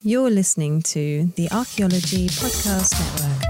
You're 0.00 0.30
listening 0.30 0.82
to 0.82 1.32
the 1.34 1.50
Archaeology 1.50 2.28
Podcast 2.28 2.94
Network. 3.00 3.42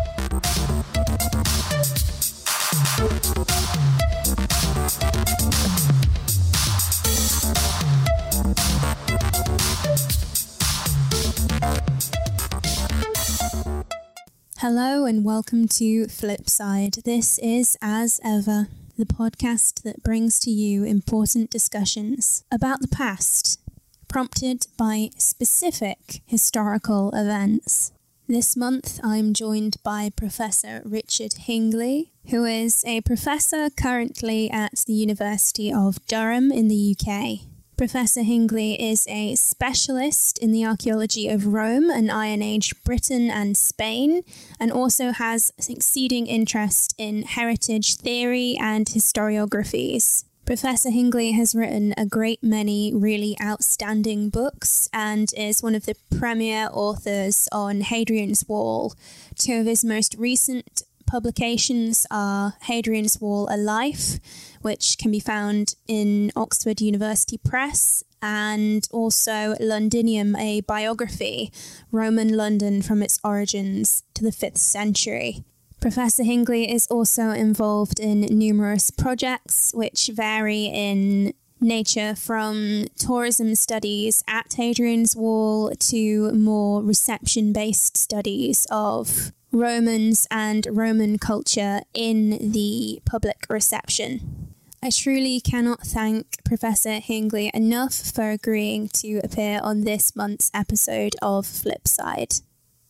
Hello 14.57 15.05
and 15.05 15.27
welcome 15.27 15.69
to 15.69 16.07
Flipside. 16.07 17.03
This 17.03 17.39
is, 17.41 17.77
as 17.83 18.21
ever, 18.25 18.69
the 18.97 19.05
podcast 19.05 19.83
that 19.83 20.03
brings 20.03 20.41
to 20.41 20.51
you 20.51 20.83
important 20.85 21.51
discussions 21.51 22.43
about 22.51 22.81
the 22.81 22.89
past, 22.89 23.61
prompted 24.09 24.67
by 24.77 25.11
specific 25.17 26.23
historical 26.27 27.11
events. 27.15 27.93
This 28.27 28.57
month, 28.57 29.01
I'm 29.03 29.33
joined 29.33 29.77
by 29.83 30.11
Professor 30.15 30.83
Richard 30.85 31.33
Hingley, 31.47 32.11
who 32.31 32.45
is 32.45 32.85
a 32.87 33.01
professor 33.03 33.71
currently 33.71 34.51
at 34.51 34.85
the 34.87 34.93
University 34.93 35.73
of 35.73 36.05
Durham 36.07 36.53
in 36.53 36.69
the 36.69 36.95
UK. 36.95 37.49
Professor 37.79 38.23
Hingley 38.23 38.77
is 38.79 39.07
a 39.09 39.37
specialist 39.37 40.37
in 40.39 40.51
the 40.51 40.67
archaeology 40.67 41.29
of 41.29 41.47
Rome 41.47 41.91
and 41.91 42.11
Iron 42.11 42.43
Age 42.43 42.75
Britain 42.83 43.31
and 43.31 43.57
Spain, 43.57 44.23
and 44.59 44.73
also 44.73 45.13
has 45.13 45.53
exceeding 45.69 46.27
interest 46.27 46.93
in 46.99 47.23
heritage 47.23 47.95
theory 47.95 48.59
and 48.61 48.87
historiographies. 48.87 50.25
Professor 50.49 50.89
Hingley 50.89 51.35
has 51.35 51.55
written 51.55 51.93
a 51.99 52.07
great 52.07 52.43
many 52.43 52.91
really 52.95 53.37
outstanding 53.39 54.31
books 54.31 54.89
and 54.95 55.31
is 55.37 55.63
one 55.63 55.75
of 55.75 55.85
the 55.85 55.95
premier 56.17 56.71
authors 56.73 57.49
on 57.53 57.83
Hadrian's 57.83 58.49
Wall. 58.49 58.95
Two 59.35 59.61
of 59.61 59.67
his 59.67 59.85
most 59.85 60.15
recent 60.17 60.81
publications 61.07 62.07
are 62.11 62.55
Hadrian's 62.63 63.21
Wall 63.21 63.47
A 63.51 63.59
Life, 63.59 64.21
which 64.63 64.97
can 64.97 65.11
be 65.11 65.21
found 65.21 65.75
in 65.87 66.33
Oxford 66.35 66.81
University 66.81 67.37
Press, 67.37 68.03
and 68.23 68.89
also 68.91 69.55
Londinium, 69.61 70.35
a 70.35 70.63
biography, 70.63 71.53
Roman 71.93 72.35
London 72.35 72.81
from 72.81 73.03
its 73.03 73.21
origins 73.23 74.03
to 74.15 74.25
the 74.25 74.31
5th 74.31 74.57
century. 74.57 75.45
Professor 75.81 76.25
Hingley 76.25 76.73
is 76.73 76.89
also 76.89 77.31
involved 77.31 78.01
in 78.01 78.23
numerous 78.23 78.91
projects 78.91 79.73
which 79.73 80.11
vary 80.13 80.65
in 80.65 81.33
nature 81.61 82.17
from 82.17 82.87
tourism 82.99 83.55
studies 83.55 84.25
at 84.27 84.53
Hadrian's 84.55 85.15
Wall 85.15 85.71
to 85.71 86.33
more 86.33 86.83
reception 86.83 87.53
based 87.53 87.97
studies 87.97 88.67
of 88.71 89.33
Romans 89.53 90.27
and 90.31 90.67
Roman 90.71 91.17
culture 91.17 91.81
in 91.95 92.53
the 92.53 93.01
public 93.05 93.47
reception. 93.49 94.55
I 94.83 94.91
truly 94.91 95.41
cannot 95.41 95.81
thank 95.81 96.45
Professor 96.45 97.01
Hingley 97.01 97.51
enough 97.53 97.95
for 97.95 98.31
agreeing 98.31 98.89
to 99.01 99.21
appear 99.25 99.61
on 99.63 99.83
this 99.83 100.15
month's 100.15 100.51
episode 100.55 101.15
of 101.23 101.47
Flipside. 101.47 102.43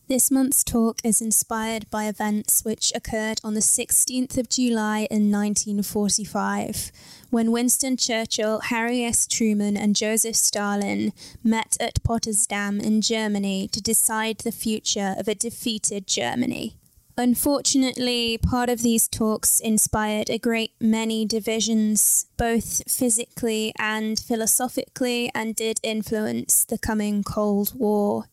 This 0.08 0.30
month's 0.30 0.64
talk 0.64 1.02
is 1.04 1.20
inspired 1.20 1.90
by 1.90 2.06
events 2.06 2.64
which 2.64 2.92
occurred 2.94 3.40
on 3.44 3.52
the 3.52 3.60
16th 3.60 4.38
of 4.38 4.48
July 4.48 5.00
in 5.10 5.30
1945, 5.30 6.90
when 7.28 7.52
Winston 7.52 7.98
Churchill, 7.98 8.60
Harry 8.60 9.04
S. 9.04 9.26
Truman, 9.26 9.76
and 9.76 9.94
Joseph 9.94 10.34
Stalin 10.34 11.12
met 11.44 11.76
at 11.78 12.02
Potsdam 12.04 12.80
in 12.80 13.02
Germany 13.02 13.68
to 13.68 13.82
decide 13.82 14.38
the 14.38 14.50
future 14.50 15.14
of 15.18 15.28
a 15.28 15.34
defeated 15.34 16.06
Germany. 16.06 16.78
Unfortunately, 17.18 18.38
part 18.38 18.70
of 18.70 18.80
these 18.80 19.08
talks 19.08 19.60
inspired 19.60 20.30
a 20.30 20.38
great 20.38 20.72
many 20.80 21.26
divisions, 21.26 22.24
both 22.38 22.90
physically 22.90 23.74
and 23.78 24.18
philosophically, 24.18 25.30
and 25.34 25.54
did 25.54 25.78
influence 25.82 26.64
the 26.64 26.78
coming 26.78 27.22
Cold 27.22 27.74
War, 27.78 28.24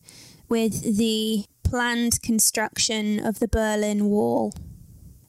with 0.48 0.96
the 0.96 1.44
planned 1.68 2.22
construction 2.22 3.24
of 3.24 3.38
the 3.38 3.48
Berlin 3.48 4.06
Wall. 4.06 4.52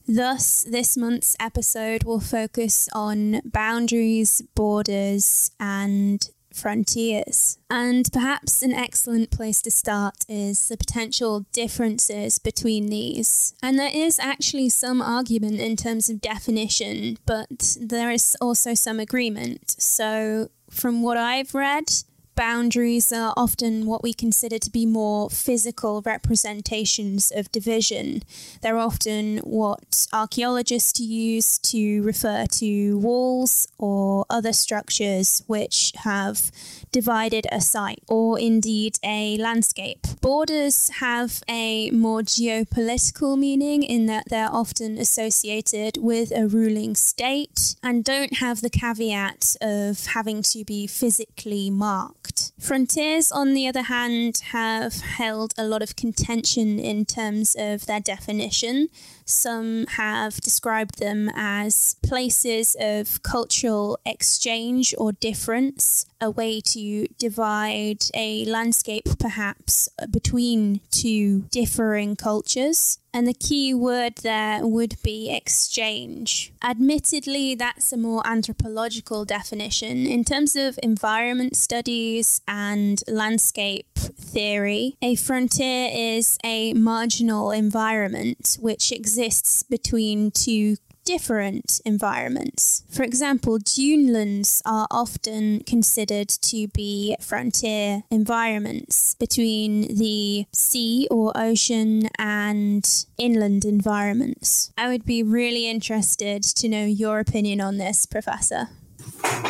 Thus, 0.08 0.66
this 0.70 0.96
month's 0.96 1.36
episode 1.40 2.04
will 2.04 2.22
focus 2.22 2.88
on 2.94 3.42
boundaries, 3.44 4.42
borders, 4.56 5.52
and 5.60 6.30
frontiers. 6.54 7.58
And 7.70 8.10
perhaps 8.12 8.62
an 8.62 8.74
excellent 8.74 9.32
place 9.32 9.62
to 9.64 9.72
start 9.72 10.26
is 10.30 10.68
the 10.68 10.78
potential 10.78 11.46
differences 11.52 12.40
between 12.40 12.88
these. 12.88 13.54
And 13.62 13.78
there 13.78 13.92
is 13.94 14.20
actually 14.20 14.70
some 14.70 15.02
argument 15.02 15.60
in 15.60 15.76
terms 15.76 16.10
of 16.10 16.22
definition, 16.22 17.18
but 17.26 17.78
there 17.80 18.12
is 18.12 18.38
also 18.42 18.74
some 18.74 19.00
agreement. 19.00 19.76
So, 19.78 20.50
from 20.70 21.02
what 21.02 21.18
I've 21.18 21.54
read, 21.54 21.90
boundaries 22.38 23.12
are 23.12 23.34
often 23.36 23.88
what 23.88 24.04
we 24.04 24.14
consider 24.14 24.60
to 24.60 24.70
be 24.70 24.86
more 24.86 25.30
physical 25.30 26.02
representations 26.04 27.32
of 27.36 27.52
division. 27.52 28.22
They're 28.62 28.78
often 28.78 29.40
what 29.40 30.06
archaeologists 30.14 31.00
use 31.00 31.58
to 31.72 32.02
refer 32.04 32.46
to 32.46 33.00
walls 33.00 33.68
or 33.80 34.26
other 34.30 34.54
structures 34.54 35.44
which 35.48 35.92
have 36.04 36.52
divided 36.92 37.48
a 37.52 37.60
site 37.60 38.04
or 38.08 38.40
indeed 38.40 38.98
a 39.04 39.38
landscape. 39.38 40.06
Borders 40.22 40.90
have 41.00 41.42
a 41.50 41.90
more 41.92 42.22
geopolitical 42.22 43.38
meaning 43.38 43.82
in 43.82 44.06
that 44.06 44.26
they're 44.30 44.54
often 44.54 45.00
associated 45.00 45.98
with 45.98 46.32
a 46.32 46.48
ruling 46.48 46.96
state 46.96 47.76
and 47.82 48.04
don't 48.04 48.36
have 48.38 48.62
the 48.62 48.70
caveat 48.70 49.56
of 49.60 50.06
having 50.08 50.44
to 50.44 50.64
be 50.64 50.86
physically 50.86 51.72
marked. 51.72 52.27
Frontiers, 52.60 53.32
on 53.32 53.54
the 53.54 53.68
other 53.68 53.84
hand, 53.84 54.42
have 54.52 54.96
held 55.02 55.54
a 55.58 55.64
lot 55.64 55.82
of 55.82 55.96
contention 55.96 56.80
in 56.80 57.06
terms 57.06 57.56
of 57.58 57.86
their 57.86 58.00
definition. 58.00 58.90
Some 59.28 59.86
have 59.98 60.38
described 60.38 61.00
them 61.00 61.30
as 61.36 61.98
places 62.02 62.78
of 62.80 63.22
cultural 63.24 64.00
exchange 64.06 64.96
or 64.98 65.12
difference, 65.12 66.06
a 66.22 66.32
way 66.32 66.62
to 66.62 67.08
divide 67.20 68.06
a 68.16 68.46
landscape 68.46 69.04
perhaps 69.20 69.90
between 70.10 70.80
two 70.92 71.42
differing 71.52 72.16
cultures. 72.16 73.00
And 73.14 73.28
the 73.28 73.34
key 73.34 73.74
word 73.74 74.18
there 74.18 74.66
would 74.66 74.96
be 75.02 75.36
exchange. 75.36 76.54
Admittedly, 76.64 77.56
that's 77.56 77.92
a 77.92 77.98
more 77.98 78.22
anthropological 78.26 79.26
definition. 79.26 80.06
In 80.06 80.24
terms 80.24 80.56
of 80.56 80.80
environment 80.84 81.56
studies 81.56 82.42
and 82.48 83.02
landscape 83.08 83.88
theory, 83.96 84.98
a 85.02 85.16
frontier 85.16 85.90
is 85.92 86.38
a 86.44 86.74
marginal 86.74 87.52
environment 87.52 88.58
which 88.62 88.92
exists 88.92 89.17
between 89.64 90.32
two 90.32 90.78
different 91.08 91.80
environments. 91.86 92.84
For 92.90 93.04
example, 93.04 93.60
dunelands 93.60 94.62
are 94.66 94.88
often 94.92 95.62
considered 95.62 96.28
to 96.28 96.68
be 96.68 97.16
frontier 97.22 98.04
environments 98.12 99.16
between 99.16 99.96
the 99.98 100.46
sea 100.52 101.08
or 101.10 101.32
ocean 101.34 102.10
and 102.20 102.86
inland 103.18 103.64
environments. 103.64 104.74
I 104.78 104.90
would 104.90 105.06
be 105.06 105.24
really 105.24 105.70
interested 105.70 106.44
to 106.44 106.68
know 106.68 106.84
your 106.84 107.20
opinion 107.20 107.62
on 107.62 107.78
this, 107.78 108.06
Professor. 108.06 108.68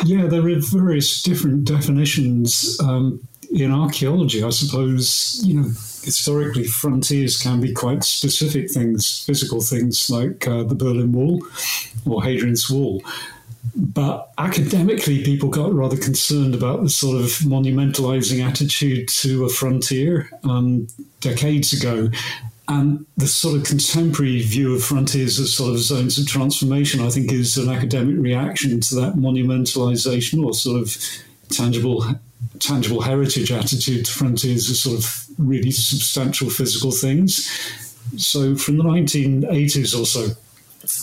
Yeah, 0.04 0.26
there 0.26 0.46
are 0.48 0.60
various 0.60 1.22
different 1.22 1.64
definitions. 1.64 2.78
Um, 2.80 3.26
in 3.50 3.72
archaeology, 3.72 4.42
I 4.42 4.50
suppose, 4.50 5.40
you 5.44 5.54
know, 5.54 5.68
historically 6.02 6.64
frontiers 6.64 7.38
can 7.38 7.60
be 7.60 7.72
quite 7.72 8.04
specific 8.04 8.70
things, 8.70 9.24
physical 9.24 9.60
things 9.60 10.10
like 10.10 10.46
uh, 10.46 10.64
the 10.64 10.74
Berlin 10.74 11.12
Wall 11.12 11.42
or 12.06 12.22
Hadrian's 12.22 12.68
Wall. 12.68 13.02
But 13.74 14.32
academically, 14.38 15.22
people 15.22 15.48
got 15.48 15.72
rather 15.72 15.96
concerned 15.96 16.54
about 16.54 16.82
the 16.82 16.88
sort 16.88 17.16
of 17.16 17.26
monumentalizing 17.40 18.46
attitude 18.46 19.08
to 19.08 19.44
a 19.44 19.48
frontier 19.48 20.30
um, 20.44 20.86
decades 21.20 21.72
ago. 21.72 22.10
And 22.68 23.06
the 23.16 23.26
sort 23.26 23.56
of 23.56 23.64
contemporary 23.64 24.42
view 24.42 24.74
of 24.74 24.84
frontiers 24.84 25.40
as 25.40 25.54
sort 25.54 25.70
of 25.70 25.78
zones 25.78 26.18
of 26.18 26.26
transformation, 26.26 27.00
I 27.00 27.08
think, 27.08 27.32
is 27.32 27.56
an 27.56 27.70
academic 27.70 28.16
reaction 28.18 28.78
to 28.80 28.94
that 28.96 29.14
monumentalization 29.14 30.44
or 30.44 30.52
sort 30.52 30.82
of 30.82 30.96
tangible 31.48 32.04
tangible 32.58 33.00
heritage 33.00 33.52
attitude 33.52 34.06
to 34.06 34.12
frontiers 34.12 34.70
as 34.70 34.80
sort 34.80 34.98
of 34.98 35.24
really 35.38 35.70
substantial 35.70 36.50
physical 36.50 36.90
things. 36.90 37.48
So 38.16 38.56
from 38.56 38.78
the 38.78 38.84
1980s 38.84 39.98
or 39.98 40.06
so, 40.06 40.28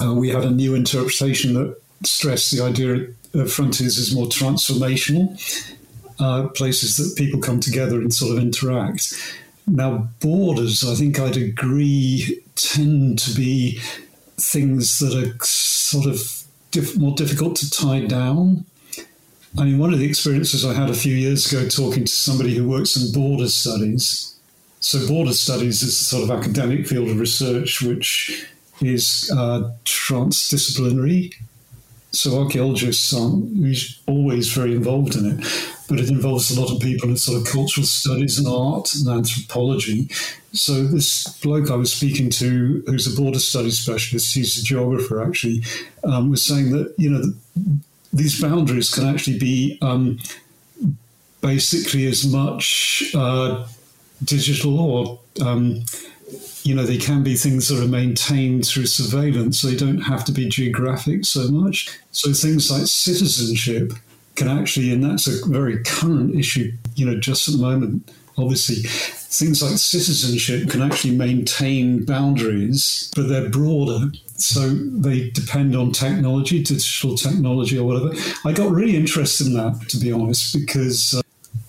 uh, 0.04 0.14
we 0.14 0.30
had 0.30 0.44
a 0.44 0.52
new 0.52 0.76
interpretation 0.76 1.54
that 1.54 1.80
stressed 2.04 2.52
the 2.52 2.64
idea 2.64 3.08
of 3.34 3.52
frontiers 3.52 3.98
as 3.98 4.14
more 4.14 4.28
transformational. 4.28 5.38
uh, 6.20 6.48
places 6.50 6.96
that 6.98 7.18
people 7.18 7.42
come 7.42 7.60
together 7.60 8.00
and 8.00 8.14
sort 8.14 8.32
of 8.32 8.42
interact. 8.42 9.14
Now, 9.68 10.10
borders, 10.22 10.84
I 10.84 10.96
think 10.96 11.20
I'd 11.20 11.38
agree, 11.38 12.42
tend 12.56 13.20
to 13.20 13.36
be 13.36 13.80
things 14.38 15.00
that 15.00 15.14
are 15.14 15.36
sort 15.44 16.06
of 16.06 16.44
diff- 16.72 16.98
more 16.98 17.16
difficult 17.16 17.56
to 17.58 17.70
tie 17.70 18.06
down. 18.06 18.66
I 19.58 19.64
mean, 19.64 19.80
one 19.80 19.94
of 19.94 20.00
the 20.00 20.06
experiences 20.06 20.66
I 20.66 20.74
had 20.74 20.90
a 20.90 20.94
few 20.94 21.16
years 21.16 21.52
ago 21.52 21.68
talking 21.70 22.04
to 22.04 22.12
somebody 22.12 22.56
who 22.56 22.68
works 22.68 22.98
in 22.98 23.14
border 23.14 23.48
studies. 23.48 24.36
So, 24.82 25.08
border 25.08 25.32
studies 25.32 25.82
is 25.82 25.90
a 25.90 26.04
sort 26.04 26.24
of 26.24 26.32
academic 26.32 26.88
field 26.88 27.10
of 27.10 27.20
research 27.20 27.82
which 27.82 28.46
is 28.82 29.32
uh, 29.34 29.72
transdisciplinary. 29.86 31.34
So, 32.12 32.44
archaeologists 32.44 33.14
aren't 33.14 33.66
always 34.08 34.52
very 34.52 34.76
involved 34.76 35.16
in 35.16 35.26
it, 35.26 35.48
but 35.88 36.02
it 36.02 36.10
involves 36.10 36.52
a 36.52 36.60
lot 36.60 36.74
of 36.74 36.82
people 36.82 37.10
in 37.10 37.16
sort 37.16 37.40
of 37.40 37.48
cultural 37.48 37.86
studies 37.86 38.38
and 38.38 38.48
art 38.48 38.94
and 38.94 39.08
anthropology. 39.08 40.10
So, 40.52 40.84
this 40.84 41.30
bloke 41.40 41.72
I 41.72 41.76
was 41.76 41.94
speaking 41.94 42.30
to, 42.32 42.84
who's 42.88 43.08
a 43.08 43.22
border 43.22 43.40
studies 43.40 43.80
specialist, 43.80 44.36
he's 44.36 44.60
a 44.60 44.64
geographer 44.64 45.24
actually, 45.24 45.64
um, 46.04 46.30
was 46.30 46.44
saying 46.44 46.72
that, 46.72 46.94
you 46.98 47.10
know, 47.10 47.24
these 48.14 48.42
boundaries 48.42 48.94
can 48.94 49.06
actually 49.06 49.38
be 49.38 49.78
um, 49.82 50.20
basically 51.42 52.06
as 52.08 52.26
much 52.26 53.12
uh, 53.16 53.68
digital 54.24 54.80
or 54.80 55.20
um, 55.46 55.84
you 56.64 56.74
know 56.74 56.84
they 56.84 56.98
can 56.98 57.24
be 57.24 57.36
things 57.36 57.68
that 57.68 57.84
are 57.84 57.88
maintained 57.88 58.66
through 58.66 58.86
surveillance. 58.86 59.62
They 59.62 59.76
don't 59.76 60.02
have 60.02 60.26
to 60.26 60.32
be 60.32 60.50
geographic 60.50 61.26
so 61.26 61.48
much. 61.50 61.90
So 62.12 62.34
things 62.34 62.72
like 62.72 62.88
citizenship 62.88 63.94
can 64.36 64.48
actually 64.50 64.92
and 64.92 65.04
that's 65.04 65.28
a 65.28 65.48
very 65.48 65.82
current 65.84 66.36
issue 66.36 66.72
you 66.96 67.06
know 67.06 67.18
just 67.18 67.48
at 67.48 67.54
the 67.54 67.62
moment 67.62 68.12
obviously 68.38 68.84
things 69.38 69.62
like 69.62 69.78
citizenship 69.78 70.70
can 70.70 70.82
actually 70.82 71.16
maintain 71.16 72.04
boundaries 72.06 73.12
but 73.16 73.28
they're 73.28 73.50
broader 73.50 74.10
so 74.38 74.68
they 74.70 75.30
depend 75.30 75.76
on 75.76 75.92
technology, 75.92 76.62
digital 76.62 77.16
technology 77.16 77.78
or 77.78 77.88
whatever. 77.88 78.14
I 78.44 78.52
got 78.52 78.72
really 78.72 78.96
interested 78.96 79.48
in 79.48 79.54
that, 79.54 79.88
to 79.90 79.98
be 79.98 80.12
honest, 80.12 80.54
because 80.54 81.22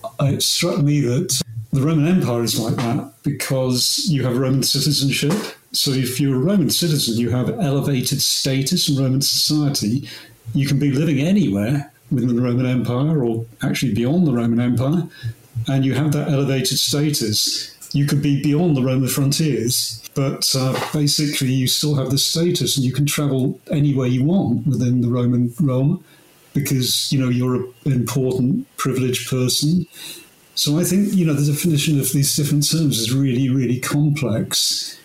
uh, 0.03 0.25
it 0.25 0.43
struck 0.43 0.79
me 0.79 0.99
that 1.01 1.41
the 1.71 1.81
Roman 1.81 2.07
Empire 2.07 2.43
is 2.43 2.59
like 2.59 2.75
that 2.75 3.13
because 3.23 4.07
you 4.09 4.23
have 4.23 4.37
Roman 4.37 4.63
citizenship. 4.63 5.33
So 5.71 5.91
if 5.91 6.19
you're 6.19 6.35
a 6.35 6.39
Roman 6.39 6.69
citizen, 6.69 7.17
you 7.17 7.29
have 7.29 7.49
elevated 7.49 8.21
status 8.21 8.89
in 8.89 9.01
Roman 9.01 9.21
society. 9.21 10.09
You 10.53 10.67
can 10.67 10.79
be 10.79 10.91
living 10.91 11.19
anywhere 11.19 11.91
within 12.11 12.35
the 12.35 12.41
Roman 12.41 12.65
Empire 12.65 13.23
or 13.23 13.45
actually 13.61 13.93
beyond 13.93 14.27
the 14.27 14.33
Roman 14.33 14.59
Empire, 14.59 15.03
and 15.67 15.85
you 15.85 15.93
have 15.93 16.11
that 16.13 16.29
elevated 16.29 16.79
status. 16.79 17.73
You 17.93 18.05
could 18.05 18.21
be 18.21 18.41
beyond 18.41 18.75
the 18.75 18.83
Roman 18.83 19.07
frontiers 19.07 19.97
but 20.17 20.51
uh, 20.57 20.73
basically 20.93 21.53
you 21.53 21.67
still 21.67 21.93
have 21.93 22.09
the 22.09 22.17
status 22.17 22.75
and 22.75 22.83
you 22.83 22.91
can 22.91 23.05
travel 23.05 23.59
anywhere 23.69 24.07
you 24.07 24.23
want 24.23 24.65
within 24.65 25.01
the 25.01 25.07
Roman 25.07 25.53
realm 25.61 26.03
because 26.55 27.13
you 27.13 27.19
know 27.19 27.29
you're 27.29 27.57
an 27.85 27.91
important 27.93 28.65
privileged 28.77 29.29
person. 29.29 29.85
So 30.55 30.79
I 30.79 30.83
think 30.83 31.13
you 31.13 31.23
know 31.23 31.33
the 31.33 31.51
definition 31.51 31.99
of 31.99 32.11
these 32.13 32.35
different 32.35 32.67
terms 32.67 32.97
is 32.97 33.13
really 33.13 33.47
really 33.47 33.79
complex. 33.79 34.99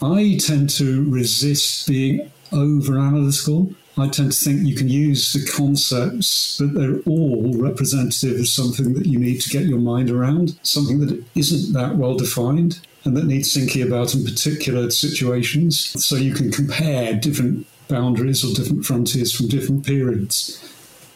I 0.00 0.38
tend 0.40 0.70
to 0.78 1.04
resist 1.10 1.86
being 1.86 2.32
over 2.50 2.98
analytical. 2.98 3.74
I 4.02 4.08
tend 4.08 4.32
to 4.32 4.38
think 4.38 4.66
you 4.66 4.74
can 4.74 4.88
use 4.88 5.32
the 5.32 5.44
concepts, 5.50 6.58
but 6.58 6.74
they're 6.74 7.00
all 7.06 7.52
representative 7.54 8.40
of 8.40 8.48
something 8.48 8.94
that 8.94 9.06
you 9.06 9.18
need 9.18 9.40
to 9.40 9.48
get 9.48 9.64
your 9.64 9.78
mind 9.78 10.10
around, 10.10 10.58
something 10.62 11.00
that 11.00 11.24
isn't 11.34 11.72
that 11.72 11.96
well 11.96 12.14
defined 12.14 12.80
and 13.04 13.16
that 13.16 13.24
needs 13.24 13.54
thinking 13.54 13.82
about 13.82 14.14
in 14.14 14.24
particular 14.24 14.90
situations. 14.90 15.78
So 16.04 16.16
you 16.16 16.34
can 16.34 16.52
compare 16.52 17.14
different 17.14 17.66
boundaries 17.88 18.44
or 18.44 18.54
different 18.54 18.84
frontiers 18.84 19.32
from 19.32 19.48
different 19.48 19.84
periods 19.86 20.62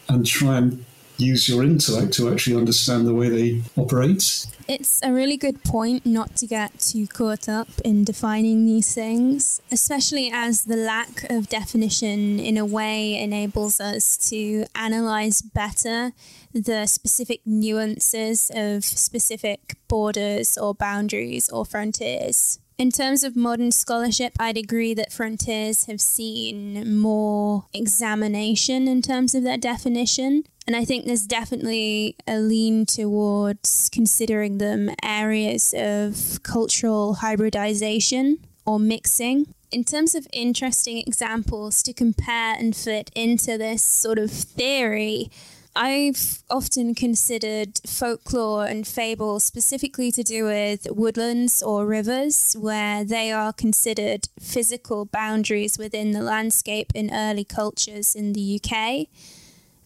and 0.09 0.25
try 0.25 0.57
and 0.57 0.83
use 1.17 1.47
your 1.47 1.63
intellect 1.63 2.13
to 2.13 2.31
actually 2.31 2.55
understand 2.55 3.07
the 3.07 3.13
way 3.13 3.29
they 3.29 3.61
operate. 3.77 4.47
It's 4.67 4.99
a 5.03 5.13
really 5.13 5.37
good 5.37 5.63
point 5.63 6.05
not 6.05 6.35
to 6.37 6.47
get 6.47 6.79
too 6.79 7.07
caught 7.07 7.47
up 7.47 7.67
in 7.83 8.03
defining 8.03 8.65
these 8.65 8.93
things, 8.93 9.61
especially 9.71 10.31
as 10.33 10.63
the 10.63 10.75
lack 10.75 11.29
of 11.29 11.49
definition 11.49 12.39
in 12.39 12.57
a 12.57 12.65
way 12.65 13.15
enables 13.15 13.79
us 13.79 14.17
to 14.29 14.65
analyze 14.73 15.41
better 15.41 16.13
the 16.53 16.87
specific 16.87 17.41
nuances 17.45 18.49
of 18.55 18.83
specific 18.83 19.75
borders 19.87 20.57
or 20.57 20.73
boundaries 20.73 21.49
or 21.49 21.65
frontiers. 21.65 22.59
In 22.77 22.91
terms 22.91 23.23
of 23.23 23.37
modern 23.37 23.71
scholarship, 23.71 24.33
I'd 24.37 24.57
agree 24.57 24.93
that 24.95 25.13
frontiers 25.13 25.85
have 25.85 26.01
seen 26.01 26.99
more 26.99 27.67
examination 27.73 28.89
in 28.89 29.01
terms 29.01 29.33
of 29.33 29.43
their 29.43 29.57
definition. 29.57 30.43
And 30.67 30.75
I 30.75 30.83
think 30.83 31.05
there's 31.05 31.25
definitely 31.25 32.17
a 32.27 32.37
lean 32.37 32.85
towards 32.85 33.89
considering 33.93 34.57
them 34.57 34.89
areas 35.01 35.73
of 35.77 36.43
cultural 36.43 37.15
hybridization 37.15 38.39
or 38.65 38.77
mixing. 38.77 39.53
In 39.71 39.85
terms 39.85 40.13
of 40.13 40.27
interesting 40.33 40.97
examples 40.97 41.81
to 41.83 41.93
compare 41.93 42.55
and 42.55 42.75
fit 42.75 43.09
into 43.15 43.57
this 43.57 43.83
sort 43.83 44.19
of 44.19 44.31
theory, 44.31 45.31
I've 45.75 46.41
often 46.49 46.95
considered 46.95 47.81
folklore 47.85 48.65
and 48.65 48.87
fable 48.87 49.41
specifically 49.41 50.09
to 50.13 50.23
do 50.23 50.45
with 50.45 50.87
woodlands 50.89 51.61
or 51.61 51.85
rivers, 51.85 52.55
where 52.57 53.03
they 53.03 53.31
are 53.31 53.51
considered 53.51 54.29
physical 54.39 55.03
boundaries 55.03 55.77
within 55.77 56.11
the 56.11 56.21
landscape 56.21 56.93
in 56.95 57.13
early 57.13 57.43
cultures 57.43 58.15
in 58.15 58.31
the 58.31 58.61
UK 58.63 59.07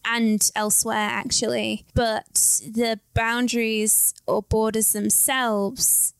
and 0.05 0.51
elsewhere, 0.55 1.09
actually. 1.09 1.85
But 1.95 2.61
the 2.61 2.99
boundaries 3.15 4.13
or 4.27 4.43
borders 4.43 4.91
themselves 4.91 6.13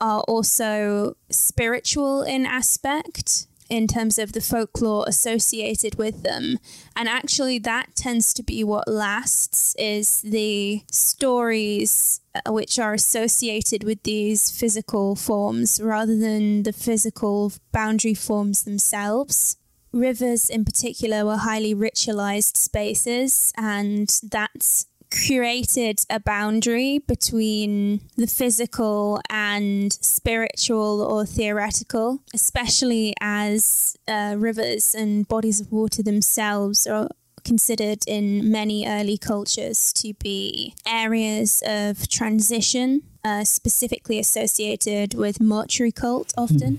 are 0.00 0.22
also 0.22 1.16
spiritual 1.30 2.22
in 2.22 2.44
aspect 2.44 3.46
in 3.68 3.86
terms 3.86 4.18
of 4.18 4.32
the 4.32 4.40
folklore 4.40 5.04
associated 5.06 5.96
with 5.96 6.22
them. 6.22 6.58
And 6.94 7.08
actually, 7.08 7.58
that 7.60 7.94
tends 7.94 8.32
to 8.34 8.42
be 8.42 8.62
what 8.64 8.88
lasts 8.88 9.74
is 9.78 10.20
the 10.22 10.82
stories 10.90 12.20
uh, 12.34 12.52
which 12.52 12.78
are 12.78 12.94
associated 12.94 13.84
with 13.84 14.02
these 14.02 14.50
physical 14.50 15.16
forms 15.16 15.80
rather 15.82 16.16
than 16.16 16.62
the 16.62 16.72
physical 16.72 17.52
boundary 17.72 18.14
forms 18.14 18.62
themselves. 18.62 19.56
Rivers, 19.92 20.50
in 20.50 20.64
particular, 20.64 21.24
were 21.24 21.38
highly 21.38 21.74
ritualized 21.74 22.56
spaces, 22.56 23.52
and 23.56 24.08
that's 24.22 24.86
created 25.24 26.00
a 26.10 26.20
boundary 26.20 26.98
between 26.98 28.00
the 28.16 28.26
physical 28.26 29.20
and 29.30 29.92
spiritual 29.92 31.00
or 31.02 31.24
theoretical, 31.24 32.20
especially 32.34 33.14
as 33.20 33.96
uh, 34.08 34.34
rivers 34.36 34.94
and 34.94 35.26
bodies 35.28 35.60
of 35.60 35.72
water 35.72 36.02
themselves 36.02 36.86
are 36.86 37.08
considered 37.44 38.00
in 38.06 38.50
many 38.50 38.86
early 38.86 39.16
cultures 39.16 39.92
to 39.92 40.12
be 40.14 40.74
areas 40.84 41.62
of 41.64 42.08
transition, 42.08 43.02
uh, 43.24 43.44
specifically 43.44 44.18
associated 44.18 45.14
with 45.14 45.40
mortuary 45.40 45.92
cult 45.92 46.32
often. 46.36 46.78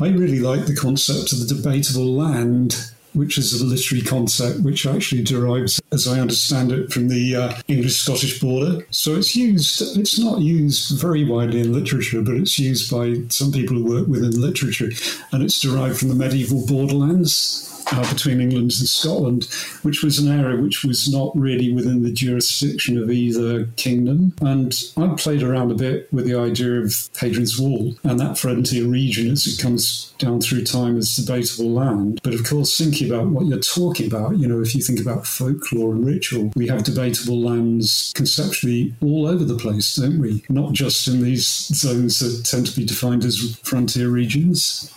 I 0.00 0.08
really 0.08 0.38
like 0.38 0.66
the 0.66 0.76
concept 0.76 1.32
of 1.32 1.40
the 1.40 1.52
debatable 1.52 2.14
land 2.14 2.92
which 3.18 3.36
is 3.38 3.60
a 3.60 3.64
literary 3.64 4.02
concept 4.04 4.60
which 4.60 4.86
actually 4.86 5.22
derives, 5.22 5.80
as 5.92 6.06
I 6.06 6.20
understand 6.20 6.72
it, 6.72 6.92
from 6.92 7.08
the 7.08 7.36
uh, 7.36 7.60
English 7.68 7.96
Scottish 7.96 8.40
border. 8.40 8.86
So 8.90 9.16
it's 9.16 9.34
used, 9.36 9.98
it's 9.98 10.18
not 10.18 10.40
used 10.40 11.00
very 11.00 11.24
widely 11.24 11.60
in 11.60 11.72
literature, 11.72 12.22
but 12.22 12.36
it's 12.36 12.58
used 12.58 12.90
by 12.90 13.22
some 13.28 13.52
people 13.52 13.76
who 13.76 13.84
work 13.84 14.08
within 14.08 14.40
literature, 14.40 14.90
and 15.32 15.42
it's 15.42 15.60
derived 15.60 15.98
from 15.98 16.08
the 16.08 16.14
medieval 16.14 16.66
borderlands 16.66 17.77
uh, 17.92 18.12
between 18.12 18.40
England 18.40 18.72
and 18.78 18.88
Scotland, 18.88 19.44
which 19.82 20.02
was 20.02 20.18
an 20.18 20.28
area 20.28 20.60
which 20.60 20.84
was 20.84 21.10
not 21.12 21.36
really 21.36 21.72
within 21.72 22.02
the 22.02 22.12
jurisdiction 22.12 23.02
of 23.02 23.10
either 23.10 23.66
kingdom. 23.76 24.34
And 24.40 24.74
I 24.96 25.14
played 25.16 25.42
around 25.42 25.70
a 25.70 25.74
bit 25.74 26.12
with 26.12 26.26
the 26.26 26.34
idea 26.34 26.80
of 26.80 26.94
Hadrian's 27.18 27.58
Wall 27.58 27.94
and 28.04 28.18
that 28.20 28.38
frontier 28.38 28.86
region 28.86 29.30
as 29.30 29.46
it 29.46 29.60
comes 29.60 30.12
down 30.18 30.40
through 30.40 30.64
time 30.64 30.96
as 30.98 31.16
debatable 31.16 31.70
land. 31.70 32.20
But 32.22 32.34
of 32.34 32.44
course, 32.44 32.76
thinking 32.76 33.10
about 33.10 33.28
what 33.28 33.46
you're 33.46 33.58
talking 33.58 34.06
about, 34.06 34.38
you 34.38 34.46
know, 34.46 34.60
if 34.60 34.74
you 34.74 34.82
think 34.82 35.00
about 35.00 35.26
folklore 35.26 35.92
and 35.92 36.04
ritual, 36.04 36.52
we 36.56 36.68
have 36.68 36.84
debatable 36.84 37.40
lands 37.40 38.12
conceptually 38.14 38.94
all 39.00 39.26
over 39.26 39.44
the 39.44 39.56
place, 39.56 39.96
don't 39.96 40.20
we? 40.20 40.44
Not 40.48 40.72
just 40.72 41.06
in 41.08 41.22
these 41.22 41.46
zones 41.46 42.18
that 42.20 42.44
tend 42.44 42.66
to 42.66 42.76
be 42.76 42.84
defined 42.84 43.24
as 43.24 43.56
frontier 43.62 44.08
regions. 44.08 44.92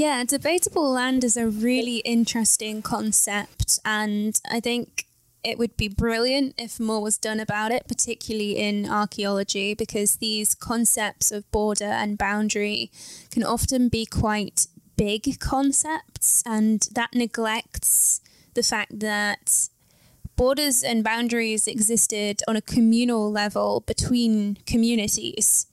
Yeah, 0.00 0.24
debatable 0.24 0.90
land 0.90 1.24
is 1.24 1.36
a 1.36 1.46
really 1.46 1.98
interesting 1.98 2.80
concept, 2.80 3.78
and 3.84 4.40
I 4.50 4.58
think 4.58 5.04
it 5.44 5.58
would 5.58 5.76
be 5.76 5.88
brilliant 5.88 6.54
if 6.56 6.80
more 6.80 7.02
was 7.02 7.18
done 7.18 7.38
about 7.38 7.70
it, 7.70 7.86
particularly 7.86 8.56
in 8.56 8.88
archaeology, 8.88 9.74
because 9.74 10.16
these 10.16 10.54
concepts 10.54 11.30
of 11.30 11.50
border 11.50 11.84
and 11.84 12.16
boundary 12.16 12.90
can 13.30 13.44
often 13.44 13.90
be 13.90 14.06
quite 14.06 14.68
big 14.96 15.38
concepts, 15.38 16.42
and 16.46 16.88
that 16.94 17.12
neglects 17.12 18.22
the 18.54 18.62
fact 18.62 19.00
that 19.00 19.68
borders 20.34 20.82
and 20.82 21.04
boundaries 21.04 21.68
existed 21.68 22.40
on 22.48 22.56
a 22.56 22.62
communal 22.62 23.30
level 23.30 23.84
between 23.86 24.56
communities 24.64 25.66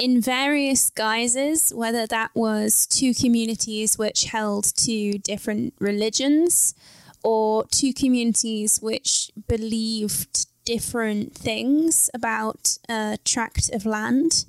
in 0.00 0.20
various 0.20 0.88
guises, 0.90 1.72
whether 1.74 2.06
that 2.06 2.30
was 2.34 2.86
two 2.86 3.12
communities 3.14 3.98
which 3.98 4.24
held 4.24 4.64
two 4.76 5.18
different 5.18 5.74
religions 5.78 6.74
or 7.22 7.66
two 7.70 7.92
communities 7.92 8.78
which 8.80 9.30
believed 9.46 10.46
different 10.64 11.34
things 11.34 12.08
about 12.14 12.78
a 12.88 13.18
tract 13.24 13.70
of 13.74 13.84
land. 13.84 14.46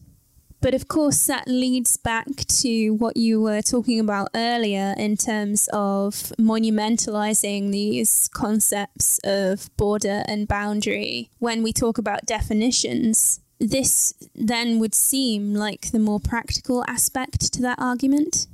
But 0.61 0.75
of 0.75 0.87
course, 0.87 1.25
that 1.25 1.47
leads 1.47 1.97
back 1.97 2.27
to 2.61 2.91
what 2.91 3.17
you 3.17 3.41
were 3.41 3.63
talking 3.63 3.99
about 3.99 4.29
earlier 4.35 4.93
in 4.95 5.17
terms 5.17 5.67
of 5.73 6.13
monumentalizing 6.39 7.71
these 7.71 8.29
concepts 8.31 9.19
of 9.23 9.75
border 9.75 10.23
and 10.27 10.47
boundary. 10.47 11.31
When 11.39 11.63
we 11.63 11.73
talk 11.73 11.97
about 11.97 12.27
definitions, 12.27 13.39
this 13.61 14.13
then 14.33 14.79
would 14.79 14.95
seem 14.95 15.53
like 15.53 15.91
the 15.91 15.99
more 15.99 16.19
practical 16.19 16.83
aspect 16.87 17.53
to 17.53 17.61
that 17.61 17.79
argument. 17.79 18.47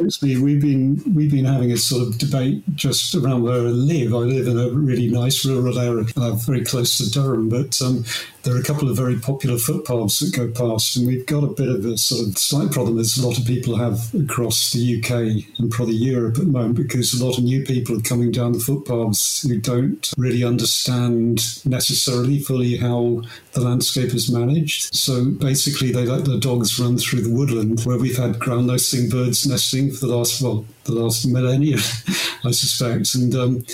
We've 0.00 0.60
been 0.60 1.02
we've 1.14 1.30
been 1.30 1.44
having 1.44 1.70
a 1.70 1.76
sort 1.76 2.08
of 2.08 2.18
debate 2.18 2.62
just 2.74 3.14
around 3.14 3.42
where 3.42 3.54
I 3.54 3.70
live. 3.70 4.14
I 4.14 4.18
live 4.18 4.46
in 4.46 4.58
a 4.58 4.70
really 4.70 5.08
nice 5.08 5.44
rural 5.44 5.78
area, 5.78 6.06
uh, 6.16 6.32
very 6.32 6.64
close 6.64 6.96
to 6.98 7.10
Durham, 7.10 7.50
but 7.50 7.80
um, 7.82 8.04
there 8.42 8.54
are 8.54 8.58
a 8.58 8.62
couple 8.62 8.88
of 8.88 8.96
very 8.96 9.18
popular 9.18 9.58
footpaths 9.58 10.20
that 10.20 10.36
go 10.36 10.50
past, 10.50 10.96
and 10.96 11.06
we've 11.06 11.26
got 11.26 11.44
a 11.44 11.48
bit 11.48 11.68
of 11.68 11.84
a 11.84 11.96
sort 11.96 12.26
of 12.26 12.38
slight 12.38 12.72
problem 12.72 12.98
as 12.98 13.16
a 13.16 13.26
lot 13.26 13.38
of 13.38 13.46
people 13.46 13.76
have 13.76 14.12
across 14.14 14.72
the 14.72 14.98
UK 14.98 15.44
and 15.58 15.70
probably 15.70 15.94
Europe 15.94 16.38
at 16.38 16.46
the 16.46 16.50
moment 16.50 16.76
because 16.76 17.14
a 17.14 17.24
lot 17.24 17.38
of 17.38 17.44
new 17.44 17.64
people 17.64 17.96
are 17.96 18.02
coming 18.02 18.30
down 18.30 18.52
the 18.52 18.58
footpaths 18.58 19.42
who 19.42 19.60
don't 19.60 20.12
really 20.16 20.42
understand 20.42 21.64
necessarily 21.64 22.38
fully 22.40 22.76
how 22.76 23.22
the 23.52 23.60
landscape 23.60 24.12
is 24.14 24.30
managed. 24.30 24.94
So 24.94 25.26
basically, 25.26 25.92
they 25.92 26.06
let 26.06 26.24
the 26.24 26.38
dogs 26.38 26.78
run 26.78 26.98
through 26.98 27.22
the 27.22 27.32
woodland 27.32 27.80
where 27.84 27.98
we've 27.98 28.16
had 28.16 28.38
ground 28.38 28.66
nesting 28.66 29.08
birds 29.08 29.46
nesting 29.46 29.92
for 29.92 30.06
the 30.06 30.16
last, 30.16 30.42
well, 30.42 30.64
the 30.84 30.92
last 30.92 31.26
millennia, 31.26 31.76
I 32.44 32.50
suspect. 32.50 33.14
And 33.14 33.34
um, 33.34 33.64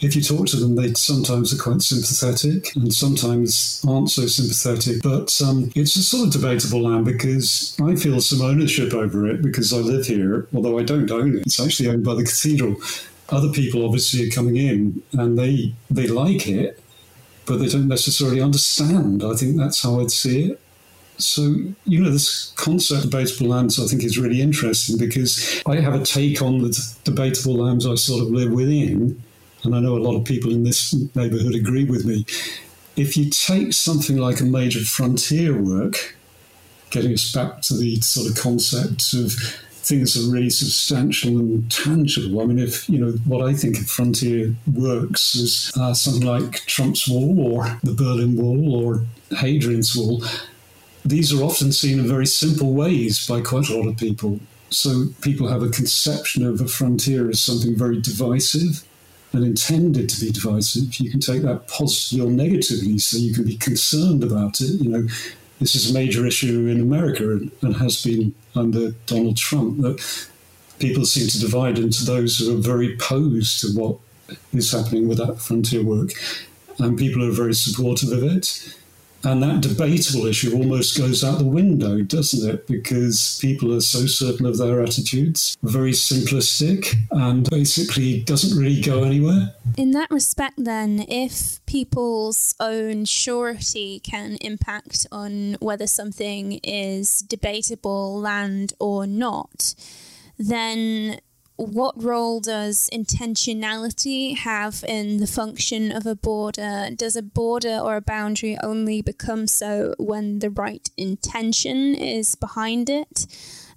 if 0.00 0.14
you 0.14 0.22
talk 0.22 0.46
to 0.48 0.56
them, 0.56 0.76
they 0.76 0.92
sometimes 0.94 1.52
are 1.54 1.62
quite 1.62 1.80
sympathetic 1.80 2.74
and 2.76 2.92
sometimes 2.92 3.82
aren't 3.88 4.10
so 4.10 4.26
sympathetic. 4.26 5.02
But 5.02 5.40
um, 5.42 5.70
it's 5.74 5.96
a 5.96 6.02
sort 6.02 6.26
of 6.26 6.32
debatable 6.32 6.82
land 6.82 7.06
because 7.06 7.76
I 7.82 7.96
feel 7.96 8.20
some 8.20 8.42
ownership 8.42 8.92
over 8.92 9.26
it 9.26 9.42
because 9.42 9.72
I 9.72 9.78
live 9.78 10.06
here, 10.06 10.48
although 10.54 10.78
I 10.78 10.82
don't 10.82 11.10
own 11.10 11.36
it. 11.36 11.46
It's 11.46 11.60
actually 11.60 11.88
owned 11.88 12.04
by 12.04 12.14
the 12.14 12.24
cathedral. 12.24 12.76
Other 13.30 13.50
people 13.50 13.84
obviously 13.84 14.28
are 14.28 14.30
coming 14.30 14.56
in 14.56 15.02
and 15.12 15.38
they 15.38 15.74
they 15.90 16.06
like 16.06 16.46
it, 16.46 16.80
but 17.46 17.56
they 17.56 17.68
don't 17.68 17.88
necessarily 17.88 18.40
understand. 18.40 19.24
I 19.24 19.34
think 19.34 19.56
that's 19.56 19.82
how 19.82 20.00
I'd 20.00 20.10
see 20.10 20.50
it. 20.50 20.60
So, 21.18 21.54
you 21.86 22.04
know, 22.04 22.10
this 22.10 22.52
concept 22.56 23.04
of 23.04 23.10
debatable 23.10 23.48
lands 23.48 23.80
I 23.80 23.86
think 23.86 24.04
is 24.04 24.18
really 24.18 24.42
interesting 24.42 24.98
because 24.98 25.62
I 25.64 25.76
have 25.80 25.94
a 25.94 26.04
take 26.04 26.42
on 26.42 26.58
the 26.58 26.78
debatable 27.04 27.56
lands 27.56 27.86
I 27.86 27.94
sort 27.94 28.22
of 28.22 28.28
live 28.28 28.52
within 28.52 29.22
and 29.62 29.74
I 29.74 29.80
know 29.80 29.96
a 29.96 29.98
lot 29.98 30.16
of 30.16 30.24
people 30.24 30.52
in 30.52 30.64
this 30.64 30.94
neighbourhood 31.14 31.54
agree 31.54 31.84
with 31.84 32.04
me. 32.04 32.24
If 32.96 33.16
you 33.16 33.30
take 33.30 33.72
something 33.72 34.16
like 34.16 34.40
a 34.40 34.44
major 34.44 34.80
frontier 34.80 35.60
work, 35.60 36.16
getting 36.90 37.12
us 37.12 37.32
back 37.32 37.60
to 37.62 37.76
the 37.76 37.96
sort 38.00 38.30
of 38.30 38.36
concept 38.36 39.12
of 39.12 39.32
things 39.86 40.14
that 40.14 40.28
are 40.28 40.32
really 40.32 40.50
substantial 40.50 41.38
and 41.38 41.70
tangible. 41.70 42.40
I 42.40 42.46
mean, 42.46 42.58
if 42.58 42.88
you 42.88 42.98
know 42.98 43.12
what 43.24 43.46
I 43.46 43.54
think 43.54 43.78
of 43.78 43.86
frontier 43.86 44.54
works 44.72 45.34
is 45.36 45.72
uh, 45.76 45.94
something 45.94 46.26
like 46.26 46.66
Trump's 46.66 47.08
Wall 47.08 47.52
or 47.52 47.78
the 47.84 47.94
Berlin 47.94 48.36
Wall 48.36 48.84
or 48.84 49.04
Hadrian's 49.36 49.94
Wall, 49.94 50.24
these 51.04 51.32
are 51.32 51.42
often 51.42 51.70
seen 51.70 52.00
in 52.00 52.08
very 52.08 52.26
simple 52.26 52.72
ways 52.72 53.26
by 53.26 53.40
quite 53.40 53.68
a 53.68 53.76
lot 53.76 53.88
of 53.88 53.96
people. 53.96 54.40
So 54.70 55.06
people 55.20 55.48
have 55.48 55.62
a 55.62 55.68
conception 55.68 56.44
of 56.44 56.60
a 56.60 56.66
frontier 56.66 57.30
as 57.30 57.40
something 57.40 57.76
very 57.76 58.00
divisive 58.00 58.84
and 59.32 59.44
intended 59.44 60.08
to 60.08 60.20
be 60.20 60.30
divisive, 60.30 60.94
you 60.96 61.10
can 61.10 61.20
take 61.20 61.42
that 61.42 61.68
positively 61.68 62.26
or 62.26 62.30
negatively, 62.30 62.98
so 62.98 63.18
you 63.18 63.34
can 63.34 63.44
be 63.44 63.56
concerned 63.56 64.24
about 64.24 64.60
it. 64.60 64.80
You 64.80 64.88
know, 64.88 65.06
this 65.60 65.74
is 65.74 65.90
a 65.90 65.94
major 65.94 66.26
issue 66.26 66.66
in 66.68 66.80
America 66.80 67.32
and, 67.32 67.50
and 67.62 67.76
has 67.76 68.02
been 68.02 68.34
under 68.54 68.92
Donald 69.06 69.36
Trump 69.36 69.80
that 69.82 70.28
people 70.78 71.04
seem 71.04 71.28
to 71.28 71.40
divide 71.40 71.78
into 71.78 72.04
those 72.04 72.38
who 72.38 72.56
are 72.56 72.60
very 72.60 72.94
opposed 72.94 73.60
to 73.60 73.68
what 73.68 73.98
is 74.52 74.72
happening 74.72 75.08
with 75.08 75.18
that 75.18 75.40
frontier 75.40 75.82
work, 75.82 76.10
and 76.78 76.98
people 76.98 77.22
who 77.22 77.30
are 77.30 77.34
very 77.34 77.54
supportive 77.54 78.12
of 78.12 78.22
it. 78.22 78.76
And 79.24 79.42
that 79.42 79.60
debatable 79.60 80.26
issue 80.26 80.54
almost 80.54 80.96
goes 80.96 81.24
out 81.24 81.38
the 81.38 81.44
window, 81.44 82.00
doesn't 82.02 82.48
it? 82.48 82.66
Because 82.66 83.38
people 83.40 83.74
are 83.74 83.80
so 83.80 84.06
certain 84.06 84.46
of 84.46 84.58
their 84.58 84.82
attitudes, 84.82 85.56
very 85.62 85.92
simplistic, 85.92 86.94
and 87.10 87.48
basically 87.50 88.20
doesn't 88.22 88.56
really 88.56 88.80
go 88.80 89.02
anywhere. 89.02 89.54
In 89.76 89.90
that 89.92 90.10
respect, 90.10 90.54
then, 90.56 91.04
if 91.08 91.64
people's 91.66 92.54
own 92.60 93.04
surety 93.04 94.00
can 94.00 94.36
impact 94.40 95.06
on 95.10 95.56
whether 95.60 95.86
something 95.86 96.60
is 96.62 97.18
debatable 97.20 98.20
land 98.20 98.74
or 98.78 99.06
not, 99.06 99.74
then 100.38 101.18
what 101.56 102.02
role 102.02 102.40
does 102.40 102.90
intentionality 102.92 104.36
have 104.36 104.84
in 104.86 105.18
the 105.18 105.26
function 105.26 105.90
of 105.90 106.06
a 106.06 106.14
border? 106.14 106.90
Does 106.94 107.16
a 107.16 107.22
border 107.22 107.78
or 107.78 107.96
a 107.96 108.00
boundary 108.00 108.58
only 108.62 109.02
become 109.02 109.46
so 109.46 109.94
when 109.98 110.40
the 110.40 110.50
right 110.50 110.88
intention 110.96 111.94
is 111.94 112.34
behind 112.34 112.90
it? 112.90 113.26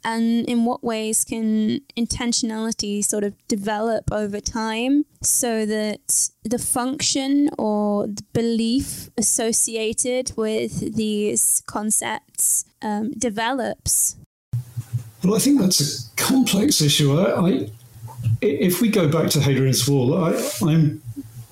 And 0.04 0.48
in 0.48 0.64
what 0.64 0.84
ways 0.84 1.26
can 1.26 1.82
intentionality 1.98 3.04
sort 3.04 3.26
of 3.26 3.36
develop 3.48 4.12
over 4.12 4.40
time 4.40 5.06
so 5.22 5.66
that 5.66 6.30
the 6.44 6.58
function 6.58 7.50
or 7.58 8.08
the 8.08 8.24
belief 8.32 9.10
associated 9.18 10.32
with 10.38 10.96
these 10.96 11.64
concepts 11.68 12.66
um, 12.82 13.12
develops? 13.12 14.16
Well, 15.24 15.36
I 15.36 15.40
think 15.40 15.60
that's 15.60 15.82
a 15.82 16.16
complex 16.16 16.82
issue. 16.82 17.20
I, 17.20 17.50
I, 17.50 17.70
if 18.42 18.82
we 18.82 18.90
go 18.90 19.08
back 19.08 19.30
to 19.32 19.40
Hadrian's 19.40 19.88
Wall, 19.88 20.18
I, 20.18 20.34
am 20.62 21.02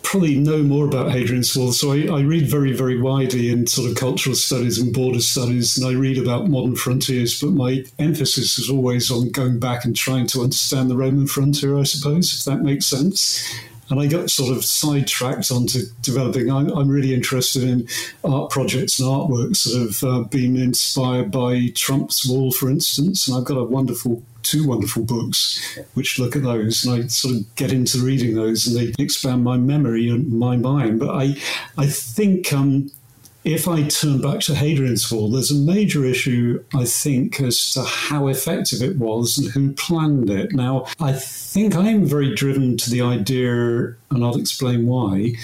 probably 0.03 0.37
know 0.37 0.63
more 0.63 0.85
about 0.85 1.11
Hadrian's 1.11 1.55
Wall, 1.55 1.73
so 1.73 1.91
I, 1.91 2.07
I, 2.07 2.21
read 2.21 2.49
very, 2.49 2.71
very 2.71 2.99
widely 2.99 3.49
in 3.49 3.67
sort 3.67 3.89
of 3.89 3.97
cultural 3.97 4.35
studies 4.35 4.77
and 4.77 4.93
border 4.93 5.19
studies, 5.19 5.77
and 5.77 5.85
I 5.85 5.99
read 5.99 6.17
about 6.17 6.47
modern 6.47 6.77
frontiers. 6.77 7.41
But 7.41 7.51
my 7.51 7.83
emphasis 7.99 8.57
is 8.57 8.69
always 8.69 9.11
on 9.11 9.31
going 9.31 9.59
back 9.59 9.83
and 9.83 9.95
trying 9.95 10.27
to 10.27 10.43
understand 10.43 10.89
the 10.89 10.95
Roman 10.95 11.27
frontier, 11.27 11.77
I 11.77 11.83
suppose, 11.83 12.33
if 12.33 12.45
that 12.45 12.63
makes 12.63 12.85
sense 12.85 13.43
and 13.89 13.99
I 13.99 14.07
got 14.07 14.29
sort 14.29 14.55
of 14.55 14.65
sidetracked 14.65 15.51
onto 15.51 15.83
developing. 16.01 16.51
I'm, 16.51 16.69
I'm, 16.69 16.89
really 16.89 17.13
interested 17.13 17.63
in 17.63 17.87
art 18.23 18.49
projects 18.49 18.99
and 18.99 19.07
artworks 19.07 19.63
that 19.65 19.79
have 19.79 20.03
uh, 20.03 20.23
been 20.23 20.57
inspired 20.57 21.31
by 21.31 21.67
Trump's 21.75 22.27
Wall, 22.27 22.51
for 22.51 22.69
instance. 22.69 23.27
And 23.27 23.37
I've 23.37 23.45
got 23.45 23.57
a 23.57 23.63
wonderful, 23.63 24.23
two 24.43 24.67
wonderful 24.67 25.03
books 25.03 25.77
which 25.93 26.17
look 26.19 26.35
at 26.35 26.43
those, 26.43 26.85
and 26.85 27.03
I 27.03 27.07
sort 27.07 27.35
of 27.35 27.55
get 27.55 27.71
into 27.71 27.99
reading 27.99 28.35
those, 28.35 28.67
and 28.67 28.75
they 28.75 29.03
expand 29.03 29.43
my 29.43 29.57
memory 29.57 30.09
and 30.09 30.31
my 30.31 30.57
mind. 30.57 30.99
But 30.99 31.09
I, 31.09 31.35
I 31.77 31.87
think 31.87 32.51
um, 32.53 32.91
if 33.47 33.65
I 33.65 33.83
turn 33.83 34.19
back 34.19 34.41
to 34.41 34.55
Hadrian's 34.55 35.09
Wall, 35.09 35.31
there's 35.31 35.51
a 35.51 35.55
major 35.55 36.03
issue, 36.03 36.61
I 36.75 36.83
think, 36.83 37.39
as 37.39 37.71
to 37.71 37.83
how 37.83 38.27
effective 38.27 38.81
it 38.81 38.97
was 38.97 39.37
and 39.37 39.49
who 39.49 39.71
planned 39.71 40.29
it. 40.29 40.51
Now, 40.51 40.85
I 40.99 41.13
think 41.13 41.73
I 41.73 41.87
am 41.87 42.05
very 42.05 42.35
driven 42.35 42.75
to 42.75 42.89
the 42.89 43.01
idea, 43.01 43.95
and 44.11 44.21
I'll 44.21 44.37
explain 44.37 44.85
why, 44.85 45.35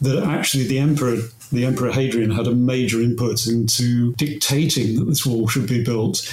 that 0.00 0.22
actually 0.22 0.68
the 0.68 0.78
emperor 0.78 1.16
the 1.50 1.64
Emperor 1.64 1.90
Hadrian 1.90 2.30
had 2.30 2.46
a 2.46 2.54
major 2.54 3.00
input 3.00 3.46
into 3.46 4.12
dictating 4.14 4.96
that 4.98 5.06
this 5.06 5.24
wall 5.24 5.48
should 5.48 5.66
be 5.66 5.82
built. 5.82 6.30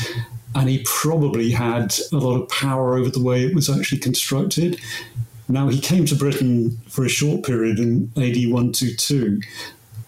And 0.54 0.70
he 0.70 0.84
probably 0.86 1.52
had 1.52 1.96
a 2.12 2.18
lot 2.18 2.42
of 2.42 2.50
power 2.50 2.98
over 2.98 3.10
the 3.10 3.24
way 3.24 3.46
it 3.46 3.56
was 3.56 3.70
actually 3.70 4.00
constructed. 4.00 4.80
Now, 5.48 5.70
he 5.70 5.80
came 5.80 6.06
to 6.08 6.16
Britain 6.16 6.78
for 6.90 7.06
a 7.06 7.10
short 7.10 7.46
period 7.46 7.80
in 7.80 8.12
AD 8.18 8.36
122, 8.52 9.42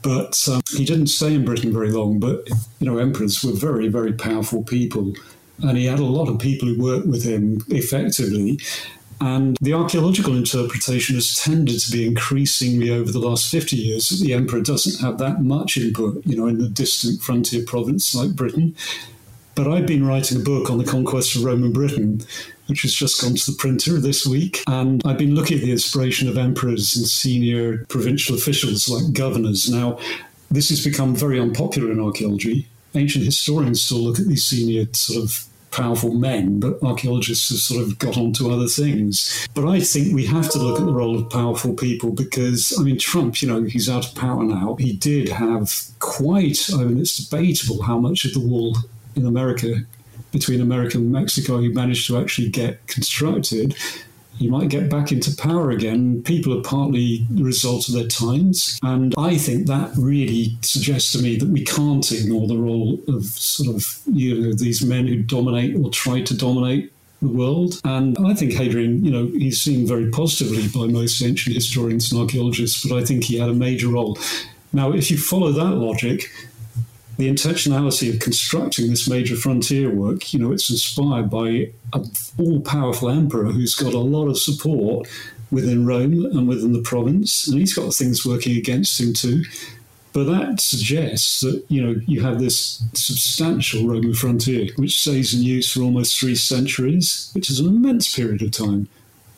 but 0.02 0.48
um, 0.52 0.62
he 0.76 0.86
didn't 0.86 1.08
stay 1.08 1.34
in 1.34 1.46
Britain 1.46 1.74
very 1.74 1.92
long. 1.92 2.20
But 2.20 2.48
you 2.80 2.86
know, 2.86 2.98
emperors 2.98 3.44
were 3.44 3.52
very, 3.52 3.88
very 3.88 4.14
powerful 4.14 4.64
people, 4.64 5.14
and 5.62 5.78
he 5.78 5.86
had 5.86 6.00
a 6.00 6.06
lot 6.06 6.30
of 6.30 6.40
people 6.40 6.68
who 6.68 6.82
worked 6.82 7.08
with 7.08 7.24
him 7.24 7.64
effectively. 7.70 8.60
And 9.20 9.58
the 9.62 9.74
archaeological 9.74 10.36
interpretation 10.36 11.16
has 11.16 11.34
tended 11.34 11.80
to 11.80 11.92
be 11.92 12.06
increasingly 12.06 12.92
over 12.92 13.12
the 13.12 13.20
last 13.20 13.50
50 13.50 13.76
years 13.76 14.10
that 14.10 14.24
the 14.24 14.34
emperor 14.34 14.62
doesn't 14.62 15.04
have 15.04 15.18
that 15.18 15.42
much 15.42 15.76
input, 15.76 16.24
you 16.24 16.38
know, 16.38 16.46
in 16.46 16.62
a 16.62 16.70
distant 16.70 17.22
frontier 17.22 17.64
province 17.66 18.14
like 18.14 18.36
Britain. 18.36 18.76
But 19.56 19.68
I've 19.68 19.88
been 19.88 20.06
writing 20.06 20.40
a 20.40 20.44
book 20.44 20.70
on 20.70 20.78
the 20.78 20.84
conquest 20.84 21.36
of 21.36 21.44
Roman 21.44 21.74
Britain, 21.74 22.22
which 22.68 22.84
has 22.84 22.94
just 22.94 23.22
gone 23.22 23.36
to 23.36 23.52
the 23.52 23.58
printer 23.58 24.00
this 24.00 24.26
week. 24.26 24.64
And 24.68 25.02
I've 25.06 25.18
been 25.18 25.36
looking 25.36 25.58
at 25.58 25.64
the 25.64 25.72
inspiration 25.72 26.28
of 26.30 26.38
emperors 26.38 26.96
and 26.96 27.06
senior 27.06 27.86
provincial 27.90 28.36
officials 28.36 28.90
like 28.90 29.14
governors. 29.14 29.70
Now, 29.70 30.00
this 30.52 30.70
has 30.70 30.84
become 30.84 31.16
very 31.16 31.40
unpopular 31.40 31.92
in 31.92 32.00
archaeology. 32.00 32.68
Ancient 32.96 33.26
historians 33.26 33.82
still 33.82 34.00
look 34.00 34.20
at 34.20 34.28
these 34.28 34.46
senior 34.46 34.86
sort 34.94 35.24
of 35.24 35.46
powerful 35.72 36.14
men, 36.14 36.60
but 36.60 36.82
archaeologists 36.82 37.50
have 37.50 37.60
sort 37.60 37.84
of 37.84 38.00
got 38.00 38.18
onto 38.18 38.50
other 38.50 38.68
things. 38.68 39.48
But 39.54 39.68
I 39.68 39.80
think 39.80 40.14
we 40.14 40.26
have 40.26 40.50
to 40.52 40.58
look 40.58 40.80
at 40.80 40.86
the 40.86 40.92
role 40.92 41.18
of 41.18 41.30
powerful 41.30 41.74
people 41.74 42.12
because, 42.12 42.74
I 42.80 42.84
mean, 42.84 42.98
Trump, 42.98 43.42
you 43.42 43.48
know, 43.48 43.64
he's 43.64 43.90
out 43.90 44.08
of 44.08 44.16
power 44.16 44.44
now. 44.44 44.76
He 44.80 44.94
did 44.94 45.30
have 45.30 45.72
quite, 46.00 46.70
I 46.74 46.84
mean, 46.84 47.00
it's 47.00 47.18
debatable 47.18 47.84
how 47.84 48.00
much 48.00 48.26
of 48.26 48.34
the 48.34 48.40
wall 48.40 48.78
in 49.16 49.26
America 49.26 49.82
between 50.32 50.62
America 50.62 50.98
and 50.98 51.12
Mexico 51.12 51.60
he 51.60 51.70
managed 51.70 52.08
to 52.08 52.18
actually 52.18 52.50
get 52.50 52.86
constructed 52.88 53.76
you 54.40 54.52
might 54.52 54.70
get 54.70 54.90
back 54.90 55.12
into 55.12 55.36
power 55.36 55.72
again. 55.72 56.22
People 56.24 56.58
are 56.58 56.62
partly 56.62 57.26
the 57.30 57.44
result 57.44 57.88
of 57.88 57.96
their 57.96 58.08
times. 58.08 58.78
And 58.84 59.14
I 59.18 59.38
think 59.38 59.68
that 59.68 59.92
really 59.98 60.58
suggests 60.62 61.12
to 61.14 61.20
me 61.20 61.38
that 61.38 61.50
we 61.50 61.64
can't 61.64 62.10
ignore 62.12 62.48
the 62.48 62.58
role 62.58 63.00
of 63.08 63.26
sort 63.26 63.76
of, 63.76 64.00
you 64.06 64.40
know, 64.40 64.54
these 64.54 64.86
men 64.86 65.08
who 65.08 65.24
dominate 65.24 65.76
or 65.76 65.90
try 65.90 66.22
to 66.22 66.38
dominate 66.38 66.94
the 67.22 67.30
world. 67.30 67.82
And 67.84 68.16
I 68.26 68.36
think 68.36 68.54
Hadrian, 68.54 69.04
you 69.04 69.12
know, 69.12 69.26
he's 69.26 69.60
seen 69.60 69.88
very 69.88 70.10
positively 70.12 70.68
by 70.68 70.92
most 70.92 71.22
ancient 71.22 71.56
historians 71.56 72.12
and 72.12 72.22
archaeologists, 72.22 72.86
but 72.88 72.96
I 72.96 73.04
think 73.04 73.24
he 73.24 73.40
had 73.40 73.50
a 73.50 73.56
major 73.56 73.88
role. 73.88 74.20
Now, 74.72 74.92
if 74.92 75.10
you 75.10 75.18
follow 75.18 75.52
that 75.52 75.76
logic, 75.76 76.30
the 77.18 77.30
intentionality 77.30 78.14
of 78.14 78.20
constructing 78.20 78.90
this 78.90 79.10
major 79.10 79.36
frontier 79.36 79.90
work, 79.90 80.34
you 80.34 80.40
know, 80.40 80.52
it's 80.52 80.70
inspired 80.70 81.30
by 81.30 81.72
an 81.94 82.12
all 82.38 82.62
powerful 82.62 83.10
emperor 83.10 83.46
who's 83.46 83.76
got 83.76 83.94
a 83.94 84.00
lot 84.00 84.28
of 84.28 84.38
support 84.38 85.08
within 85.50 85.86
Rome 85.86 86.26
and 86.26 86.48
within 86.48 86.74
the 86.74 86.82
province, 86.82 87.48
and 87.48 87.60
he's 87.60 87.74
got 87.74 87.94
things 87.94 88.26
working 88.26 88.56
against 88.56 89.00
him 89.00 89.14
too. 89.14 89.44
But 90.14 90.26
that 90.26 90.60
suggests 90.60 91.42
that 91.42 91.64
you 91.70 91.82
know 91.82 92.02
you 92.06 92.22
have 92.22 92.40
this 92.40 92.84
substantial 92.94 93.88
Roman 93.88 94.14
frontier, 94.14 94.70
which 94.76 95.00
stays 95.00 95.34
in 95.34 95.42
use 95.42 95.72
for 95.72 95.82
almost 95.82 96.20
three 96.20 96.36
centuries, 96.36 97.30
which 97.34 97.50
is 97.50 97.60
an 97.60 97.68
immense 97.68 98.16
period 98.16 98.42
of 98.42 98.52
time. 98.52 98.88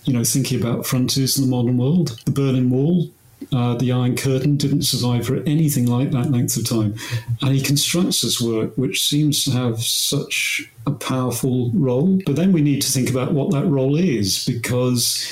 You 0.06 0.14
know, 0.14 0.24
thinking 0.24 0.60
about 0.60 0.86
frontiers 0.86 1.38
in 1.38 1.46
the 1.46 1.50
modern 1.50 1.78
world, 1.78 2.20
the 2.26 2.32
Berlin 2.32 2.70
Wall, 2.70 3.10
uh, 3.52 3.76
the 3.76 3.92
Iron 3.92 4.16
Curtain 4.16 4.58
didn't 4.58 4.84
survive 4.84 5.26
for 5.26 5.38
anything 5.38 5.88
like 5.88 6.12
that 6.12 6.32
length 6.32 6.56
of 6.58 6.68
time. 6.68 6.96
And 7.42 7.56
he 7.56 7.62
constructs 7.62 8.22
this 8.22 8.40
work, 8.40 8.78
which 8.78 9.04
seems 9.08 9.44
to 9.46 9.52
have 9.52 9.82
such 9.84 10.70
a 10.86 10.92
powerful 10.92 11.72
role. 11.72 12.20
But 12.26 12.36
then 12.36 12.52
we 12.52 12.62
need 12.62 12.82
to 12.84 12.92
think 12.92 13.10
about 13.10 13.34
what 13.34 13.52
that 13.52 13.66
role 13.66 13.96
is, 13.96 14.46
because 14.46 15.32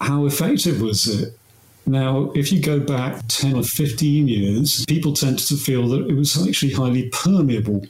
how 0.00 0.26
effective 0.26 0.82
was 0.82 1.06
it? 1.06 1.38
Now, 1.86 2.32
if 2.34 2.52
you 2.52 2.60
go 2.60 2.78
back 2.80 3.22
10 3.28 3.56
or 3.56 3.62
15 3.62 4.28
years, 4.28 4.84
people 4.84 5.14
tended 5.14 5.46
to 5.46 5.56
feel 5.56 5.88
that 5.88 6.06
it 6.06 6.14
was 6.14 6.46
actually 6.46 6.72
highly 6.72 7.08
permeable 7.08 7.82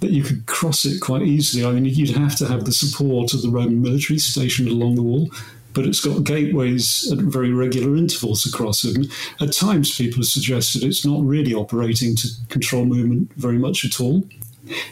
that 0.00 0.10
you 0.10 0.22
could 0.22 0.44
cross 0.46 0.84
it 0.84 1.00
quite 1.00 1.22
easily. 1.22 1.64
I 1.64 1.72
mean, 1.72 1.86
you'd 1.86 2.10
have 2.10 2.36
to 2.36 2.46
have 2.46 2.66
the 2.66 2.72
support 2.72 3.32
of 3.32 3.40
the 3.40 3.48
Roman 3.48 3.80
military 3.80 4.18
stationed 4.18 4.68
along 4.68 4.96
the 4.96 5.02
wall 5.02 5.30
but 5.74 5.86
it's 5.86 6.00
got 6.00 6.24
gateways 6.24 7.10
at 7.12 7.18
very 7.18 7.52
regular 7.52 7.96
intervals 7.96 8.46
across 8.46 8.84
it. 8.84 8.96
And 8.96 9.10
at 9.40 9.54
times, 9.54 9.96
people 9.96 10.18
have 10.18 10.26
suggested 10.26 10.82
it's 10.82 11.04
not 11.04 11.22
really 11.22 11.54
operating 11.54 12.16
to 12.16 12.28
control 12.48 12.84
movement 12.84 13.32
very 13.34 13.58
much 13.58 13.84
at 13.84 14.00
all. 14.00 14.24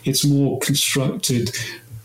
It's 0.04 0.25
more 0.25 0.58
constructed 0.60 1.50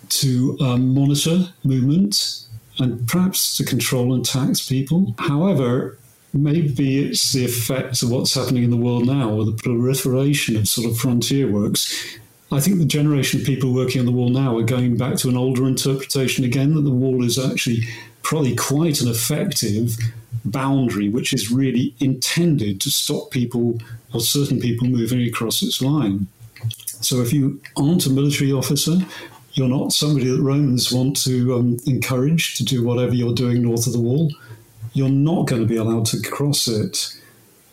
to 0.09 0.57
um, 0.61 0.93
monitor 0.93 1.49
movement 1.63 2.45
and 2.77 3.07
perhaps 3.07 3.57
to 3.57 3.63
control 3.63 4.13
and 4.13 4.25
tax 4.25 4.67
people. 4.67 5.15
However, 5.17 5.97
maybe 6.33 7.05
it's 7.05 7.31
the 7.33 7.45
effect 7.45 8.03
of 8.03 8.11
what's 8.11 8.33
happening 8.35 8.63
in 8.63 8.69
the 8.69 8.77
world 8.77 9.07
now, 9.07 9.29
or 9.29 9.45
the 9.45 9.53
proliferation 9.53 10.57
of 10.57 10.67
sort 10.67 10.89
of 10.89 10.97
frontier 10.97 11.49
works. 11.49 12.17
I 12.51 12.59
think 12.59 12.77
the 12.77 12.85
generation 12.85 13.39
of 13.39 13.45
people 13.45 13.73
working 13.73 13.99
on 13.99 14.05
the 14.05 14.11
wall 14.11 14.29
now 14.29 14.57
are 14.57 14.63
going 14.63 14.97
back 14.97 15.15
to 15.17 15.29
an 15.29 15.37
older 15.37 15.65
interpretation 15.65 16.43
again 16.43 16.75
that 16.75 16.81
the 16.81 16.91
wall 16.91 17.23
is 17.23 17.39
actually 17.39 17.87
probably 18.25 18.55
quite 18.55 19.01
an 19.01 19.07
effective 19.07 19.95
boundary, 20.43 21.07
which 21.07 21.31
is 21.31 21.51
really 21.51 21.93
intended 21.99 22.81
to 22.81 22.89
stop 22.89 23.29
people 23.29 23.79
or 24.13 24.19
certain 24.19 24.59
people 24.59 24.87
moving 24.87 25.21
across 25.21 25.61
its 25.61 25.79
line. 25.79 26.25
So 27.01 27.21
if 27.21 27.31
you 27.31 27.61
aren't 27.77 28.07
a 28.07 28.09
military 28.09 28.51
officer, 28.51 28.97
you're 29.53 29.69
not 29.69 29.93
somebody 29.93 30.27
that 30.27 30.41
Romans 30.41 30.91
want 30.91 31.21
to 31.23 31.55
um, 31.55 31.77
encourage 31.85 32.55
to 32.55 32.65
do 32.65 32.83
whatever 32.83 33.13
you're 33.13 33.35
doing 33.35 33.61
north 33.61 33.85
of 33.85 33.93
the 33.93 34.01
wall, 34.01 34.31
you're 34.93 35.07
not 35.07 35.45
going 35.45 35.61
to 35.61 35.67
be 35.67 35.77
allowed 35.77 36.07
to 36.07 36.21
cross 36.21 36.67
it. 36.67 37.15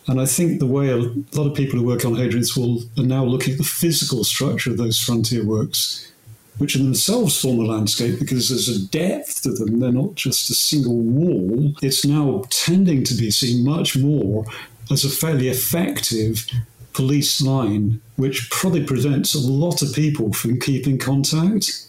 And 0.07 0.21
I 0.21 0.27
think 0.27 0.59
the 0.59 0.67
way 0.67 0.89
a 0.89 0.97
lot 0.97 1.47
of 1.47 1.55
people 1.55 1.79
who 1.79 1.85
work 1.85 2.05
on 2.05 2.15
Hadrian's 2.15 2.55
Wall 2.55 2.83
are 2.97 3.03
now 3.03 3.23
looking 3.23 3.53
at 3.53 3.57
the 3.57 3.63
physical 3.63 4.23
structure 4.23 4.69
of 4.69 4.77
those 4.77 4.99
frontier 4.99 5.43
works 5.43 6.12
which 6.57 6.75
in 6.75 6.83
themselves 6.83 7.39
form 7.39 7.59
a 7.59 7.63
landscape 7.63 8.19
because 8.19 8.49
there's 8.49 8.69
a 8.69 8.87
depth 8.87 9.41
to 9.43 9.53
them. 9.53 9.79
They're 9.79 9.91
not 9.91 10.15
just 10.15 10.49
a 10.49 10.53
single 10.53 10.97
wall. 10.97 11.73
It's 11.81 12.05
now 12.05 12.43
tending 12.49 13.03
to 13.05 13.15
be 13.15 13.31
seen 13.31 13.65
much 13.65 13.97
more 13.97 14.45
as 14.91 15.03
a 15.03 15.09
fairly 15.09 15.49
effective 15.49 16.45
police 16.93 17.41
line, 17.41 18.01
which 18.15 18.49
probably 18.51 18.83
prevents 18.83 19.33
a 19.33 19.39
lot 19.39 19.81
of 19.81 19.93
people 19.93 20.31
from 20.31 20.59
keeping 20.59 20.97
contact. 20.97 21.87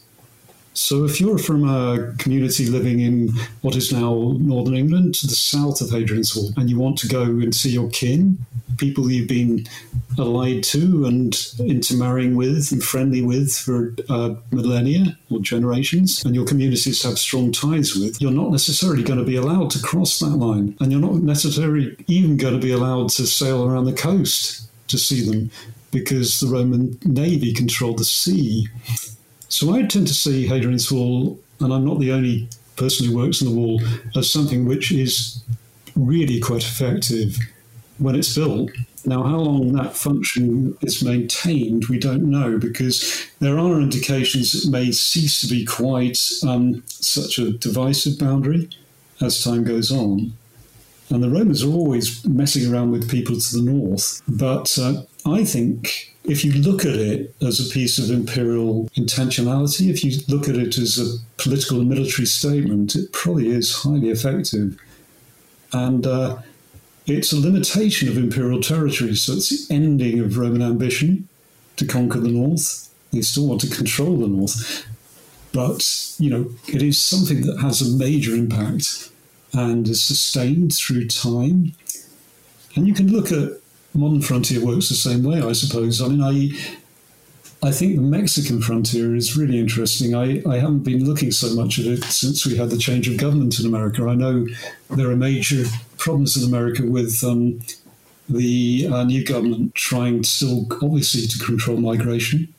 So, 0.75 1.05
if 1.05 1.21
you're 1.21 1.39
from 1.39 1.69
a 1.69 2.13
community 2.19 2.67
living 2.67 3.01
in 3.01 3.29
what 3.63 3.77
is 3.77 3.93
now 3.93 4.35
northern 4.39 4.75
England 4.77 5.15
to 5.17 5.29
the 5.29 5.35
south 5.35 5.81
of 5.81 5.91
Hadrian's 5.91 6.35
Wall, 6.35 6.51
and 6.57 6.69
you 6.69 6.79
want 6.79 6.99
to 6.99 7.09
go 7.09 7.23
and 7.23 7.55
see 7.55 7.71
your 7.71 7.89
kin, 7.91 8.39
people 8.77 9.09
you've 9.09 9.29
been 9.29 9.67
allied 10.19 10.65
to 10.65 11.07
and 11.07 11.37
intermarrying 11.61 12.35
with 12.35 12.73
and 12.73 12.83
friendly 12.83 13.23
with 13.23 13.53
for 13.53 13.95
uh, 14.09 14.35
millennia 14.51 15.17
or 15.31 15.39
generations, 15.41 16.25
and 16.25 16.35
your 16.35 16.45
communities 16.45 17.03
have 17.05 17.19
strong 17.19 17.53
ties 17.53 17.95
with, 17.95 18.21
you're 18.21 18.31
not 18.31 18.51
necessarily 18.51 19.03
going 19.03 19.19
to 19.19 19.25
be 19.25 19.37
allowed 19.37 19.71
to 19.71 19.83
cross 19.83 20.19
that 20.19 20.37
line. 20.37 20.77
And 20.81 20.91
you're 20.91 21.01
not 21.01 21.15
necessarily 21.15 21.97
even 22.07 22.37
going 22.37 22.55
to 22.55 22.61
be 22.61 22.73
allowed 22.73 23.11
to 23.11 23.27
sail 23.27 23.65
around 23.65 23.85
the 23.85 23.93
coast 23.93 24.69
to 24.89 24.99
see 24.99 25.29
them 25.29 25.51
because 25.91 26.41
the 26.41 26.49
Roman 26.49 26.99
navy 27.05 27.53
controlled 27.53 27.99
the 27.99 28.05
sea. 28.05 28.67
So 29.55 29.73
I 29.73 29.83
tend 29.83 30.09
to 30.09 30.15
see 30.15 30.49
Hadrian's 30.49 30.91
Wall, 30.91 31.39
and 31.61 31.73
I'm 31.73 31.85
not 31.85 32.01
the 32.01 32.11
only 32.11 32.49
person 32.75 33.07
who 33.07 33.17
works 33.17 33.41
on 33.41 33.47
the 33.47 33.55
wall, 33.55 33.81
as 34.17 34.29
something 34.29 34.65
which 34.65 34.91
is 34.91 35.45
really 35.95 36.41
quite 36.41 36.65
effective 36.65 37.39
when 37.99 38.17
it's 38.17 38.35
built. 38.35 38.73
Now, 39.07 39.23
how 39.23 39.39
long 39.39 39.73
that 39.75 39.97
function 39.97 40.77
is 40.81 41.05
maintained, 41.05 41.85
we 41.85 42.01
don't 42.01 42.29
know 42.29 42.59
because 42.59 43.29
there 43.39 43.57
are 43.57 43.81
indications 43.81 44.57
it 44.57 44.69
may 44.69 44.91
cease 44.91 45.41
to 45.43 45.47
be 45.47 45.65
quite 45.65 46.19
um, 46.45 46.83
such 46.89 47.39
a 47.39 47.53
divisive 47.53 48.19
boundary 48.19 48.69
as 49.21 49.45
time 49.45 49.63
goes 49.63 49.93
on. 49.93 50.33
And 51.11 51.23
the 51.23 51.31
Romans 51.31 51.63
are 51.63 51.71
always 51.71 52.27
messing 52.27 52.69
around 52.69 52.91
with 52.91 53.09
people 53.09 53.39
to 53.39 53.57
the 53.57 53.63
north. 53.63 54.21
But 54.27 54.77
uh, 54.81 55.03
I 55.25 55.45
think 55.45 56.14
if 56.25 56.45
you 56.45 56.53
look 56.53 56.85
at 56.85 56.95
it 56.95 57.35
as 57.43 57.61
a 57.61 57.71
piece 57.71 57.99
of 57.99 58.11
imperial 58.11 58.89
intentionality, 58.97 59.91
if 59.91 60.03
you 60.03 60.19
look 60.29 60.49
at 60.49 60.57
it 60.57 60.79
as 60.79 60.99
a 60.99 61.19
political 61.37 61.81
and 61.81 61.89
military 61.89 62.27
statement, 62.27 62.97
it 62.97 63.13
probably 63.13 63.51
is 63.51 63.83
highly 63.83 64.09
effective. 64.09 64.81
And 65.73 66.07
uh, 66.07 66.39
it's 67.07 67.33
a 67.33 67.41
limitation 67.41 68.09
of 68.09 68.17
imperial 68.17 68.63
territory, 68.63 69.15
so 69.17 69.35
it's 69.35 69.51
the 69.51 69.75
ending 69.75 70.21
of 70.21 70.39
Roman 70.39 70.63
ambition 70.63 71.29
to 71.77 71.87
conquer 71.87 72.21
the 72.21 72.31
north. 72.31 72.89
They 73.13 73.21
still 73.21 73.47
want 73.47 73.61
to 73.61 73.69
control 73.69 74.17
the 74.17 74.29
north. 74.29 74.87
But, 75.53 76.15
you 76.19 76.31
know, 76.31 76.51
it 76.67 76.83
is 76.83 77.01
something 77.01 77.43
that 77.43 77.61
has 77.61 77.83
a 77.83 77.97
major 77.97 78.35
impact 78.35 79.11
and 79.53 79.87
is 79.87 80.03
sustained 80.03 80.75
through 80.75 81.09
time. 81.09 81.75
And 82.75 82.89
you 82.89 82.95
can 82.95 83.13
look 83.13 83.31
at 83.31 83.61
modern 83.95 84.21
frontier 84.21 84.65
works 84.65 84.89
the 84.89 84.95
same 84.95 85.23
way, 85.23 85.41
I 85.41 85.53
suppose. 85.53 86.03
I 86.03 86.09
mean, 86.09 86.23
I 86.23 86.51
I 87.67 87.71
think 87.71 87.97
the 87.97 88.03
Mexican 88.03 88.61
frontier 88.61 89.15
is 89.15 89.39
really 89.39 89.59
interesting. 89.59 90.15
I, 90.15 90.43
I 90.47 90.59
haven't 90.59 90.85
been 90.85 91.07
looking 91.07 91.31
so 91.31 91.55
much 91.55 91.79
at 91.79 91.87
it 91.87 92.05
since 92.05 92.45
we 92.45 92.57
had 92.57 92.69
the 92.69 92.77
change 92.77 93.09
of 93.09 93.17
government 93.17 93.59
in 93.59 93.65
America. 93.65 94.07
I 94.07 94.15
know 94.15 94.47
there 94.91 95.11
are 95.11 95.17
major 95.17 95.65
problems 95.97 96.37
in 96.37 96.47
America 96.47 96.85
with 96.85 97.25
um, 97.25 97.61
the 98.29 98.87
uh, 98.93 99.05
new 99.05 99.25
government 99.25 99.75
trying 99.75 100.25
still, 100.25 100.67
obviously, 100.83 101.27
to 101.27 101.39
control 101.39 101.79
migration, 101.79 102.53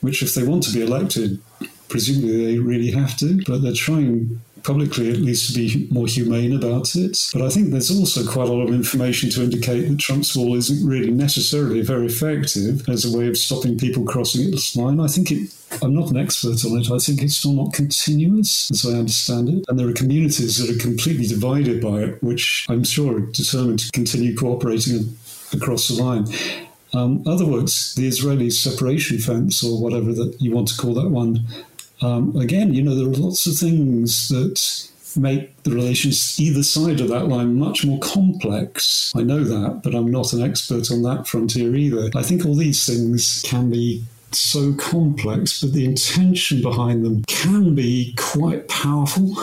which, 0.00 0.22
if 0.24 0.34
they 0.34 0.42
want 0.42 0.64
to 0.64 0.72
be 0.72 0.82
elected, 0.82 1.40
presumably 1.88 2.46
they 2.46 2.58
really 2.58 2.90
have 2.90 3.16
to, 3.18 3.40
but 3.46 3.62
they're 3.62 3.74
trying 3.74 4.40
publicly 4.66 5.10
at 5.10 5.18
least, 5.18 5.48
to 5.48 5.54
be 5.54 5.88
more 5.90 6.06
humane 6.06 6.54
about 6.54 6.94
it. 6.96 7.30
But 7.32 7.42
I 7.42 7.48
think 7.48 7.70
there's 7.70 7.96
also 7.96 8.26
quite 8.26 8.48
a 8.48 8.52
lot 8.52 8.68
of 8.68 8.74
information 8.74 9.30
to 9.30 9.44
indicate 9.44 9.88
that 9.88 9.98
Trump's 9.98 10.36
wall 10.36 10.56
isn't 10.56 10.86
really 10.86 11.10
necessarily 11.10 11.82
very 11.82 12.06
effective 12.06 12.88
as 12.88 13.04
a 13.04 13.16
way 13.16 13.28
of 13.28 13.36
stopping 13.36 13.78
people 13.78 14.04
crossing 14.04 14.52
its 14.52 14.74
line. 14.76 15.00
I 15.00 15.06
think 15.06 15.30
it 15.30 15.50
I'm 15.82 15.94
not 15.94 16.10
an 16.10 16.16
expert 16.16 16.64
on 16.64 16.78
it. 16.78 16.90
I 16.90 16.98
think 16.98 17.22
it's 17.22 17.36
still 17.36 17.52
not 17.52 17.72
continuous, 17.72 18.70
as 18.70 18.86
I 18.86 18.98
understand 18.98 19.48
it. 19.48 19.64
And 19.68 19.78
there 19.78 19.88
are 19.88 19.92
communities 19.92 20.58
that 20.58 20.74
are 20.74 20.80
completely 20.80 21.26
divided 21.26 21.80
by 21.82 22.02
it, 22.02 22.22
which 22.22 22.66
I'm 22.68 22.84
sure 22.84 23.16
are 23.16 23.20
determined 23.20 23.80
to 23.80 23.90
continue 23.92 24.34
cooperating 24.36 25.16
across 25.52 25.88
the 25.88 26.02
line. 26.02 26.26
Um, 26.92 27.22
other 27.26 27.44
words, 27.44 27.94
the 27.94 28.06
Israeli 28.06 28.48
separation 28.50 29.18
fence, 29.18 29.62
or 29.62 29.82
whatever 29.82 30.12
that 30.12 30.40
you 30.40 30.52
want 30.52 30.68
to 30.68 30.76
call 30.76 30.94
that 30.94 31.10
one, 31.10 31.44
um, 32.00 32.36
again, 32.36 32.74
you 32.74 32.82
know, 32.82 32.94
there 32.94 33.06
are 33.06 33.24
lots 33.24 33.46
of 33.46 33.56
things 33.56 34.28
that 34.28 34.90
make 35.16 35.62
the 35.62 35.70
relations 35.70 36.38
either 36.38 36.62
side 36.62 37.00
of 37.00 37.08
that 37.08 37.26
line 37.28 37.58
much 37.58 37.84
more 37.84 37.98
complex. 38.00 39.12
I 39.16 39.22
know 39.22 39.44
that, 39.44 39.80
but 39.82 39.94
I'm 39.94 40.10
not 40.10 40.32
an 40.32 40.42
expert 40.42 40.90
on 40.90 41.02
that 41.02 41.26
frontier 41.26 41.74
either. 41.74 42.10
I 42.14 42.22
think 42.22 42.44
all 42.44 42.54
these 42.54 42.84
things 42.84 43.42
can 43.46 43.70
be 43.70 44.04
so 44.32 44.74
complex, 44.74 45.62
but 45.62 45.72
the 45.72 45.84
intention 45.84 46.60
behind 46.60 47.04
them 47.04 47.24
can 47.26 47.74
be 47.74 48.14
quite 48.18 48.68
powerful. 48.68 49.34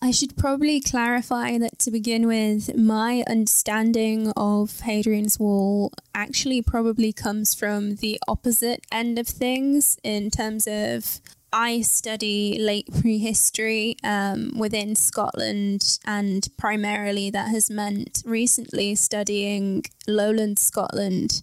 I 0.00 0.10
should 0.10 0.36
probably 0.36 0.80
clarify 0.80 1.58
that 1.58 1.78
to 1.80 1.90
begin 1.92 2.26
with, 2.26 2.76
my 2.76 3.22
understanding 3.28 4.32
of 4.36 4.80
Hadrian's 4.80 5.38
Wall 5.38 5.92
actually 6.12 6.60
probably 6.60 7.12
comes 7.12 7.54
from 7.54 7.96
the 7.96 8.18
opposite 8.26 8.84
end 8.90 9.16
of 9.18 9.28
things 9.28 9.98
in 10.02 10.30
terms 10.30 10.66
of 10.66 11.20
I 11.52 11.82
study 11.82 12.58
late 12.58 12.88
prehistory 13.00 13.96
um, 14.02 14.52
within 14.56 14.96
Scotland, 14.96 15.98
and 16.06 16.48
primarily 16.56 17.30
that 17.30 17.48
has 17.48 17.68
meant 17.70 18.22
recently 18.24 18.94
studying 18.94 19.84
lowland 20.06 20.58
Scotland 20.58 21.42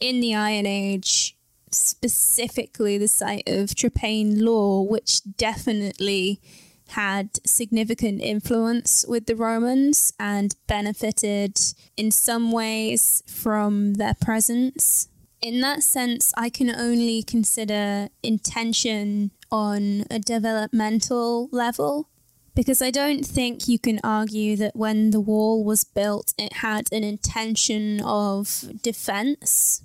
in 0.00 0.20
the 0.20 0.34
Iron 0.34 0.66
Age 0.66 1.36
specifically 1.70 2.98
the 2.98 3.08
site 3.08 3.48
of 3.48 3.70
Traprain 3.70 4.40
Law, 4.42 4.82
which 4.82 5.22
definitely 5.36 6.40
had 6.88 7.30
significant 7.46 8.20
influence 8.20 9.04
with 9.08 9.26
the 9.26 9.36
Romans 9.36 10.12
and 10.18 10.54
benefited 10.66 11.58
in 11.96 12.10
some 12.10 12.52
ways 12.52 13.22
from 13.26 13.94
their 13.94 14.14
presence. 14.14 15.08
In 15.42 15.60
that 15.60 15.82
sense, 15.82 16.32
I 16.36 16.50
can 16.50 16.70
only 16.70 17.24
consider 17.24 18.08
intention 18.22 19.32
on 19.50 20.04
a 20.08 20.20
developmental 20.20 21.48
level 21.50 22.08
because 22.54 22.80
I 22.80 22.92
don't 22.92 23.26
think 23.26 23.66
you 23.66 23.80
can 23.80 23.98
argue 24.04 24.56
that 24.58 24.76
when 24.76 25.10
the 25.10 25.20
wall 25.20 25.64
was 25.64 25.82
built, 25.82 26.32
it 26.38 26.54
had 26.54 26.86
an 26.92 27.02
intention 27.02 28.00
of 28.04 28.66
defense 28.82 29.82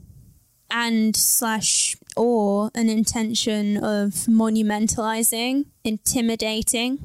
and 0.70 1.15
slash 1.15 1.96
or 2.15 2.70
an 2.76 2.88
intention 2.88 3.78
of 3.78 4.12
monumentalizing, 4.28 5.65
intimidating. 5.84 7.00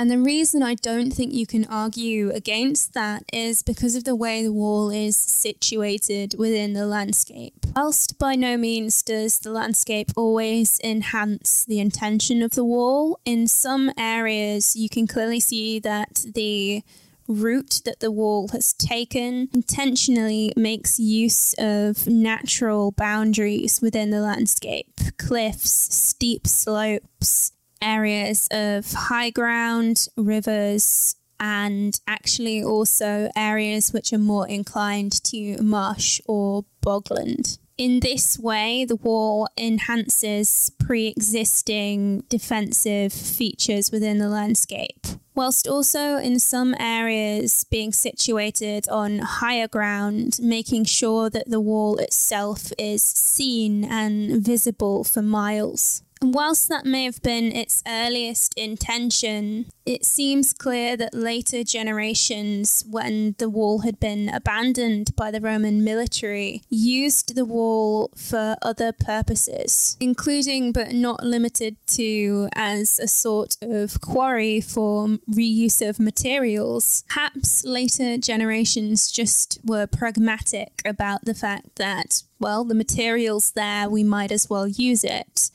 And 0.00 0.10
the 0.10 0.18
reason 0.18 0.62
I 0.62 0.76
don't 0.76 1.10
think 1.10 1.34
you 1.34 1.46
can 1.46 1.66
argue 1.66 2.30
against 2.30 2.94
that 2.94 3.22
is 3.34 3.62
because 3.62 3.94
of 3.94 4.04
the 4.04 4.16
way 4.16 4.42
the 4.42 4.50
wall 4.50 4.88
is 4.88 5.14
situated 5.14 6.36
within 6.38 6.72
the 6.72 6.86
landscape. 6.86 7.66
Whilst 7.76 8.18
by 8.18 8.34
no 8.34 8.56
means 8.56 9.02
does 9.02 9.38
the 9.40 9.50
landscape 9.50 10.10
always 10.16 10.80
enhance 10.82 11.66
the 11.66 11.80
intention 11.80 12.40
of 12.40 12.52
the 12.52 12.64
wall, 12.64 13.20
in 13.26 13.46
some 13.46 13.92
areas 13.98 14.74
you 14.74 14.88
can 14.88 15.06
clearly 15.06 15.38
see 15.38 15.78
that 15.80 16.24
the 16.34 16.82
route 17.28 17.82
that 17.84 18.00
the 18.00 18.10
wall 18.10 18.48
has 18.48 18.72
taken 18.72 19.50
intentionally 19.52 20.50
makes 20.56 20.98
use 20.98 21.54
of 21.58 22.06
natural 22.06 22.92
boundaries 22.92 23.82
within 23.82 24.08
the 24.08 24.22
landscape 24.22 24.98
cliffs, 25.18 25.94
steep 25.94 26.46
slopes, 26.46 27.52
areas 27.82 28.48
of 28.50 28.92
high 28.92 29.30
ground, 29.30 30.06
rivers, 30.16 31.16
and 31.40 31.98
actually 32.06 32.62
also 32.62 33.30
areas 33.34 33.92
which 33.92 34.12
are 34.12 34.18
more 34.18 34.46
inclined 34.46 35.12
to 35.24 35.56
marsh 35.62 36.20
or 36.26 36.64
bogland. 36.84 37.58
In 37.78 38.00
this 38.00 38.38
way, 38.38 38.84
the 38.84 38.96
wall 38.96 39.48
enhances 39.56 40.70
pre 40.78 41.06
existing 41.06 42.24
defensive 42.28 43.10
features 43.10 43.90
within 43.90 44.18
the 44.18 44.28
landscape, 44.28 45.06
whilst 45.34 45.66
also 45.66 46.18
in 46.18 46.38
some 46.38 46.74
areas 46.78 47.64
being 47.70 47.90
situated 47.90 48.86
on 48.90 49.20
higher 49.20 49.66
ground, 49.66 50.38
making 50.42 50.84
sure 50.84 51.30
that 51.30 51.48
the 51.48 51.58
wall 51.58 51.96
itself 51.96 52.70
is 52.76 53.02
seen 53.02 53.84
and 53.84 54.44
visible 54.44 55.02
for 55.02 55.22
miles. 55.22 56.02
And 56.22 56.34
whilst 56.34 56.68
that 56.68 56.84
may 56.84 57.04
have 57.04 57.22
been 57.22 57.50
its 57.50 57.82
earliest 57.88 58.52
intention, 58.54 59.66
it 59.86 60.04
seems 60.04 60.52
clear 60.52 60.94
that 60.98 61.14
later 61.14 61.64
generations, 61.64 62.84
when 62.88 63.36
the 63.38 63.48
wall 63.48 63.80
had 63.80 63.98
been 63.98 64.28
abandoned 64.28 65.16
by 65.16 65.30
the 65.30 65.40
Roman 65.40 65.82
military, 65.82 66.62
used 66.68 67.34
the 67.34 67.46
wall 67.46 68.10
for 68.14 68.56
other 68.60 68.92
purposes, 68.92 69.96
including 69.98 70.72
but 70.72 70.92
not 70.92 71.24
limited 71.24 71.76
to 71.86 72.50
as 72.54 72.98
a 72.98 73.08
sort 73.08 73.56
of 73.62 74.02
quarry 74.02 74.60
for 74.60 75.08
reuse 75.30 75.86
of 75.86 75.98
materials. 75.98 77.02
Perhaps 77.08 77.64
later 77.64 78.18
generations 78.18 79.10
just 79.10 79.58
were 79.64 79.86
pragmatic 79.86 80.82
about 80.84 81.24
the 81.24 81.34
fact 81.34 81.76
that, 81.76 82.22
well, 82.38 82.62
the 82.64 82.74
material's 82.74 83.52
there, 83.52 83.88
we 83.88 84.04
might 84.04 84.30
as 84.30 84.50
well 84.50 84.68
use 84.68 85.02
it 85.02 85.50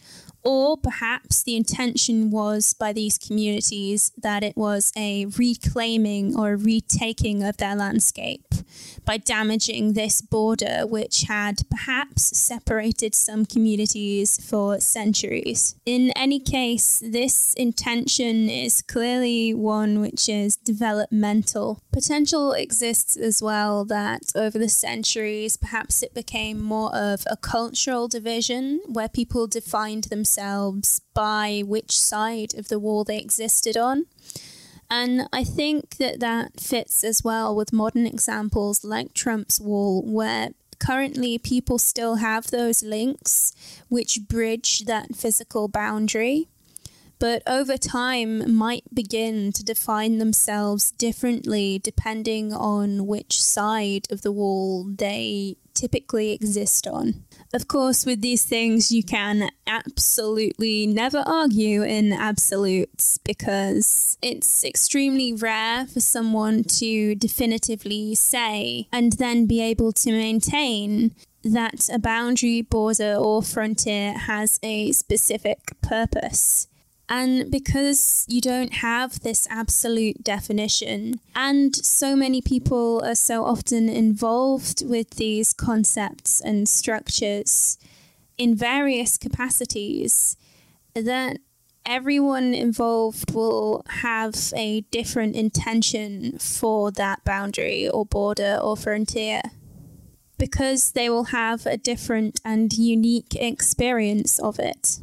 or 0.45 0.77
perhaps 0.77 1.43
the 1.43 1.55
intention 1.55 2.29
was 2.31 2.73
by 2.73 2.93
these 2.93 3.17
communities 3.17 4.11
that 4.17 4.43
it 4.43 4.55
was 4.55 4.91
a 4.95 5.25
reclaiming 5.37 6.37
or 6.37 6.55
retaking 6.55 7.43
of 7.43 7.57
their 7.57 7.75
landscape 7.75 8.44
by 9.05 9.17
damaging 9.17 9.93
this 9.93 10.21
border, 10.21 10.85
which 10.87 11.23
had 11.23 11.61
perhaps 11.69 12.37
separated 12.37 13.13
some 13.13 13.45
communities 13.45 14.39
for 14.41 14.79
centuries. 14.79 15.75
In 15.85 16.11
any 16.15 16.39
case, 16.39 17.01
this 17.05 17.53
intention 17.55 18.49
is 18.49 18.81
clearly 18.81 19.53
one 19.53 20.01
which 20.01 20.27
is 20.27 20.55
developmental. 20.57 21.79
Potential 21.91 22.53
exists 22.53 23.15
as 23.15 23.41
well 23.41 23.85
that 23.85 24.31
over 24.35 24.57
the 24.57 24.69
centuries, 24.69 25.57
perhaps 25.57 26.03
it 26.03 26.13
became 26.13 26.61
more 26.61 26.93
of 26.95 27.23
a 27.27 27.37
cultural 27.37 28.07
division 28.07 28.81
where 28.87 29.09
people 29.09 29.47
defined 29.47 30.05
themselves 30.05 31.01
by 31.13 31.63
which 31.65 31.97
side 31.97 32.53
of 32.55 32.67
the 32.67 32.79
wall 32.79 33.03
they 33.03 33.17
existed 33.17 33.77
on. 33.77 34.05
And 34.89 35.27
I 35.33 35.43
think 35.43 35.97
that 35.97 36.19
that 36.19 36.59
fits 36.59 37.03
as 37.03 37.23
well 37.23 37.55
with 37.55 37.73
modern 37.73 38.05
examples 38.05 38.83
like 38.83 39.13
Trump's 39.13 39.59
wall, 39.59 40.03
where 40.03 40.49
currently 40.79 41.37
people 41.37 41.77
still 41.79 42.15
have 42.15 42.47
those 42.47 42.83
links 42.83 43.53
which 43.89 44.19
bridge 44.27 44.85
that 44.85 45.15
physical 45.15 45.67
boundary, 45.67 46.47
but 47.17 47.41
over 47.47 47.77
time 47.77 48.53
might 48.55 48.83
begin 48.93 49.51
to 49.53 49.63
define 49.63 50.17
themselves 50.17 50.91
differently 50.91 51.79
depending 51.79 52.53
on 52.53 53.07
which 53.07 53.41
side 53.41 54.05
of 54.11 54.21
the 54.21 54.31
wall 54.31 54.83
they 54.83 55.55
typically 55.75 56.31
exist 56.31 56.87
on. 56.87 57.23
Of 57.53 57.67
course, 57.67 58.05
with 58.05 58.21
these 58.21 58.43
things, 58.43 58.91
you 58.91 59.03
can 59.03 59.49
absolutely 59.67 60.87
never 60.87 61.23
argue 61.25 61.83
in 61.83 62.11
absolutes 62.11 63.19
because 63.19 64.17
it's 64.21 64.63
extremely 64.63 65.33
rare 65.33 65.85
for 65.85 65.99
someone 65.99 66.63
to 66.79 67.15
definitively 67.15 68.15
say 68.15 68.87
and 68.91 69.13
then 69.13 69.45
be 69.45 69.61
able 69.61 69.91
to 69.93 70.11
maintain 70.11 71.13
that 71.43 71.89
a 71.93 71.99
boundary, 71.99 72.61
border, 72.61 73.15
or 73.15 73.43
frontier 73.43 74.13
has 74.17 74.59
a 74.63 74.91
specific 74.91 75.59
purpose. 75.81 76.67
And 77.07 77.51
because 77.51 78.25
you 78.27 78.41
don't 78.41 78.73
have 78.73 79.19
this 79.19 79.47
absolute 79.49 80.23
definition, 80.23 81.19
and 81.35 81.75
so 81.75 82.15
many 82.15 82.41
people 82.41 83.03
are 83.05 83.15
so 83.15 83.45
often 83.45 83.89
involved 83.89 84.83
with 84.83 85.11
these 85.11 85.53
concepts 85.53 86.41
and 86.41 86.67
structures 86.67 87.77
in 88.37 88.55
various 88.55 89.17
capacities, 89.17 90.35
that 90.95 91.37
everyone 91.85 92.55
involved 92.55 93.33
will 93.33 93.83
have 93.87 94.35
a 94.55 94.81
different 94.89 95.35
intention 95.35 96.37
for 96.39 96.91
that 96.91 97.23
boundary 97.23 97.87
or 97.87 98.05
border 98.05 98.57
or 98.61 98.75
frontier 98.75 99.41
because 100.37 100.91
they 100.91 101.09
will 101.09 101.25
have 101.25 101.65
a 101.65 101.77
different 101.77 102.39
and 102.43 102.73
unique 102.73 103.35
experience 103.35 104.39
of 104.39 104.59
it. 104.59 104.99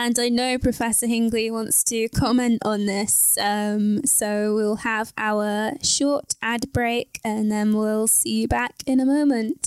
And 0.00 0.16
I 0.16 0.28
know 0.28 0.58
Professor 0.58 1.08
Hingley 1.08 1.50
wants 1.50 1.82
to 1.84 2.08
comment 2.10 2.62
on 2.64 2.86
this. 2.86 3.36
Um, 3.36 4.06
so 4.06 4.54
we'll 4.54 4.76
have 4.76 5.12
our 5.18 5.72
short 5.82 6.36
ad 6.40 6.72
break 6.72 7.18
and 7.24 7.50
then 7.50 7.76
we'll 7.76 8.06
see 8.06 8.42
you 8.42 8.46
back 8.46 8.74
in 8.86 9.00
a 9.00 9.04
moment. 9.04 9.66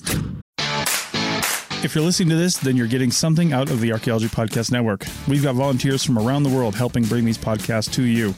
If 1.84 1.96
you're 1.96 2.04
listening 2.04 2.30
to 2.30 2.36
this, 2.36 2.58
then 2.58 2.78
you're 2.78 2.86
getting 2.86 3.10
something 3.10 3.54
out 3.54 3.72
of 3.72 3.82
the 3.82 3.92
Archaeology 3.92 4.28
Podcast 4.28 4.72
Network. 4.72 5.04
We've 5.28 5.42
got 5.42 5.56
volunteers 5.56 6.04
from 6.04 6.20
around 6.20 6.44
the 6.44 6.50
world 6.50 6.76
helping 6.76 7.04
bring 7.04 7.26
these 7.26 7.40
podcasts 7.40 7.92
to 7.94 8.04
you. 8.04 8.36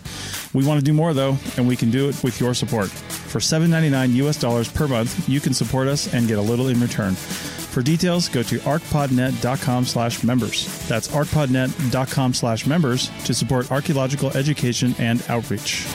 We 0.53 0.65
want 0.65 0.79
to 0.79 0.84
do 0.86 0.93
more 0.93 1.13
though, 1.13 1.38
and 1.58 1.67
we 1.67 1.75
can 1.75 1.91
do 1.91 2.08
it 2.08 2.23
with 2.23 2.39
your 2.39 2.53
support. 2.53 2.88
For 2.89 3.39
$7.99 3.39 4.13
US 4.15 4.39
dollars 4.39 4.71
per 4.71 4.88
month, 4.88 5.27
you 5.27 5.41
can 5.41 5.53
support 5.53 5.89
us 5.89 6.13
and 6.13 6.25
get 6.25 6.38
a 6.38 6.41
little 6.41 6.69
in 6.69 6.79
return. 6.79 7.15
For 7.15 7.82
details, 7.82 8.29
go 8.29 8.43
to 8.43 8.60
arcpodnet.com 8.60 9.86
slash 9.88 10.23
members. 10.23 10.88
That's 10.88 11.10
arcpodnet.com 11.10 12.34
slash 12.34 12.65
members 12.65 13.12
to 13.25 13.34
support 13.34 13.71
archaeological 13.73 14.32
education 14.38 14.95
and 14.99 15.21
outreach. 15.27 15.86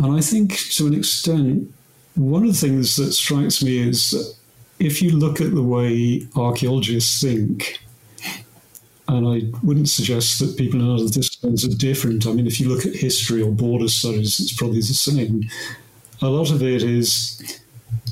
And 0.00 0.16
I 0.16 0.20
think 0.20 0.58
to 0.72 0.88
an 0.88 0.94
extent, 0.94 1.72
one 2.16 2.42
of 2.42 2.48
the 2.48 2.58
things 2.58 2.96
that 2.96 3.12
strikes 3.12 3.62
me 3.62 3.88
is 3.88 4.39
if 4.80 5.02
you 5.02 5.10
look 5.10 5.40
at 5.40 5.54
the 5.54 5.62
way 5.62 6.26
archaeologists 6.34 7.20
think, 7.20 7.78
and 9.06 9.26
I 9.26 9.42
wouldn't 9.62 9.88
suggest 9.88 10.38
that 10.38 10.56
people 10.56 10.80
in 10.80 10.90
other 10.90 11.08
disciplines 11.08 11.64
are 11.64 11.76
different. 11.76 12.26
I 12.26 12.32
mean, 12.32 12.46
if 12.46 12.58
you 12.58 12.68
look 12.68 12.86
at 12.86 12.94
history 12.94 13.42
or 13.42 13.52
border 13.52 13.88
studies, 13.88 14.40
it's 14.40 14.54
probably 14.54 14.78
the 14.78 14.94
same. 14.94 15.44
A 16.22 16.28
lot 16.28 16.50
of 16.50 16.62
it 16.62 16.82
is 16.82 17.60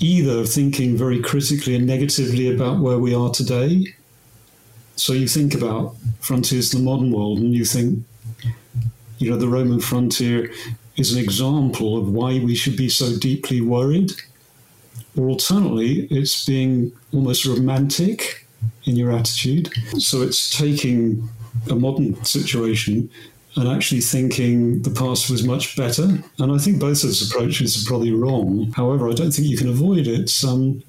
either 0.00 0.44
thinking 0.44 0.96
very 0.96 1.20
critically 1.20 1.74
and 1.74 1.86
negatively 1.86 2.52
about 2.52 2.80
where 2.80 2.98
we 2.98 3.14
are 3.14 3.30
today. 3.30 3.94
So 4.96 5.12
you 5.12 5.28
think 5.28 5.54
about 5.54 5.94
frontiers 6.20 6.74
in 6.74 6.80
the 6.80 6.90
modern 6.90 7.12
world 7.12 7.38
and 7.38 7.54
you 7.54 7.64
think, 7.64 8.04
you 9.18 9.30
know, 9.30 9.36
the 9.36 9.48
Roman 9.48 9.80
frontier 9.80 10.50
is 10.96 11.12
an 11.12 11.22
example 11.22 11.96
of 11.96 12.10
why 12.10 12.40
we 12.40 12.54
should 12.56 12.76
be 12.76 12.88
so 12.88 13.16
deeply 13.16 13.60
worried. 13.60 14.12
Or 15.18 15.28
alternately, 15.28 16.06
it's 16.10 16.44
being 16.44 16.92
almost 17.12 17.44
romantic 17.44 18.46
in 18.84 18.94
your 18.96 19.12
attitude. 19.12 19.72
So 19.98 20.22
it's 20.22 20.56
taking 20.56 21.28
a 21.68 21.74
modern 21.74 22.24
situation 22.24 23.10
and 23.56 23.68
actually 23.68 24.00
thinking 24.00 24.82
the 24.82 24.90
past 24.90 25.28
was 25.28 25.42
much 25.42 25.76
better. 25.76 26.22
And 26.38 26.52
I 26.52 26.58
think 26.58 26.78
both 26.78 27.02
of 27.02 27.08
those 27.08 27.28
approaches 27.28 27.82
are 27.82 27.88
probably 27.88 28.12
wrong. 28.12 28.72
However, 28.76 29.08
I 29.08 29.14
don't 29.14 29.32
think 29.32 29.48
you 29.48 29.56
can 29.56 29.68
avoid 29.68 30.06
it. 30.06 30.32
Um, 30.46 30.84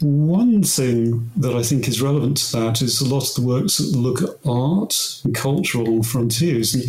one 0.00 0.62
thing 0.62 1.30
that 1.36 1.54
I 1.54 1.62
think 1.62 1.86
is 1.86 2.02
relevant 2.02 2.38
to 2.38 2.52
that 2.56 2.82
is 2.82 3.00
a 3.00 3.08
lot 3.08 3.28
of 3.28 3.34
the 3.34 3.42
works 3.42 3.78
that 3.78 3.96
look 3.96 4.22
at 4.22 4.30
art 4.48 5.20
and 5.24 5.34
cultural 5.34 6.02
frontiers. 6.02 6.74
And 6.74 6.84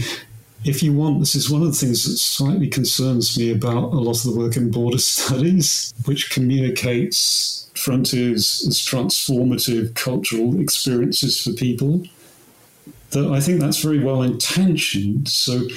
if 0.64 0.84
you 0.84 0.94
want, 0.94 1.20
this 1.20 1.36
is 1.36 1.50
one 1.50 1.62
of 1.62 1.68
the 1.68 1.78
things 1.78 2.04
that 2.04 2.18
slightly 2.18 2.68
concerns 2.68 3.38
me 3.38 3.52
about 3.52 3.94
a 3.94 4.00
lot 4.00 4.18
of 4.18 4.24
the 4.24 4.38
work 4.38 4.58
in 4.58 4.72
border 4.72 4.98
studies, 5.00 5.94
which 6.06 6.32
communicates 6.32 7.70
frontiers 7.76 8.66
as 8.68 8.78
transformative 8.78 9.96
cultural 9.96 10.60
experiences 10.60 11.42
for 11.42 11.52
people 11.54 12.04
that 13.12 13.32
I 13.32 13.40
think 13.40 13.60
that's 13.60 13.82
very 13.82 14.00
well 14.00 14.22
intentioned. 14.22 15.30
So 15.30 15.68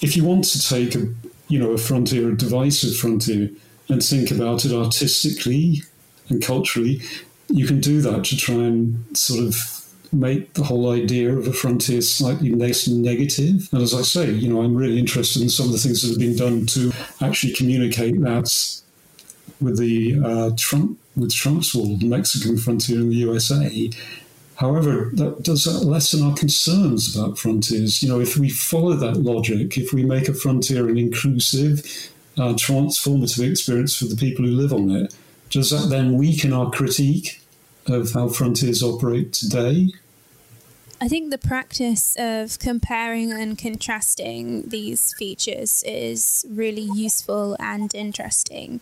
if 0.00 0.16
you 0.16 0.24
want 0.24 0.44
to 0.46 0.60
take 0.60 0.94
a 0.94 1.06
you 1.48 1.58
know 1.58 1.72
a 1.72 1.78
frontier, 1.78 2.30
a 2.30 2.36
divisive 2.36 2.96
frontier, 2.96 3.50
and 3.88 4.02
think 4.02 4.30
about 4.30 4.64
it 4.64 4.72
artistically 4.72 5.82
and 6.28 6.42
culturally, 6.42 7.02
you 7.48 7.66
can 7.66 7.80
do 7.80 8.00
that 8.00 8.24
to 8.24 8.36
try 8.36 8.54
and 8.54 9.04
sort 9.16 9.40
of 9.40 9.81
make 10.12 10.54
the 10.54 10.64
whole 10.64 10.92
idea 10.92 11.34
of 11.34 11.46
a 11.46 11.52
frontier 11.52 12.00
slightly 12.02 12.50
less 12.50 12.86
negative. 12.86 13.68
And 13.72 13.82
as 13.82 13.94
I 13.94 14.02
say, 14.02 14.30
you 14.30 14.48
know, 14.52 14.62
I'm 14.62 14.74
really 14.74 14.98
interested 14.98 15.42
in 15.42 15.48
some 15.48 15.66
of 15.66 15.72
the 15.72 15.78
things 15.78 16.02
that 16.02 16.08
have 16.08 16.18
been 16.18 16.36
done 16.36 16.66
to 16.66 16.92
actually 17.20 17.54
communicate 17.54 18.20
that 18.20 18.80
with 19.60 19.78
the 19.78 20.20
uh, 20.24 20.50
Trump 20.56 20.98
with 21.16 21.32
Trump's 21.32 21.74
wall, 21.74 21.96
the 21.96 22.06
Mexican 22.06 22.56
frontier 22.56 22.98
in 22.98 23.10
the 23.10 23.16
USA, 23.16 23.90
However, 24.56 25.10
that 25.14 25.42
does 25.42 25.64
that 25.64 25.84
lessen 25.84 26.22
our 26.22 26.36
concerns 26.36 27.16
about 27.16 27.36
frontiers. 27.36 28.00
You 28.00 28.08
know, 28.10 28.20
if 28.20 28.36
we 28.36 28.48
follow 28.48 28.94
that 28.94 29.16
logic, 29.16 29.76
if 29.76 29.92
we 29.92 30.04
make 30.04 30.28
a 30.28 30.34
frontier 30.34 30.88
an 30.88 30.96
inclusive, 30.96 31.80
uh, 32.38 32.54
transformative 32.54 33.50
experience 33.50 33.96
for 33.96 34.04
the 34.04 34.14
people 34.14 34.44
who 34.44 34.52
live 34.52 34.72
on 34.72 34.90
it, 34.92 35.14
does 35.50 35.70
that 35.70 35.88
then 35.88 36.16
weaken 36.16 36.52
our 36.52 36.70
critique 36.70 37.42
of 37.86 38.12
how 38.12 38.28
frontiers 38.28 38.82
operate 38.84 39.32
today? 39.32 39.92
I 41.02 41.08
think 41.08 41.32
the 41.32 41.38
practice 41.38 42.14
of 42.16 42.60
comparing 42.60 43.32
and 43.32 43.58
contrasting 43.58 44.68
these 44.68 45.12
features 45.18 45.82
is 45.84 46.46
really 46.48 46.88
useful 46.94 47.56
and 47.58 47.92
interesting. 47.92 48.78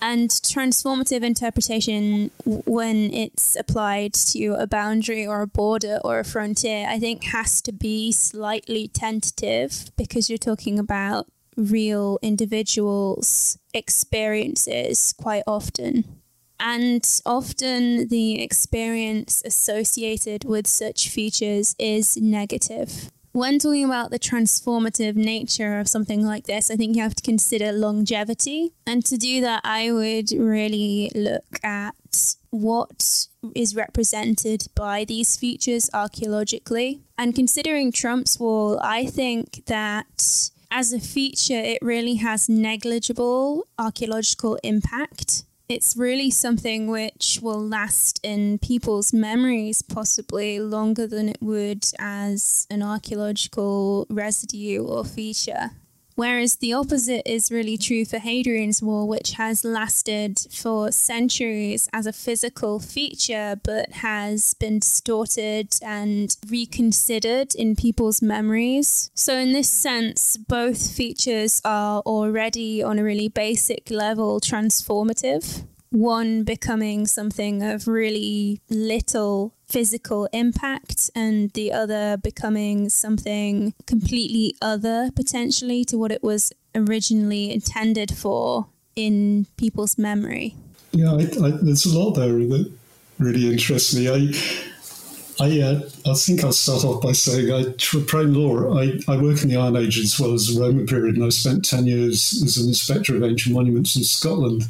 And 0.00 0.30
transformative 0.30 1.24
interpretation, 1.24 2.30
when 2.44 3.12
it's 3.12 3.56
applied 3.56 4.14
to 4.34 4.54
a 4.56 4.68
boundary 4.68 5.26
or 5.26 5.40
a 5.42 5.48
border 5.48 5.98
or 6.04 6.20
a 6.20 6.24
frontier, 6.24 6.86
I 6.88 7.00
think 7.00 7.24
has 7.24 7.60
to 7.62 7.72
be 7.72 8.12
slightly 8.12 8.86
tentative 8.86 9.90
because 9.96 10.30
you're 10.30 10.38
talking 10.38 10.78
about 10.78 11.26
real 11.56 12.20
individuals' 12.22 13.58
experiences 13.72 15.12
quite 15.18 15.42
often. 15.44 16.20
And 16.66 17.06
often 17.26 18.08
the 18.08 18.42
experience 18.42 19.42
associated 19.44 20.44
with 20.44 20.66
such 20.66 21.10
features 21.10 21.76
is 21.78 22.16
negative 22.16 23.10
when 23.34 23.58
talking 23.58 23.84
about 23.84 24.12
the 24.12 24.18
transformative 24.18 25.16
nature 25.16 25.80
of 25.80 25.88
something 25.88 26.24
like 26.24 26.46
this, 26.46 26.70
I 26.70 26.76
think 26.76 26.94
you 26.94 27.02
have 27.02 27.16
to 27.16 27.22
consider 27.22 27.72
longevity. 27.72 28.74
And 28.86 29.04
to 29.06 29.16
do 29.16 29.40
that, 29.40 29.60
I 29.64 29.90
would 29.90 30.30
really 30.30 31.10
look 31.16 31.58
at 31.64 32.36
what 32.50 33.26
is 33.56 33.74
represented 33.74 34.68
by 34.76 35.04
these 35.04 35.36
features 35.36 35.90
archaeologically. 35.92 37.00
And 37.18 37.34
considering 37.34 37.90
Trump's 37.90 38.38
wall, 38.38 38.78
I 38.80 39.06
think 39.06 39.66
that 39.66 40.50
as 40.70 40.92
a 40.92 41.00
feature, 41.00 41.58
it 41.58 41.78
really 41.82 42.14
has 42.16 42.48
negligible 42.48 43.66
archaeological 43.76 44.60
impact 44.62 45.42
it's 45.68 45.96
really 45.96 46.30
something 46.30 46.88
which 46.88 47.38
will 47.42 47.60
last 47.60 48.20
in 48.22 48.58
people's 48.58 49.12
memories 49.12 49.82
possibly 49.82 50.58
longer 50.60 51.06
than 51.06 51.28
it 51.28 51.38
would 51.40 51.86
as 51.98 52.66
an 52.70 52.82
archaeological 52.82 54.06
residue 54.10 54.84
or 54.84 55.04
feature. 55.04 55.70
Whereas 56.14 56.56
the 56.56 56.72
opposite 56.72 57.28
is 57.28 57.50
really 57.50 57.76
true 57.76 58.04
for 58.04 58.18
Hadrian's 58.18 58.82
Wall, 58.82 59.08
which 59.08 59.32
has 59.32 59.64
lasted 59.64 60.38
for 60.50 60.92
centuries 60.92 61.88
as 61.92 62.06
a 62.06 62.12
physical 62.12 62.78
feature, 62.78 63.60
but 63.62 63.90
has 63.92 64.54
been 64.54 64.78
distorted 64.78 65.74
and 65.82 66.36
reconsidered 66.48 67.54
in 67.54 67.74
people's 67.74 68.22
memories. 68.22 69.10
So, 69.14 69.36
in 69.36 69.52
this 69.52 69.70
sense, 69.70 70.36
both 70.36 70.94
features 70.94 71.60
are 71.64 72.00
already 72.02 72.82
on 72.82 72.98
a 72.98 73.04
really 73.04 73.28
basic 73.28 73.90
level 73.90 74.40
transformative 74.40 75.64
one 75.94 76.42
becoming 76.42 77.06
something 77.06 77.62
of 77.62 77.86
really 77.86 78.60
little 78.68 79.54
physical 79.68 80.28
impact 80.32 81.08
and 81.14 81.52
the 81.52 81.72
other 81.72 82.16
becoming 82.16 82.88
something 82.88 83.72
completely 83.86 84.56
other 84.60 85.10
potentially 85.14 85.84
to 85.84 85.96
what 85.96 86.10
it 86.10 86.22
was 86.22 86.52
originally 86.74 87.52
intended 87.52 88.10
for 88.12 88.66
in 88.96 89.46
people's 89.56 89.96
memory. 89.96 90.56
Yeah, 90.90 91.12
I, 91.12 91.46
I, 91.46 91.50
there's 91.62 91.86
a 91.86 91.96
lot 91.96 92.12
there 92.12 92.32
that 92.32 92.72
really 93.20 93.52
interests 93.52 93.94
me. 93.94 94.08
I, 94.08 95.44
I, 95.44 95.60
uh, 95.60 95.80
I 96.10 96.14
think 96.14 96.42
I'll 96.42 96.52
start 96.52 96.84
off 96.84 97.02
by 97.02 97.12
saying 97.12 97.52
I, 97.52 97.64
for 97.64 97.98
Traprain 97.98 98.34
Law, 98.34 98.78
I, 98.80 98.98
I 99.12 99.20
work 99.20 99.42
in 99.42 99.48
the 99.48 99.56
Iron 99.56 99.76
Age 99.76 99.98
as 99.98 100.18
well 100.18 100.34
as 100.34 100.48
the 100.48 100.60
Roman 100.60 100.86
period, 100.86 101.16
and 101.16 101.24
I 101.24 101.28
spent 101.28 101.64
10 101.64 101.86
years 101.86 102.42
as 102.44 102.56
an 102.56 102.66
inspector 102.66 103.14
of 103.14 103.22
ancient 103.22 103.54
monuments 103.54 103.94
in 103.94 104.02
Scotland. 104.02 104.66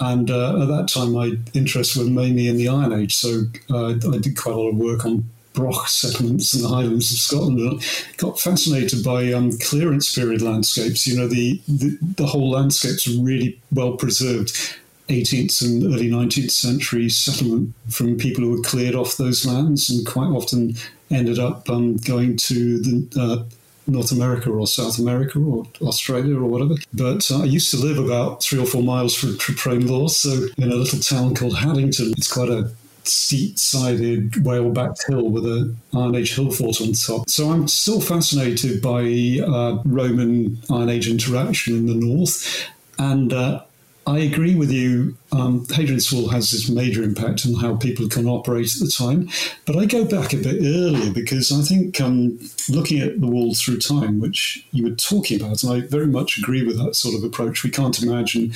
And 0.00 0.30
uh, 0.30 0.62
at 0.62 0.68
that 0.68 0.88
time, 0.88 1.12
my 1.12 1.36
interests 1.52 1.94
were 1.94 2.04
mainly 2.04 2.48
in 2.48 2.56
the 2.56 2.68
Iron 2.68 2.92
Age. 2.92 3.14
So 3.14 3.42
uh, 3.70 3.90
I 3.90 4.18
did 4.18 4.36
quite 4.36 4.54
a 4.54 4.58
lot 4.58 4.70
of 4.70 4.76
work 4.76 5.04
on 5.04 5.28
Broch 5.52 5.88
settlements 5.88 6.54
in 6.54 6.62
the 6.62 6.68
Highlands 6.68 7.12
of 7.12 7.18
Scotland. 7.18 7.58
And 7.60 7.80
I 7.80 7.84
got 8.16 8.40
fascinated 8.40 9.04
by 9.04 9.32
um, 9.32 9.58
clearance 9.58 10.14
period 10.14 10.40
landscapes. 10.40 11.06
You 11.06 11.18
know, 11.18 11.28
the, 11.28 11.60
the, 11.68 11.98
the 12.16 12.26
whole 12.26 12.50
landscapes 12.50 13.06
really 13.06 13.60
well 13.70 13.92
preserved. 13.92 14.76
18th 15.08 15.62
and 15.62 15.84
early 15.92 16.08
19th 16.08 16.52
century 16.52 17.08
settlement 17.08 17.74
from 17.88 18.16
people 18.16 18.44
who 18.44 18.52
were 18.52 18.62
cleared 18.62 18.94
off 18.94 19.16
those 19.16 19.44
lands 19.44 19.90
and 19.90 20.06
quite 20.06 20.28
often 20.28 20.76
ended 21.10 21.38
up 21.38 21.68
um, 21.68 21.96
going 21.96 22.36
to 22.36 22.78
the 22.78 23.20
uh, 23.20 23.56
North 23.90 24.12
America 24.12 24.50
or 24.50 24.66
South 24.66 24.98
America 24.98 25.38
or 25.38 25.66
Australia 25.82 26.36
or 26.36 26.46
whatever. 26.46 26.74
But 26.92 27.30
uh, 27.30 27.42
I 27.42 27.44
used 27.44 27.70
to 27.72 27.76
live 27.76 27.98
about 27.98 28.42
three 28.42 28.58
or 28.58 28.66
four 28.66 28.82
miles 28.82 29.14
from 29.14 29.30
Traprain 29.38 29.88
Law, 29.88 30.08
so 30.08 30.46
in 30.58 30.72
a 30.72 30.76
little 30.76 31.00
town 31.00 31.34
called 31.34 31.56
Haddington. 31.56 32.12
It's 32.16 32.32
quite 32.32 32.48
a 32.48 32.70
steep-sided 33.02 34.44
whale-backed 34.44 35.04
hill 35.08 35.28
with 35.30 35.44
a 35.46 35.74
Iron 35.94 36.14
Age 36.14 36.34
hill 36.34 36.50
fort 36.50 36.80
on 36.80 36.92
top. 36.92 37.28
So 37.30 37.50
I'm 37.50 37.66
still 37.66 38.00
fascinated 38.00 38.82
by 38.82 39.02
uh, 39.42 39.82
Roman 39.84 40.58
Iron 40.70 40.90
Age 40.90 41.08
interaction 41.08 41.76
in 41.76 41.86
the 41.86 41.94
north, 41.94 42.66
and 42.98 43.32
uh, 43.32 43.62
I 44.10 44.18
agree 44.18 44.56
with 44.56 44.72
you. 44.72 45.16
Um, 45.30 45.66
Hadrian's 45.66 46.12
Wall 46.12 46.28
has 46.30 46.50
this 46.50 46.68
major 46.68 47.04
impact 47.04 47.46
on 47.46 47.54
how 47.54 47.76
people 47.76 48.08
can 48.08 48.26
operate 48.26 48.74
at 48.74 48.80
the 48.80 48.90
time. 48.90 49.28
But 49.66 49.76
I 49.76 49.86
go 49.86 50.04
back 50.04 50.32
a 50.32 50.36
bit 50.36 50.60
earlier 50.64 51.12
because 51.12 51.52
I 51.52 51.62
think 51.62 52.00
um, 52.00 52.36
looking 52.68 52.98
at 52.98 53.20
the 53.20 53.28
wall 53.28 53.54
through 53.54 53.78
time, 53.78 54.18
which 54.18 54.66
you 54.72 54.82
were 54.82 54.96
talking 54.96 55.40
about, 55.40 55.62
and 55.62 55.72
I 55.72 55.86
very 55.86 56.08
much 56.08 56.38
agree 56.38 56.66
with 56.66 56.76
that 56.78 56.96
sort 56.96 57.14
of 57.14 57.22
approach. 57.22 57.62
We 57.62 57.70
can't 57.70 58.02
imagine, 58.02 58.52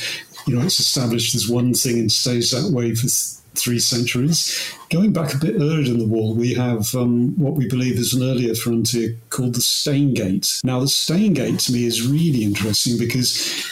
you 0.49 0.57
know, 0.57 0.65
it's 0.65 0.81
established 0.81 1.37
as 1.37 1.49
one 1.49 1.73
thing 1.73 2.01
and 2.01 2.11
stays 2.11 2.51
that 2.51 2.73
way 2.73 2.93
for 2.97 3.03
th- 3.03 3.39
three 3.55 3.79
centuries. 3.79 4.73
Going 4.91 5.13
back 5.13 5.35
a 5.35 5.39
bit 5.39 5.55
earlier 5.55 5.87
in 5.87 5.99
the 5.99 6.07
wall, 6.07 6.35
we 6.35 6.55
have 6.55 6.93
um, 6.97 7.39
what 7.39 7.55
we 7.55 7.69
believe 7.69 7.99
is 7.99 8.13
an 8.13 8.23
earlier 8.23 8.57
frontier 8.57 9.17
called 9.31 9.55
the 9.55 9.61
Stanegate. 9.61 10.65
Now, 10.65 10.81
the 10.81 10.87
Stanegate 10.87 11.65
to 11.67 11.73
me 11.73 11.85
is 11.85 12.07
really 12.07 12.43
interesting 12.43 12.99
because 12.99 13.65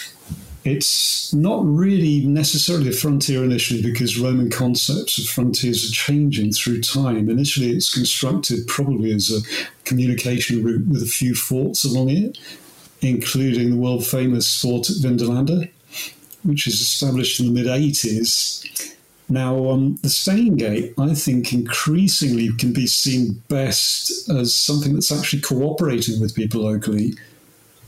it's 0.64 1.32
not 1.34 1.64
really 1.64 2.24
necessarily 2.24 2.90
a 2.90 2.92
frontier 2.92 3.42
initially 3.42 3.82
because 3.82 4.18
Roman 4.18 4.48
concepts 4.48 5.18
of 5.18 5.24
frontiers 5.24 5.88
are 5.88 5.92
changing 5.92 6.52
through 6.52 6.82
time. 6.82 7.28
Initially, 7.28 7.70
it's 7.70 7.92
constructed 7.92 8.66
probably 8.68 9.12
as 9.12 9.30
a 9.30 9.40
communication 9.84 10.62
route 10.62 10.86
with 10.86 11.02
a 11.02 11.06
few 11.06 11.34
forts 11.34 11.84
along 11.84 12.10
it, 12.10 12.38
including 13.00 13.70
the 13.70 13.76
world 13.76 14.06
famous 14.06 14.60
fort 14.60 14.88
at 14.88 14.96
Vindolanda, 14.96 15.68
which 16.44 16.68
is 16.68 16.80
established 16.80 17.40
in 17.40 17.46
the 17.46 17.52
mid 17.52 17.66
80s. 17.66 18.96
Now, 19.28 19.70
um, 19.70 19.96
the 20.02 20.08
Stanegate, 20.08 20.94
I 20.98 21.14
think, 21.14 21.52
increasingly 21.52 22.52
can 22.52 22.72
be 22.72 22.86
seen 22.86 23.42
best 23.48 24.28
as 24.28 24.54
something 24.54 24.94
that's 24.94 25.10
actually 25.10 25.42
cooperating 25.42 26.20
with 26.20 26.36
people 26.36 26.62
locally 26.62 27.14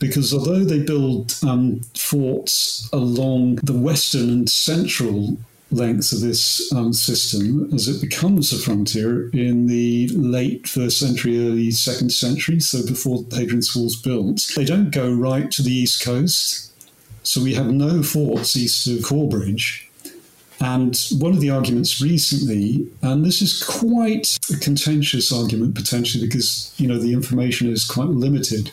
because 0.07 0.33
although 0.33 0.63
they 0.63 0.79
build 0.79 1.35
um, 1.45 1.81
forts 1.95 2.89
along 2.91 3.55
the 3.55 3.73
western 3.73 4.29
and 4.29 4.49
central 4.49 5.37
length 5.71 6.11
of 6.11 6.21
this 6.21 6.71
um, 6.73 6.93
system 6.93 7.73
as 7.73 7.87
it 7.87 8.01
becomes 8.01 8.53
a 8.53 8.59
frontier 8.59 9.29
in 9.29 9.67
the 9.67 10.07
late 10.09 10.67
first 10.67 10.99
century, 10.99 11.39
early 11.39 11.71
second 11.71 12.11
century, 12.11 12.59
so 12.59 12.85
before 12.85 13.25
Hadrian's 13.31 13.75
Wall's 13.75 13.95
built. 13.95 14.51
They 14.55 14.65
don't 14.65 14.91
go 14.91 15.11
right 15.11 15.49
to 15.51 15.61
the 15.61 15.73
east 15.73 16.03
coast, 16.03 16.71
so 17.23 17.41
we 17.41 17.55
have 17.55 17.67
no 17.67 18.03
forts 18.03 18.55
east 18.55 18.87
of 18.87 19.03
Corbridge. 19.03 19.89
And 20.59 20.97
one 21.17 21.33
of 21.33 21.41
the 21.41 21.49
arguments 21.49 22.01
recently, 22.01 22.87
and 23.01 23.25
this 23.25 23.41
is 23.41 23.61
quite 23.61 24.37
a 24.53 24.57
contentious 24.57 25.31
argument 25.31 25.75
potentially 25.75 26.25
because 26.25 26.73
you 26.77 26.87
know 26.87 26.97
the 26.97 27.13
information 27.13 27.69
is 27.69 27.85
quite 27.85 28.07
limited, 28.07 28.71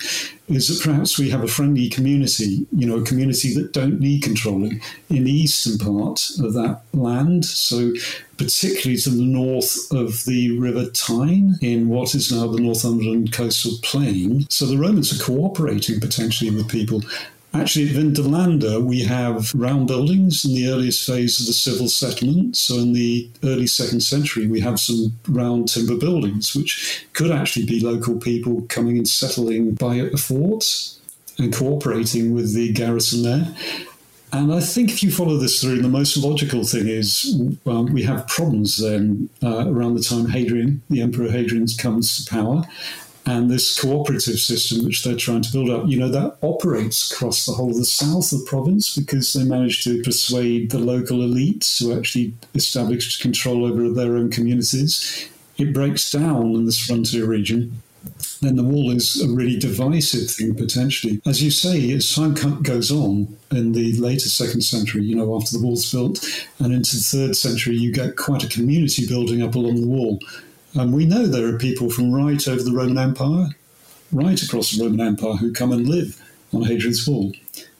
is 0.48 0.68
that 0.68 0.82
perhaps 0.82 1.18
we 1.18 1.30
have 1.30 1.42
a 1.42 1.48
friendly 1.48 1.88
community, 1.88 2.66
you 2.72 2.86
know, 2.86 2.98
a 2.98 3.04
community 3.04 3.54
that 3.54 3.72
don't 3.72 4.00
need 4.00 4.22
controlling 4.22 4.80
in 5.08 5.24
the 5.24 5.32
eastern 5.32 5.78
part 5.78 6.30
of 6.40 6.52
that 6.54 6.82
land. 6.92 7.44
So 7.44 7.92
particularly 8.36 8.96
to 8.98 9.10
the 9.10 9.24
north 9.24 9.76
of 9.92 10.24
the 10.24 10.58
River 10.58 10.90
Tyne 10.90 11.56
in 11.60 11.88
what 11.88 12.14
is 12.14 12.32
now 12.32 12.48
the 12.48 12.60
Northumberland 12.60 13.32
coastal 13.32 13.72
plain. 13.82 14.46
So 14.50 14.66
the 14.66 14.78
Romans 14.78 15.12
are 15.12 15.24
cooperating 15.24 16.00
potentially 16.00 16.50
with 16.50 16.68
people 16.68 17.02
Actually, 17.54 17.90
at 17.90 17.96
Vindolanda, 17.96 18.82
we 18.82 19.02
have 19.02 19.52
round 19.54 19.86
buildings 19.86 20.42
in 20.44 20.54
the 20.54 20.68
earliest 20.68 21.06
phase 21.06 21.38
of 21.38 21.46
the 21.46 21.52
civil 21.52 21.86
settlement. 21.86 22.56
So, 22.56 22.76
in 22.76 22.94
the 22.94 23.28
early 23.44 23.66
second 23.66 24.00
century, 24.00 24.46
we 24.46 24.60
have 24.60 24.80
some 24.80 25.18
round 25.28 25.68
timber 25.68 25.96
buildings, 25.96 26.54
which 26.54 27.06
could 27.12 27.30
actually 27.30 27.66
be 27.66 27.80
local 27.80 28.18
people 28.18 28.62
coming 28.68 28.96
and 28.96 29.06
settling 29.06 29.74
by 29.74 29.98
at 29.98 30.12
the 30.12 30.18
fort 30.18 30.64
and 31.38 31.52
cooperating 31.52 32.32
with 32.34 32.54
the 32.54 32.72
garrison 32.72 33.22
there. 33.22 33.54
And 34.32 34.50
I 34.50 34.60
think 34.60 34.90
if 34.90 35.02
you 35.02 35.10
follow 35.10 35.36
this 35.36 35.60
through, 35.60 35.82
the 35.82 35.88
most 35.88 36.16
logical 36.16 36.64
thing 36.64 36.88
is 36.88 37.38
um, 37.66 37.92
we 37.92 38.02
have 38.04 38.26
problems 38.28 38.78
then 38.78 39.28
uh, 39.42 39.68
around 39.68 39.94
the 39.94 40.02
time 40.02 40.26
Hadrian, 40.26 40.80
the 40.88 41.02
Emperor 41.02 41.30
Hadrian, 41.30 41.66
comes 41.78 42.24
to 42.24 42.30
power 42.30 42.64
and 43.24 43.50
this 43.50 43.80
cooperative 43.80 44.38
system 44.38 44.84
which 44.84 45.04
they're 45.04 45.16
trying 45.16 45.42
to 45.42 45.52
build 45.52 45.70
up, 45.70 45.86
you 45.86 45.98
know, 45.98 46.08
that 46.08 46.36
operates 46.42 47.12
across 47.12 47.46
the 47.46 47.52
whole 47.52 47.70
of 47.70 47.76
the 47.76 47.84
south 47.84 48.32
of 48.32 48.40
the 48.40 48.46
province 48.46 48.96
because 48.96 49.32
they 49.32 49.44
managed 49.44 49.84
to 49.84 50.02
persuade 50.02 50.70
the 50.70 50.78
local 50.78 51.18
elites 51.18 51.78
to 51.78 51.96
actually 51.96 52.34
establish 52.54 53.20
control 53.20 53.64
over 53.64 53.88
their 53.90 54.16
own 54.16 54.30
communities. 54.30 55.28
It 55.56 55.72
breaks 55.72 56.10
down 56.10 56.54
in 56.54 56.66
this 56.66 56.84
frontier 56.84 57.26
region. 57.26 57.82
Then 58.40 58.56
the 58.56 58.64
wall 58.64 58.90
is 58.90 59.22
a 59.22 59.28
really 59.28 59.56
divisive 59.56 60.28
thing 60.28 60.56
potentially. 60.56 61.20
As 61.24 61.40
you 61.40 61.52
say, 61.52 61.92
as 61.92 62.12
time 62.12 62.34
goes 62.62 62.90
on 62.90 63.36
in 63.52 63.70
the 63.70 63.92
later 64.00 64.28
second 64.28 64.62
century, 64.62 65.04
you 65.04 65.14
know, 65.14 65.36
after 65.36 65.56
the 65.56 65.64
wall's 65.64 65.92
built, 65.92 66.24
and 66.58 66.72
into 66.72 66.96
the 66.96 67.02
third 67.02 67.36
century, 67.36 67.76
you 67.76 67.92
get 67.92 68.16
quite 68.16 68.42
a 68.42 68.48
community 68.48 69.06
building 69.06 69.42
up 69.42 69.54
along 69.54 69.80
the 69.80 69.86
wall 69.86 70.18
and 70.74 70.92
we 70.92 71.04
know 71.04 71.26
there 71.26 71.46
are 71.46 71.58
people 71.58 71.90
from 71.90 72.12
right 72.12 72.46
over 72.48 72.62
the 72.62 72.72
Roman 72.72 72.98
Empire, 72.98 73.48
right 74.10 74.42
across 74.42 74.72
the 74.72 74.84
Roman 74.84 75.00
Empire, 75.00 75.34
who 75.34 75.52
come 75.52 75.72
and 75.72 75.88
live 75.88 76.20
on 76.52 76.62
Hadrian's 76.62 77.06
Wall. 77.06 77.32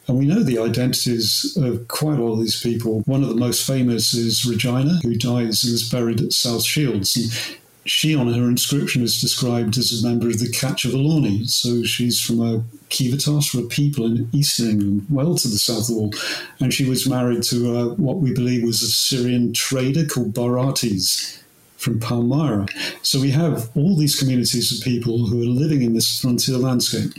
And 0.09 0.19
we 0.19 0.27
know 0.27 0.43
the 0.43 0.59
identities 0.59 1.57
of 1.61 1.87
quite 1.89 2.19
a 2.19 2.23
lot 2.23 2.35
of 2.35 2.41
these 2.41 2.61
people. 2.61 3.01
One 3.07 3.23
of 3.23 3.29
the 3.29 3.37
most 3.37 3.67
famous 3.67 4.15
is 4.15 4.45
Regina, 4.45 4.99
who 5.03 5.15
dies 5.15 5.65
and 5.65 5.73
is 5.73 5.89
buried 5.89 6.21
at 6.21 6.33
South 6.33 6.65
Shields. 6.65 7.17
And 7.17 7.59
she, 7.85 8.15
on 8.15 8.33
her 8.33 8.49
inscription, 8.49 9.03
is 9.03 9.21
described 9.21 9.79
as 9.79 10.03
a 10.03 10.07
member 10.07 10.27
of 10.27 10.41
the 10.41 10.51
Catuvellauni. 10.51 11.49
So 11.49 11.85
she's 11.85 12.21
from 12.21 12.41
a 12.41 12.65
civitas, 12.91 13.55
a 13.55 13.63
people 13.63 14.05
in 14.07 14.29
eastern 14.33 14.71
England, 14.71 15.07
well 15.09 15.37
to 15.37 15.49
the 15.49 15.59
south 15.59 15.89
of 15.89 15.97
wall. 15.97 16.13
And 16.61 16.75
she 16.75 16.89
was 16.89 17.09
married 17.09 17.45
to 17.45 17.77
uh, 17.77 17.95
what 17.95 18.19
we 18.19 18.35
believe 18.35 18.65
was 18.65 18.83
a 18.83 18.89
Syrian 18.89 19.53
trader 19.53 20.05
called 20.05 20.35
Barates 20.35 21.42
from 21.83 21.99
Palmyra. 21.99 22.66
So 23.03 23.21
we 23.21 23.33
have 23.33 23.71
all 23.75 23.97
these 23.97 24.18
communities 24.18 24.73
of 24.73 24.85
people 24.85 25.27
who 25.27 25.42
are 25.42 25.47
living 25.47 25.83
in 25.83 25.95
this 25.95 26.21
frontier 26.21 26.57
landscape. 26.57 27.12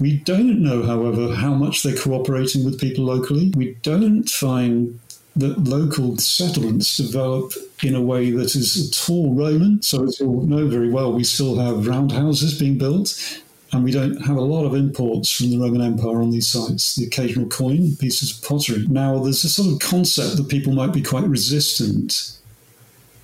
We 0.00 0.18
don't 0.18 0.60
know, 0.60 0.82
however, 0.82 1.34
how 1.34 1.54
much 1.54 1.82
they're 1.82 1.96
cooperating 1.96 2.64
with 2.64 2.80
people 2.80 3.04
locally. 3.04 3.52
We 3.56 3.74
don't 3.82 4.28
find 4.28 4.98
that 5.36 5.64
local 5.64 6.16
settlements 6.18 6.96
develop 6.96 7.52
in 7.82 7.94
a 7.94 8.02
way 8.02 8.30
that 8.32 8.54
is 8.56 8.88
at 8.88 9.10
all 9.10 9.34
Roman. 9.34 9.82
So, 9.82 10.04
as 10.04 10.20
you 10.20 10.26
all 10.26 10.42
know 10.42 10.66
very 10.66 10.90
well, 10.90 11.12
we 11.12 11.24
still 11.24 11.56
have 11.58 11.86
roundhouses 11.86 12.58
being 12.58 12.78
built, 12.78 13.42
and 13.72 13.84
we 13.84 13.92
don't 13.92 14.16
have 14.26 14.36
a 14.36 14.40
lot 14.40 14.64
of 14.64 14.74
imports 14.74 15.30
from 15.30 15.50
the 15.50 15.58
Roman 15.58 15.80
Empire 15.80 16.20
on 16.20 16.30
these 16.30 16.48
sites, 16.48 16.96
the 16.96 17.06
occasional 17.06 17.48
coin, 17.48 17.96
pieces 17.96 18.36
of 18.36 18.44
pottery. 18.44 18.86
Now, 18.88 19.18
there's 19.18 19.44
a 19.44 19.48
sort 19.48 19.72
of 19.72 19.78
concept 19.78 20.36
that 20.36 20.48
people 20.48 20.72
might 20.72 20.92
be 20.92 21.02
quite 21.02 21.24
resistant 21.24 22.38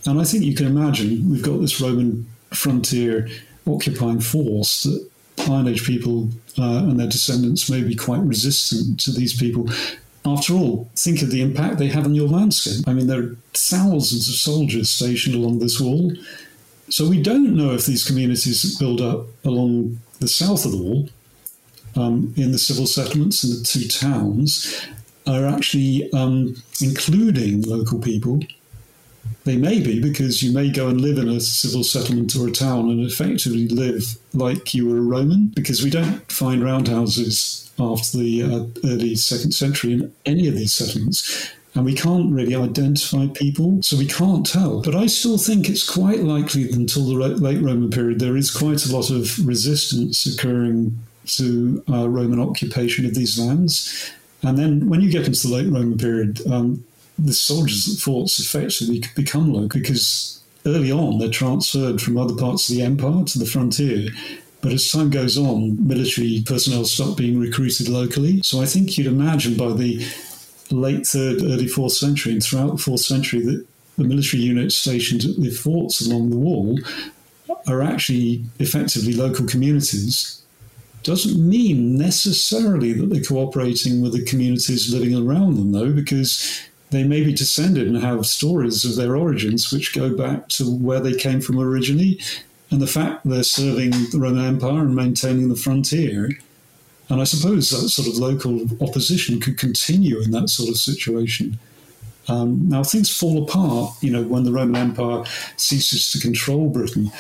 and 0.07 0.21
I 0.21 0.25
think 0.25 0.45
you 0.45 0.55
can 0.55 0.67
imagine 0.67 1.31
we've 1.31 1.43
got 1.43 1.61
this 1.61 1.81
Roman 1.81 2.27
frontier 2.53 3.29
occupying 3.67 4.21
force 4.21 4.85
that 4.85 5.11
Iron 5.49 5.69
Age 5.69 5.85
people 5.87 6.29
uh, 6.59 6.85
and 6.85 6.99
their 6.99 7.07
descendants 7.09 7.71
may 7.71 7.83
be 7.83 7.95
quite 7.95 8.21
resistant 8.21 9.01
to 9.01 9.13
these 9.13 9.39
people. 9.39 9.69
After 10.25 10.55
all, 10.55 10.91
think 10.97 11.23
of 11.23 11.31
the 11.31 11.41
impact 11.41 11.79
they 11.79 11.89
have 11.89 12.05
on 12.05 12.15
your 12.15 12.29
landscape. 12.29 12.87
I 12.87 12.93
mean, 12.93 13.07
there 13.07 13.23
are 13.23 13.37
thousands 13.55 14.29
of 14.29 14.35
soldiers 14.35 14.91
stationed 14.91 15.35
along 15.35 15.59
this 15.59 15.81
wall. 15.81 16.13
So 16.91 17.09
we 17.09 17.23
don't 17.23 17.57
know 17.57 17.73
if 17.73 17.87
these 17.87 18.05
communities 18.05 18.63
that 18.63 18.79
build 18.79 19.01
up 19.01 19.27
along 19.45 20.01
the 20.19 20.29
south 20.29 20.67
of 20.67 20.73
the 20.73 20.79
wall, 20.79 21.09
um, 21.97 22.35
in 22.37 22.53
the 22.53 22.59
civil 22.59 22.87
settlements 22.87 23.43
and 23.43 23.53
the 23.55 23.65
two 23.65 23.89
towns, 23.89 24.87
are 25.27 25.47
actually 25.47 26.13
um, 26.13 26.55
including 26.83 27.63
local 27.63 27.99
people 27.99 28.41
they 29.45 29.57
may 29.57 29.81
be 29.81 30.01
because 30.01 30.43
you 30.43 30.53
may 30.53 30.71
go 30.71 30.89
and 30.89 31.01
live 31.01 31.19
in 31.19 31.29
a 31.29 31.41
civil 31.41 31.83
settlement 31.83 32.37
or 32.37 32.49
a 32.49 32.53
town 32.53 32.91
and 32.91 33.01
effectively 33.01 33.69
live 33.69 34.19
like 34.35 34.75
you 34.75 34.89
were 34.89 34.99
a 34.99 35.03
Roman, 35.03 35.47
because 35.49 35.83
we 35.83 35.91
don't 35.91 36.31
find 36.31 36.63
roundhouses 36.63 37.71
after 37.79 38.19
the 38.19 38.43
uh, 38.43 38.67
early 38.85 39.15
second 39.15 39.53
century 39.53 39.95
in 39.95 40.13
any 40.27 40.47
of 40.47 40.55
these 40.55 40.73
settlements. 40.73 41.51
And 41.75 41.85
we 41.85 41.95
can't 41.95 42.33
really 42.33 42.55
identify 42.55 43.29
people, 43.29 43.81
so 43.81 43.97
we 43.97 44.07
can't 44.07 44.45
tell. 44.45 44.83
But 44.83 44.97
I 44.97 45.07
still 45.07 45.39
think 45.39 45.69
it's 45.69 45.89
quite 45.89 46.21
likely 46.21 46.65
that 46.65 46.75
until 46.75 47.07
the 47.07 47.15
late 47.15 47.63
Roman 47.63 47.91
period, 47.91 48.19
there 48.19 48.37
is 48.37 48.51
quite 48.51 48.85
a 48.85 48.93
lot 48.95 49.11
of 49.11 49.47
resistance 49.47 50.27
occurring 50.27 50.99
to 51.27 51.83
uh, 51.89 52.09
Roman 52.09 52.41
occupation 52.41 53.07
of 53.07 53.15
these 53.15 53.39
lands. 53.39 54.11
And 54.43 54.59
then 54.59 54.89
when 54.89 55.01
you 55.01 55.13
get 55.13 55.27
into 55.27 55.47
the 55.47 55.55
late 55.55 55.71
Roman 55.73 55.97
period, 55.97 56.41
um, 56.51 56.85
the 57.25 57.33
soldiers 57.33 57.93
at 57.93 58.01
forts 58.01 58.39
effectively 58.39 59.03
become 59.15 59.53
local 59.53 59.81
because 59.81 60.43
early 60.67 60.93
on 60.93 61.19
they're 61.19 61.31
transferred 61.31 62.01
from 62.01 62.19
other 62.19 62.35
parts 62.35 62.69
of 62.69 62.77
the 62.77 62.83
empire 62.83 63.25
to 63.25 63.39
the 63.39 63.47
frontier. 63.47 64.11
But 64.63 64.73
as 64.73 64.91
time 64.91 65.11
goes 65.11 65.39
on, 65.39 65.87
military 65.87 66.43
personnel 66.45 66.85
stop 66.85 67.17
being 67.17 67.41
recruited 67.41 67.89
locally. 67.89 68.43
So 68.43 68.61
I 68.61 68.67
think 68.67 68.99
you'd 68.99 69.07
imagine 69.07 69.57
by 69.57 69.73
the 69.73 70.07
late 70.71 71.07
third, 71.07 71.43
early 71.43 71.67
fourth 71.67 71.93
century, 71.93 72.33
and 72.33 72.43
throughout 72.43 72.73
the 72.73 72.83
fourth 72.83 73.01
century, 73.01 73.41
that 73.41 73.67
the 73.97 74.05
military 74.05 74.43
units 74.43 74.77
stationed 74.77 75.25
at 75.25 75.37
the 75.37 75.51
forts 75.51 76.07
along 76.07 76.31
the 76.31 76.37
wall 76.37 76.79
are 77.67 77.83
actually 77.83 78.45
effectively 78.59 79.13
local 79.13 79.47
communities 79.47 80.41
doesn't 81.03 81.49
mean 81.49 81.97
necessarily 81.97 82.93
that 82.93 83.09
they're 83.09 83.23
cooperating 83.23 84.03
with 84.03 84.13
the 84.13 84.25
communities 84.25 84.93
living 84.93 85.17
around 85.17 85.57
them, 85.57 85.73
though, 85.73 85.93
because 85.93 86.61
they 86.91 87.05
may 87.05 87.23
be 87.23 87.33
descended 87.33 87.87
and 87.87 87.99
have 87.99 88.27
stories 88.27 88.85
of 88.85 88.97
their 88.97 89.17
origins 89.17 89.73
which 89.73 89.95
go 89.95 90.15
back 90.15 90.49
to 90.49 90.65
where 90.65 91.01
they 91.01 91.15
came 91.15 91.41
from 91.41 91.59
originally. 91.59 92.21
And 92.71 92.81
the 92.81 92.87
fact 92.87 93.23
they're 93.25 93.43
serving 93.43 93.91
the 93.91 94.19
Roman 94.19 94.45
Empire 94.45 94.81
and 94.81 94.95
maintaining 94.95 95.49
the 95.49 95.57
frontier. 95.57 96.31
And 97.09 97.21
I 97.21 97.25
suppose 97.25 97.71
that 97.71 97.89
sort 97.89 98.09
of 98.09 98.17
local 98.17 98.67
opposition 98.81 99.41
could 99.41 99.59
continue 99.59 100.21
in 100.21 100.31
that 100.33 100.49
sort 100.49 100.69
of 100.69 100.77
situation. 100.77 101.59
Um, 102.29 102.69
now, 102.69 102.85
things 102.85 103.15
fall 103.15 103.43
apart, 103.43 103.95
you 104.01 104.13
know, 104.13 104.23
when 104.23 104.45
the 104.45 104.53
Roman 104.53 104.77
Empire 104.77 105.25
ceases 105.57 106.13
to 106.13 106.21
control 106.21 106.69
Britain 106.69 107.11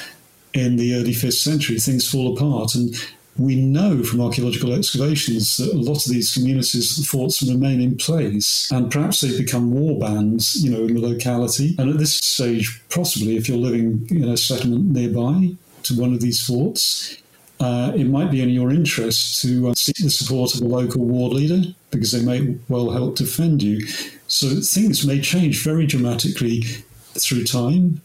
in 0.52 0.76
the 0.76 0.94
early 0.94 1.12
5th 1.12 1.40
century, 1.40 1.78
things 1.78 2.08
fall 2.08 2.36
apart. 2.36 2.74
And 2.74 2.94
we 3.36 3.56
know 3.56 4.02
from 4.02 4.20
archaeological 4.20 4.72
excavations 4.74 5.56
that 5.56 5.72
a 5.72 5.76
lot 5.76 6.04
of 6.04 6.12
these 6.12 6.32
communities, 6.32 6.96
the 6.96 7.06
forts 7.06 7.42
remain 7.42 7.80
in 7.80 7.96
place, 7.96 8.70
and 8.70 8.90
perhaps 8.90 9.20
they 9.20 9.36
become 9.36 9.70
war 9.70 9.98
bands, 9.98 10.62
you 10.62 10.70
know, 10.70 10.84
in 10.84 10.94
the 10.94 11.00
locality. 11.00 11.74
And 11.78 11.90
at 11.90 11.98
this 11.98 12.14
stage, 12.14 12.82
possibly, 12.90 13.36
if 13.36 13.48
you're 13.48 13.58
living 13.58 14.06
in 14.10 14.28
a 14.28 14.36
settlement 14.36 14.86
nearby 14.86 15.56
to 15.84 15.98
one 15.98 16.12
of 16.12 16.20
these 16.20 16.44
forts, 16.44 17.16
uh, 17.60 17.92
it 17.94 18.04
might 18.04 18.30
be 18.30 18.42
in 18.42 18.48
your 18.48 18.70
interest 18.70 19.42
to 19.42 19.68
uh, 19.68 19.74
seek 19.74 19.96
the 19.96 20.10
support 20.10 20.54
of 20.54 20.62
a 20.62 20.64
local 20.64 21.04
ward 21.04 21.32
leader 21.32 21.74
because 21.90 22.12
they 22.12 22.22
may 22.22 22.56
well 22.68 22.90
help 22.90 23.16
defend 23.16 23.62
you. 23.62 23.86
So 24.28 24.48
things 24.60 25.06
may 25.06 25.20
change 25.20 25.62
very 25.62 25.86
dramatically 25.86 26.62
through 27.18 27.44
time 27.44 28.00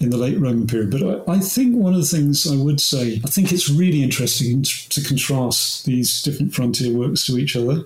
in 0.00 0.10
the 0.10 0.16
late 0.16 0.40
Roman 0.40 0.66
period. 0.66 0.90
But 0.90 1.28
I, 1.28 1.34
I, 1.34 1.38
think 1.38 1.76
one 1.76 1.92
of 1.92 2.00
the 2.00 2.06
things 2.06 2.50
I 2.50 2.56
would 2.56 2.80
say, 2.80 3.20
I 3.22 3.28
think 3.28 3.52
it's 3.52 3.68
really 3.68 4.02
interesting 4.02 4.62
to 4.62 5.02
contrast 5.02 5.84
these 5.84 6.22
different 6.22 6.54
frontier 6.54 6.92
works 6.96 7.26
to 7.26 7.38
each 7.38 7.54
other. 7.54 7.84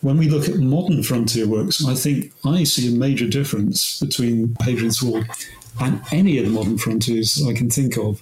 When 0.00 0.16
we 0.16 0.30
look 0.30 0.48
at 0.48 0.56
modern 0.56 1.02
frontier 1.02 1.46
works, 1.46 1.84
I 1.84 1.94
think 1.94 2.32
I 2.44 2.64
see 2.64 2.88
a 2.88 2.98
major 2.98 3.28
difference 3.28 4.00
between 4.00 4.56
Hadrian's 4.62 5.02
Wall 5.02 5.22
and 5.78 6.00
any 6.10 6.38
of 6.38 6.46
the 6.46 6.50
modern 6.50 6.78
frontiers 6.78 7.46
I 7.46 7.52
can 7.52 7.68
think 7.68 7.98
of. 7.98 8.20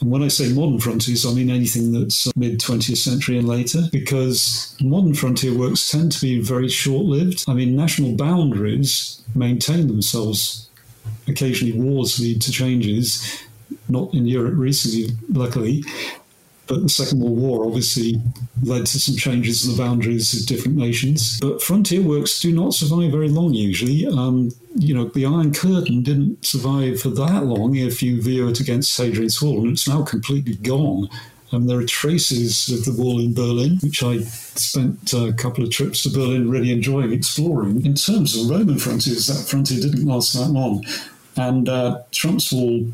And 0.00 0.10
when 0.10 0.22
I 0.22 0.28
say 0.28 0.52
modern 0.52 0.80
frontiers, 0.80 1.26
I 1.26 1.32
mean 1.32 1.50
anything 1.50 1.92
that's 1.92 2.26
uh, 2.26 2.32
mid 2.34 2.58
20th 2.58 2.96
century 2.96 3.38
and 3.38 3.46
later, 3.46 3.82
because 3.92 4.74
modern 4.80 5.14
frontier 5.14 5.56
works 5.56 5.90
tend 5.90 6.10
to 6.12 6.20
be 6.20 6.40
very 6.40 6.68
short 6.68 7.04
lived. 7.04 7.44
I 7.46 7.52
mean, 7.52 7.76
national 7.76 8.16
boundaries 8.16 9.22
maintain 9.34 9.86
themselves 9.86 10.68
occasionally 11.28 11.78
wars 11.78 12.18
lead 12.20 12.42
to 12.42 12.52
changes, 12.52 13.42
not 13.88 14.12
in 14.14 14.26
Europe 14.26 14.54
recently, 14.56 15.14
luckily. 15.28 15.84
But 16.68 16.82
the 16.84 16.88
Second 16.88 17.20
World 17.20 17.38
War 17.38 17.66
obviously 17.66 18.20
led 18.62 18.86
to 18.86 19.00
some 19.00 19.16
changes 19.16 19.64
in 19.64 19.72
the 19.72 19.82
boundaries 19.82 20.32
of 20.32 20.46
different 20.46 20.76
nations. 20.76 21.38
But 21.40 21.60
frontier 21.60 22.00
works 22.00 22.40
do 22.40 22.52
not 22.52 22.72
survive 22.72 23.10
very 23.10 23.28
long 23.28 23.52
usually. 23.52 24.06
Um, 24.06 24.50
you 24.76 24.94
know, 24.94 25.06
the 25.06 25.26
Iron 25.26 25.52
Curtain 25.52 26.02
didn't 26.02 26.44
survive 26.44 27.00
for 27.00 27.10
that 27.10 27.44
long 27.44 27.74
if 27.74 28.02
you 28.02 28.22
view 28.22 28.48
it 28.48 28.60
against 28.60 28.96
Hadrian's 28.96 29.42
Wall, 29.42 29.62
and 29.62 29.72
it's 29.72 29.88
now 29.88 30.02
completely 30.02 30.54
gone. 30.54 31.08
And 31.50 31.68
there 31.68 31.78
are 31.78 31.84
traces 31.84 32.70
of 32.70 32.86
the 32.86 33.02
wall 33.02 33.20
in 33.20 33.34
Berlin, 33.34 33.78
which 33.82 34.02
I 34.02 34.20
spent 34.20 35.12
a 35.12 35.34
couple 35.34 35.62
of 35.62 35.70
trips 35.70 36.02
to 36.04 36.08
Berlin 36.08 36.48
really 36.48 36.72
enjoying 36.72 37.12
exploring. 37.12 37.84
In 37.84 37.94
terms 37.94 38.34
of 38.34 38.48
Roman 38.48 38.78
frontiers, 38.78 39.26
that 39.26 39.46
frontier 39.46 39.80
didn't 39.80 40.06
last 40.06 40.32
that 40.32 40.48
long. 40.48 40.82
And 41.36 41.68
uh, 41.68 42.02
Trump's 42.10 42.52
wall, 42.52 42.86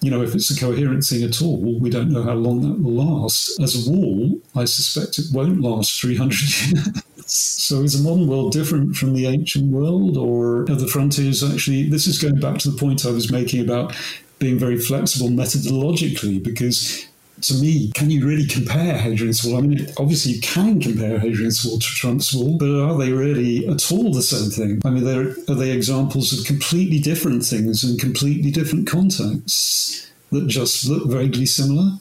you 0.00 0.10
know, 0.10 0.22
if 0.22 0.34
it's 0.34 0.50
a 0.50 0.58
coherent 0.58 1.04
thing 1.04 1.22
at 1.22 1.42
all, 1.42 1.78
we 1.78 1.90
don't 1.90 2.10
know 2.10 2.22
how 2.22 2.34
long 2.34 2.62
that 2.62 2.82
will 2.82 3.04
last. 3.04 3.60
As 3.60 3.86
a 3.86 3.90
wall, 3.90 4.40
I 4.54 4.64
suspect 4.64 5.18
it 5.18 5.26
won't 5.32 5.60
last 5.60 6.00
300 6.00 6.40
years. 6.40 7.02
so 7.26 7.82
is 7.82 8.02
the 8.02 8.08
modern 8.08 8.26
world 8.26 8.52
different 8.52 8.96
from 8.96 9.14
the 9.14 9.26
ancient 9.26 9.70
world, 9.70 10.16
or 10.16 10.62
are 10.62 10.76
the 10.76 10.88
frontiers 10.88 11.42
actually? 11.42 11.88
This 11.88 12.06
is 12.06 12.18
going 12.18 12.40
back 12.40 12.58
to 12.58 12.70
the 12.70 12.78
point 12.78 13.04
I 13.04 13.10
was 13.10 13.30
making 13.30 13.60
about 13.60 13.94
being 14.38 14.58
very 14.58 14.78
flexible 14.78 15.28
methodologically, 15.28 16.42
because 16.42 17.06
to 17.42 17.54
me, 17.54 17.90
can 17.94 18.10
you 18.10 18.26
really 18.26 18.46
compare 18.46 18.96
Hadrian's 18.96 19.44
Wall? 19.44 19.58
I 19.58 19.60
mean, 19.60 19.86
obviously 19.98 20.32
you 20.32 20.40
can 20.40 20.80
compare 20.80 21.18
Hadrian's 21.18 21.64
Wall 21.64 21.78
to 21.78 21.86
Trump's 21.86 22.34
Wall, 22.34 22.56
but 22.58 22.68
are 22.68 22.98
they 22.98 23.12
really 23.12 23.66
at 23.66 23.90
all 23.92 24.12
the 24.12 24.22
same 24.22 24.50
thing? 24.50 24.80
I 24.84 24.90
mean, 24.90 25.06
are 25.06 25.54
they 25.54 25.70
examples 25.70 26.38
of 26.38 26.46
completely 26.46 26.98
different 26.98 27.44
things 27.44 27.84
in 27.84 27.98
completely 27.98 28.50
different 28.50 28.86
contexts 28.86 30.10
that 30.30 30.46
just 30.46 30.86
look 30.86 31.08
vaguely 31.08 31.46
similar? 31.46 31.98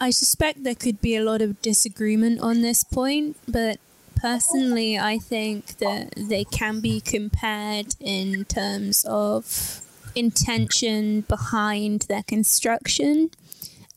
I 0.00 0.10
suspect 0.10 0.62
there 0.62 0.74
could 0.74 1.00
be 1.00 1.16
a 1.16 1.22
lot 1.22 1.42
of 1.42 1.60
disagreement 1.60 2.40
on 2.40 2.62
this 2.62 2.84
point, 2.84 3.36
but 3.48 3.78
personally, 4.14 4.98
I 4.98 5.18
think 5.18 5.78
that 5.78 6.14
they 6.16 6.44
can 6.44 6.80
be 6.80 7.00
compared 7.00 7.94
in 8.00 8.44
terms 8.44 9.04
of 9.08 9.82
intention 10.14 11.22
behind 11.22 12.02
their 12.02 12.22
construction 12.22 13.30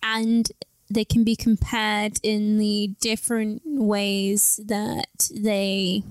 and 0.03 0.51
they 0.89 1.05
can 1.05 1.23
be 1.23 1.35
compared 1.35 2.19
in 2.21 2.57
the 2.57 2.93
different 2.99 3.61
ways 3.65 4.59
that 4.65 5.29
they 5.33 6.03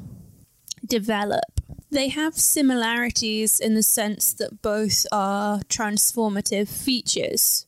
develop. 0.86 1.60
They 1.90 2.08
have 2.08 2.34
similarities 2.36 3.58
in 3.58 3.74
the 3.74 3.82
sense 3.82 4.32
that 4.34 4.62
both 4.62 5.06
are 5.12 5.58
transformative 5.68 6.68
features, 6.68 7.66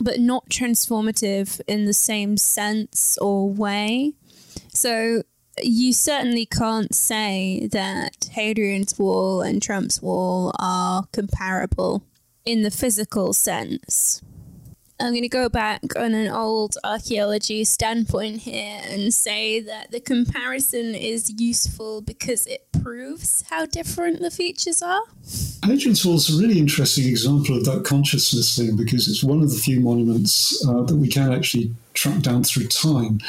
but 0.00 0.18
not 0.18 0.48
transformative 0.48 1.60
in 1.68 1.84
the 1.84 1.92
same 1.92 2.36
sense 2.36 3.18
or 3.20 3.48
way. 3.48 4.14
So 4.72 5.22
you 5.62 5.92
certainly 5.92 6.46
can't 6.46 6.94
say 6.94 7.68
that 7.70 8.30
Hadrian's 8.32 8.98
Wall 8.98 9.42
and 9.42 9.62
Trump's 9.62 10.02
Wall 10.02 10.52
are 10.58 11.04
comparable 11.12 12.02
in 12.44 12.62
the 12.62 12.70
physical 12.70 13.32
sense. 13.32 14.22
I'm 15.04 15.12
going 15.12 15.22
to 15.22 15.28
go 15.28 15.50
back 15.50 15.82
on 15.96 16.14
an 16.14 16.30
old 16.30 16.78
archaeology 16.82 17.64
standpoint 17.64 18.40
here 18.40 18.80
and 18.84 19.12
say 19.12 19.60
that 19.60 19.90
the 19.90 20.00
comparison 20.00 20.94
is 20.94 21.30
useful 21.38 22.00
because 22.00 22.46
it 22.46 22.66
proves 22.82 23.44
how 23.50 23.66
different 23.66 24.20
the 24.20 24.30
features 24.30 24.80
are. 24.80 25.02
Hadrian's 25.62 26.06
Wall 26.06 26.16
is 26.16 26.34
a 26.34 26.40
really 26.40 26.58
interesting 26.58 27.06
example 27.06 27.58
of 27.58 27.66
that 27.66 27.84
consciousness 27.84 28.56
thing 28.56 28.76
because 28.76 29.06
it's 29.06 29.22
one 29.22 29.42
of 29.42 29.50
the 29.50 29.56
few 29.56 29.78
monuments 29.78 30.66
uh, 30.66 30.82
that 30.84 30.96
we 30.96 31.08
can 31.08 31.34
actually 31.34 31.70
track 31.92 32.22
down 32.22 32.42
through 32.42 32.68
time. 32.68 33.20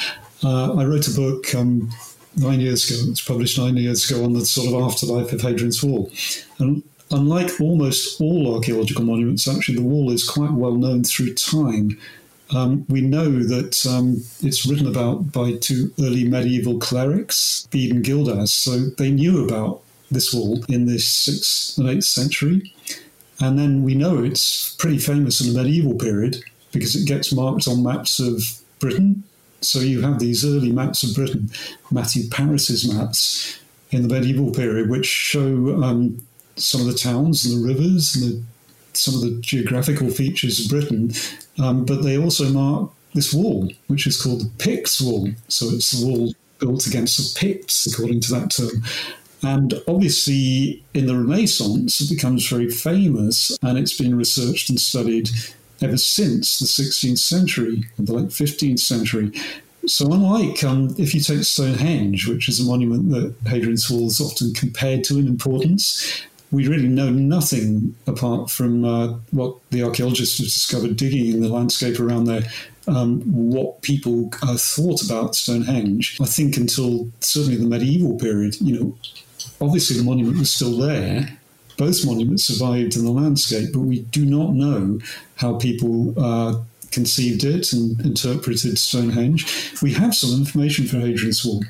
Uh, 0.44 0.76
I 0.76 0.86
wrote 0.86 1.10
a 1.10 1.12
book 1.12 1.54
um, 1.56 1.92
nine 2.38 2.62
years 2.62 2.90
ago, 2.90 3.12
it's 3.12 3.22
published 3.22 3.58
nine 3.58 3.76
years 3.76 4.10
ago, 4.10 4.24
on 4.24 4.32
the 4.32 4.46
sort 4.46 4.70
of 4.70 4.76
afterlife 4.76 5.34
of 5.34 5.42
Hadrian's 5.42 5.84
Wall. 5.84 6.10
And 6.60 6.84
unlike 7.12 7.60
almost 7.60 8.20
all 8.20 8.56
archaeological 8.56 9.04
monuments, 9.04 9.48
actually, 9.48 9.76
the 9.76 9.84
wall 9.84 10.12
is 10.12 10.28
quite 10.28 10.52
well 10.52 10.76
known 10.76 11.04
through 11.04 11.34
time. 11.36 11.98
Um, 12.54 12.86
we 12.90 13.02
know 13.02 13.44
that 13.44 13.86
um, 13.88 14.24
it's 14.42 14.66
written 14.66 14.88
about 14.88 15.32
by 15.32 15.54
two 15.54 15.92
early 16.00 16.28
medieval 16.28 16.78
clerics, 16.80 17.68
Bede 17.72 17.92
and 17.92 18.04
Gildas, 18.04 18.54
so 18.54 18.78
they 18.98 19.12
knew 19.12 19.44
about 19.44 19.82
this 20.12 20.34
wall 20.34 20.64
in 20.70 20.86
the 20.86 20.98
6th 20.98 21.78
and 21.78 21.88
8th 21.88 22.04
century. 22.04 22.72
And 23.42 23.58
then 23.58 23.84
we 23.84 23.96
know 23.96 24.24
it's 24.24 24.76
pretty 24.76 25.00
famous 25.00 25.42
in 25.42 25.54
the 25.54 25.62
medieval 25.62 25.96
period 25.96 26.44
because 26.72 26.96
it 26.96 27.08
gets 27.08 27.34
marked 27.34 27.68
on 27.68 27.84
maps 27.84 28.20
of 28.20 28.42
Britain. 28.80 29.24
So 29.62 29.80
you 29.80 30.02
have 30.02 30.20
these 30.20 30.46
early 30.46 30.72
maps 30.72 31.04
of 31.04 31.16
Britain, 31.16 31.50
Matthew 31.90 32.30
Paris's 32.30 32.92
maps 32.92 33.60
in 33.92 34.08
the 34.08 34.14
medieval 34.14 34.52
period, 34.52 34.90
which 34.90 35.06
show 35.06 35.84
um, 35.84 36.20
some 36.56 36.82
of 36.82 36.88
the 36.88 36.98
towns 36.98 37.46
and 37.46 37.62
the 37.62 37.68
rivers 37.68 38.16
and 38.16 38.26
the, 38.26 38.44
some 38.94 39.16
of 39.16 39.22
the 39.22 39.40
geographical 39.42 40.10
features 40.10 40.60
of 40.60 40.70
Britain, 40.70 41.12
um, 41.60 41.86
but 41.86 42.02
they 42.02 42.18
also 42.18 42.50
mark 42.50 42.92
this 43.14 43.34
wall, 43.34 43.72
which 43.88 44.08
is 44.08 44.22
called 44.22 44.42
the 44.42 44.50
Picts 44.58 45.02
Wall. 45.02 45.30
So 45.48 45.68
it's 45.70 45.92
the 45.92 46.06
wall 46.06 46.34
built 46.60 46.88
against 46.88 47.18
the 47.18 47.40
Picts, 47.40 47.86
according 47.92 48.22
to 48.22 48.32
that 48.34 48.52
term. 48.52 48.84
And 49.42 49.76
obviously, 49.88 50.84
in 50.94 51.06
the 51.06 51.16
Renaissance, 51.16 52.02
it 52.02 52.10
becomes 52.14 52.48
very 52.48 52.70
famous, 52.70 53.58
and 53.62 53.78
it's 53.78 53.98
been 53.98 54.18
researched 54.18 54.70
and 54.70 54.80
studied 54.80 55.30
ever 55.82 55.98
since 55.98 56.58
the 56.60 56.66
16th 56.66 57.20
century, 57.20 57.84
the 57.98 58.14
late 58.14 58.30
15th 58.30 58.80
century. 58.80 59.32
So, 59.88 60.12
unlike 60.12 60.64
um, 60.64 60.96
if 60.98 61.14
you 61.14 61.22
take 61.22 61.44
Stonehenge, 61.44 62.28
which 62.28 62.50
is 62.50 62.60
a 62.60 62.64
monument 62.64 63.12
that 63.12 63.36
Hadrian's 63.48 63.90
Wall 63.90 64.08
is 64.08 64.20
often 64.20 64.54
compared 64.54 65.04
to 65.06 65.20
in 65.20 65.28
importance, 65.28 66.24
we 66.56 66.68
really 66.68 66.88
know 66.88 67.10
nothing 67.10 67.96
apart 68.08 68.50
from 68.50 68.86
uh, 68.86 69.08
what 69.32 69.58
the 69.72 69.84
archaeologists 69.84 70.38
have 70.38 70.48
discovered 70.48 70.96
digging 70.96 71.34
in 71.34 71.42
the 71.42 71.50
landscape 71.50 72.00
around 72.00 72.26
there. 72.26 72.44
Um, 72.88 73.22
what 73.22 73.82
people 73.82 74.30
uh, 74.44 74.58
thought 74.58 75.04
about 75.04 75.36
Stonehenge, 75.36 76.18
I 76.22 76.26
think 76.26 76.56
until 76.56 77.10
certainly 77.20 77.58
the 77.58 77.66
medieval 77.66 78.18
period, 78.18 78.62
you 78.62 78.80
know, 78.80 78.98
obviously 79.60 79.98
the 79.98 80.04
monument 80.04 80.38
was 80.38 80.54
still 80.54 80.78
there, 80.78 81.38
both 81.78 82.06
monuments 82.06 82.46
survived 82.46 82.96
in 82.96 83.04
the 83.04 83.12
landscape, 83.12 83.70
but 83.74 83.80
we 83.80 84.00
do 84.00 84.26
not 84.26 84.54
know 84.54 85.00
how 85.36 85.58
people 85.58 86.14
uh, 86.18 86.62
conceived 86.92 87.44
it 87.44 87.74
and 87.74 88.00
interpreted 88.02 88.78
Stonehenge. 88.78 89.74
We 89.82 89.94
have 89.94 90.16
some 90.16 90.40
information 90.40 90.86
for 90.86 91.00
Hadrian's 91.00 91.44
Wall. 91.44 91.64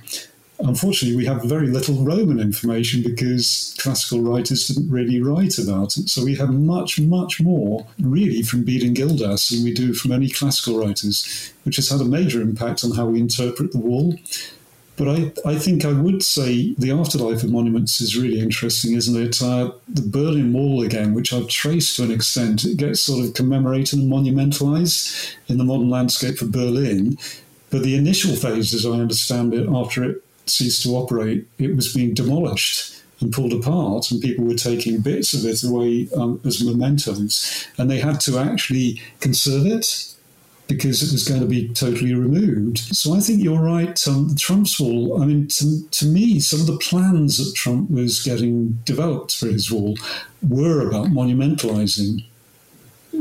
Unfortunately, 0.59 1.17
we 1.17 1.25
have 1.25 1.43
very 1.43 1.67
little 1.67 2.03
Roman 2.03 2.39
information 2.39 3.03
because 3.03 3.75
classical 3.77 4.21
writers 4.21 4.67
didn't 4.67 4.89
really 4.89 5.21
write 5.21 5.57
about 5.57 5.97
it. 5.97 6.09
So 6.09 6.23
we 6.23 6.35
have 6.35 6.49
much, 6.49 6.99
much 6.99 7.41
more 7.41 7.85
really 7.99 8.41
from 8.41 8.63
Bede 8.63 8.83
and 8.83 8.95
Gildas 8.95 9.49
than 9.49 9.63
we 9.63 9.73
do 9.73 9.93
from 9.93 10.11
any 10.11 10.29
classical 10.29 10.79
writers, 10.79 11.51
which 11.63 11.75
has 11.75 11.89
had 11.89 12.01
a 12.01 12.05
major 12.05 12.41
impact 12.41 12.83
on 12.83 12.91
how 12.91 13.07
we 13.07 13.19
interpret 13.19 13.71
the 13.73 13.79
wall. 13.79 14.17
But 14.97 15.09
I, 15.09 15.33
I 15.45 15.55
think 15.57 15.83
I 15.83 15.91
would 15.91 16.23
say 16.23 16.73
the 16.77 16.91
afterlife 16.91 17.43
of 17.43 17.51
monuments 17.51 17.99
is 17.99 18.15
really 18.15 18.39
interesting, 18.39 18.93
isn't 18.93 19.21
it? 19.21 19.41
Uh, 19.41 19.71
the 19.89 20.01
Berlin 20.01 20.53
Wall, 20.53 20.83
again, 20.83 21.13
which 21.13 21.33
I've 21.33 21.49
traced 21.49 21.97
to 21.97 22.03
an 22.03 22.11
extent, 22.11 22.63
it 22.63 22.77
gets 22.77 23.01
sort 23.01 23.25
of 23.25 23.33
commemorated 23.33 23.99
and 23.99 24.09
monumentalized 24.09 25.35
in 25.47 25.57
the 25.57 25.65
modern 25.65 25.89
landscape 25.89 26.41
of 26.41 26.53
Berlin. 26.53 27.17
But 27.71 27.83
the 27.83 27.97
initial 27.97 28.35
phase, 28.37 28.73
as 28.73 28.85
I 28.85 28.91
understand 28.91 29.53
it, 29.53 29.67
after 29.67 30.05
it 30.05 30.23
ceased 30.47 30.83
to 30.83 30.95
operate, 30.95 31.47
it 31.57 31.75
was 31.75 31.93
being 31.93 32.13
demolished 32.13 33.01
and 33.21 33.31
pulled 33.31 33.53
apart, 33.53 34.11
and 34.11 34.21
people 34.21 34.45
were 34.45 34.55
taking 34.55 34.99
bits 34.99 35.33
of 35.33 35.45
it 35.45 35.63
away 35.63 36.07
um, 36.17 36.41
as 36.45 36.63
mementos. 36.63 37.67
And 37.77 37.89
they 37.89 37.99
had 37.99 38.19
to 38.21 38.37
actually 38.37 39.01
conserve 39.19 39.65
it 39.65 40.15
because 40.67 41.03
it 41.03 41.11
was 41.11 41.27
going 41.27 41.41
to 41.41 41.47
be 41.47 41.69
totally 41.69 42.13
removed. 42.13 42.79
So 42.79 43.13
I 43.13 43.19
think 43.19 43.43
you're 43.43 43.61
right. 43.61 44.07
Um, 44.07 44.35
Trump's 44.37 44.79
wall, 44.79 45.21
I 45.21 45.25
mean, 45.25 45.47
to, 45.49 45.87
to 45.89 46.05
me, 46.05 46.39
some 46.39 46.61
of 46.61 46.67
the 46.67 46.77
plans 46.77 47.37
that 47.37 47.55
Trump 47.55 47.91
was 47.91 48.23
getting 48.23 48.79
developed 48.83 49.35
for 49.35 49.47
his 49.47 49.71
wall 49.71 49.95
were 50.47 50.87
about 50.87 51.07
monumentalizing. 51.07 52.25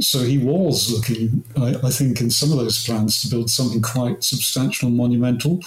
So 0.01 0.21
he 0.21 0.39
was 0.39 0.91
looking, 0.91 1.45
I, 1.57 1.87
I 1.87 1.91
think, 1.91 2.21
in 2.21 2.31
some 2.31 2.51
of 2.51 2.59
those 2.59 2.85
plans 2.85 3.23
to 3.23 3.29
build 3.29 3.51
something 3.51 3.83
quite 3.83 4.25
substantial 4.25 4.89
and 4.89 4.97
monumental. 4.97 5.61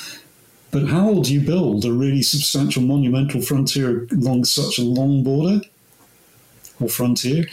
But 0.77 0.89
how 0.89 1.23
do 1.23 1.33
you 1.33 1.41
build 1.41 1.85
a 1.85 1.91
really 1.91 2.21
substantial 2.21 2.83
monumental 2.83 3.41
frontier 3.41 4.05
along 4.11 4.45
such 4.45 4.77
a 4.77 4.83
long 4.83 5.23
border 5.23 5.61
or 6.79 6.87
frontier? 6.87 7.45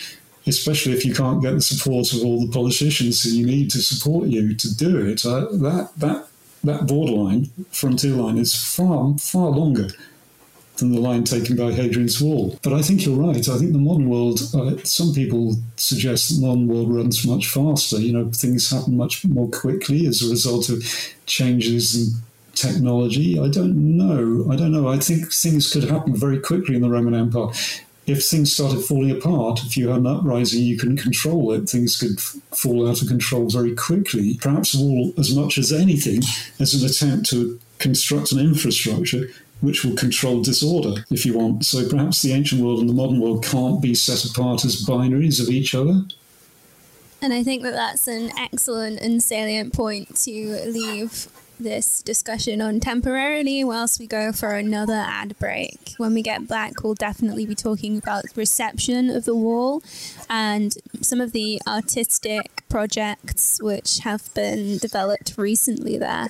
especially 0.47 0.93
if 0.93 1.07
you 1.07 1.15
can't 1.15 1.41
get 1.41 1.55
the 1.55 1.61
support 1.63 2.13
of 2.13 2.23
all 2.23 2.39
the 2.39 2.53
politicians 2.53 3.23
who 3.23 3.31
you 3.31 3.47
need 3.47 3.71
to 3.71 3.81
support 3.81 4.29
you 4.29 4.55
to 4.55 4.77
do 4.77 4.99
it. 4.99 5.25
Uh, 5.25 5.47
that 5.53 5.89
that 5.97 6.29
that 6.63 6.87
borderline 6.87 7.49
frontier 7.71 8.13
line 8.13 8.37
is 8.37 8.55
far 8.55 9.17
far 9.17 9.49
longer 9.49 9.89
than 10.77 10.93
the 10.93 11.01
line 11.01 11.25
taken 11.25 11.57
by 11.57 11.73
Hadrian's 11.73 12.21
Wall. 12.21 12.59
But 12.63 12.75
I 12.75 12.83
think 12.83 13.07
you're 13.07 13.17
right. 13.17 13.49
I 13.49 13.57
think 13.57 13.73
the 13.73 13.79
modern 13.79 14.11
world. 14.11 14.41
Uh, 14.53 14.77
some 14.85 15.15
people 15.15 15.57
suggest 15.77 16.29
that 16.29 16.35
the 16.35 16.47
modern 16.47 16.69
world 16.69 16.95
runs 16.95 17.27
much 17.27 17.49
faster. 17.49 17.99
You 17.99 18.13
know, 18.13 18.31
things 18.31 18.69
happen 18.69 18.99
much 18.99 19.25
more 19.25 19.49
quickly 19.49 20.07
as 20.07 20.21
a 20.21 20.29
result 20.29 20.69
of 20.69 20.85
changes 21.25 21.95
in 21.95 22.21
technology. 22.55 23.39
I 23.39 23.49
don't 23.49 23.97
know. 23.97 24.51
I 24.51 24.57
don't 24.57 24.73
know. 24.73 24.89
I 24.89 24.99
think 24.99 25.33
things 25.33 25.73
could 25.73 25.85
happen 25.85 26.17
very 26.17 26.39
quickly 26.39 26.77
in 26.77 26.83
the 26.83 26.91
Roman 26.91 27.15
Empire 27.15 27.53
if 28.07 28.25
things 28.25 28.53
started 28.53 28.85
falling 28.85 29.11
apart, 29.11 29.63
if 29.65 29.77
you 29.77 29.89
had 29.89 30.01
an 30.01 30.07
uprising, 30.07 30.63
you 30.63 30.77
couldn't 30.77 30.99
control 30.99 31.53
it, 31.53 31.69
things 31.69 31.97
could 31.97 32.19
f- 32.19 32.37
fall 32.51 32.89
out 32.89 33.01
of 33.01 33.09
control 33.09 33.49
very 33.49 33.75
quickly. 33.75 34.37
Perhaps 34.41 34.77
all 34.77 35.13
as 35.17 35.35
much 35.35 35.57
as 35.57 35.73
anything 35.73 36.21
as 36.61 36.75
an 36.75 36.89
attempt 36.89 37.31
to 37.31 37.59
construct 37.79 38.33
an 38.33 38.39
infrastructure 38.39 39.29
which 39.61 39.85
will 39.85 39.97
control 39.97 40.43
disorder, 40.43 41.03
if 41.11 41.25
you 41.25 41.39
want. 41.39 41.65
So 41.65 41.89
perhaps 41.89 42.21
the 42.21 42.33
ancient 42.33 42.61
world 42.61 42.81
and 42.81 42.89
the 42.89 42.95
modern 42.95 43.21
world 43.21 43.43
can't 43.43 43.81
be 43.81 43.95
set 43.95 44.25
apart 44.25 44.65
as 44.65 44.85
binaries 44.85 45.41
of 45.41 45.49
each 45.49 45.75
other. 45.75 46.03
And 47.23 47.33
I 47.33 47.43
think 47.43 47.63
that 47.63 47.73
that's 47.73 48.07
an 48.07 48.31
excellent 48.37 49.01
and 49.01 49.23
salient 49.23 49.73
point 49.73 50.15
to 50.25 50.31
leave 50.67 51.29
this 51.59 52.03
discussion 52.03 52.61
on 52.61 52.81
temporarily 52.81 53.65
whilst 53.65 54.01
we 54.01 54.07
go 54.07 54.33
for 54.33 54.55
another 54.55 54.95
ad 55.07 55.39
break. 55.39 55.95
When 55.97 56.15
we 56.15 56.23
get 56.23 56.49
back, 56.49 56.83
we'll 56.83 56.95
definitely 56.95 57.47
be 57.47 57.55
talking 57.55 57.97
about 57.97 58.25
reception 58.37 59.11
of 59.11 59.25
the 59.25 59.35
wall 59.35 59.83
and 60.29 60.75
some 61.01 61.21
of 61.21 61.33
the 61.33 61.61
artistic 61.67 62.63
projects 62.69 63.61
which 63.63 64.01
have 64.01 64.33
been 64.35 64.79
developed 64.79 65.35
recently 65.37 65.99
there. 65.99 66.29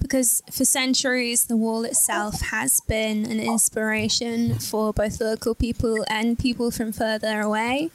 Because 0.00 0.42
for 0.50 0.64
centuries, 0.64 1.46
the 1.46 1.56
wall 1.56 1.84
itself 1.84 2.40
has 2.50 2.80
been 2.80 3.24
an 3.24 3.40
inspiration 3.40 4.58
for 4.58 4.92
both 4.92 5.20
local 5.20 5.54
people 5.54 6.04
and 6.08 6.38
people 6.38 6.70
from 6.70 6.92
further 6.92 7.40
away 7.40 7.90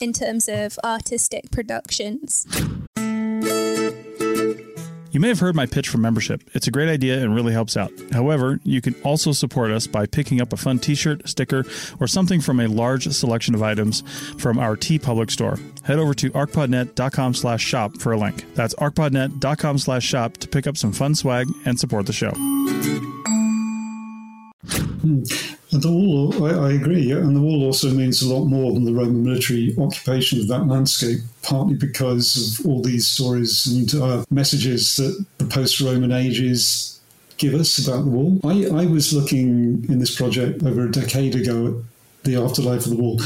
in 0.00 0.12
terms 0.12 0.48
of 0.48 0.78
artistic 0.84 1.50
productions. 1.50 2.46
You 5.14 5.20
may 5.20 5.28
have 5.28 5.38
heard 5.38 5.54
my 5.54 5.66
pitch 5.66 5.88
for 5.88 5.98
membership. 5.98 6.42
It's 6.54 6.66
a 6.66 6.72
great 6.72 6.88
idea 6.88 7.22
and 7.22 7.36
really 7.36 7.52
helps 7.52 7.76
out. 7.76 7.92
However, 8.10 8.58
you 8.64 8.80
can 8.80 8.96
also 9.04 9.30
support 9.30 9.70
us 9.70 9.86
by 9.86 10.06
picking 10.06 10.40
up 10.40 10.52
a 10.52 10.56
fun 10.56 10.80
t-shirt, 10.80 11.28
sticker, 11.28 11.64
or 12.00 12.08
something 12.08 12.40
from 12.40 12.58
a 12.58 12.66
large 12.66 13.06
selection 13.06 13.54
of 13.54 13.62
items 13.62 14.02
from 14.38 14.58
our 14.58 14.76
TeePublic 14.76 15.30
store. 15.30 15.60
Head 15.84 16.00
over 16.00 16.14
to 16.14 16.32
archpodnet.com 16.32 17.34
slash 17.34 17.62
shop 17.62 17.96
for 17.98 18.10
a 18.10 18.18
link. 18.18 18.44
That's 18.56 18.74
archpodnet.com 18.74 19.78
slash 19.78 20.04
shop 20.04 20.36
to 20.38 20.48
pick 20.48 20.66
up 20.66 20.76
some 20.76 20.92
fun 20.92 21.14
swag 21.14 21.46
and 21.64 21.78
support 21.78 22.06
the 22.06 22.12
show. 22.12 22.32
Hmm. 25.00 25.22
And 25.74 25.82
the 25.82 25.90
wall, 25.90 26.46
I, 26.46 26.68
I, 26.68 26.72
agree, 26.74 27.10
and 27.10 27.34
the 27.34 27.40
wall 27.40 27.64
also 27.64 27.90
means 27.90 28.22
a 28.22 28.32
lot 28.32 28.44
more 28.44 28.72
than 28.72 28.84
the 28.84 28.92
Roman 28.92 29.24
military 29.24 29.74
occupation 29.76 30.38
of 30.38 30.46
that 30.46 30.68
landscape, 30.68 31.18
partly 31.42 31.74
because 31.74 32.60
of 32.60 32.64
all 32.64 32.80
these 32.80 33.08
stories 33.08 33.66
and 33.66 33.92
uh, 34.00 34.24
messages 34.30 34.94
that 34.98 35.24
the 35.38 35.46
post 35.46 35.80
Roman 35.80 36.12
ages 36.12 37.00
give 37.38 37.54
us 37.54 37.84
about 37.84 38.04
the 38.04 38.10
wall. 38.10 38.38
I, 38.44 38.84
I 38.84 38.86
was 38.86 39.12
looking 39.12 39.84
in 39.88 39.98
this 39.98 40.14
project 40.14 40.62
over 40.62 40.86
a 40.86 40.92
decade 40.92 41.34
ago 41.34 41.82
at 42.20 42.24
the 42.24 42.36
afterlife 42.36 42.84
of 42.84 42.90
the 42.90 42.96
wall, 42.96 43.20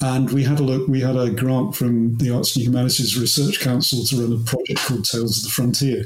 and 0.00 0.30
we 0.30 0.44
had 0.44 0.60
a 0.60 0.62
look, 0.62 0.88
we 0.88 1.00
had 1.00 1.16
a 1.16 1.30
grant 1.30 1.76
from 1.76 2.16
the 2.16 2.30
Arts 2.30 2.56
and 2.56 2.64
Humanities 2.64 3.18
Research 3.18 3.60
Council 3.60 4.04
to 4.04 4.22
run 4.22 4.32
a 4.32 4.44
project 4.44 4.80
called 4.80 5.04
Tales 5.04 5.38
of 5.38 5.44
the 5.44 5.50
Frontier 5.50 6.04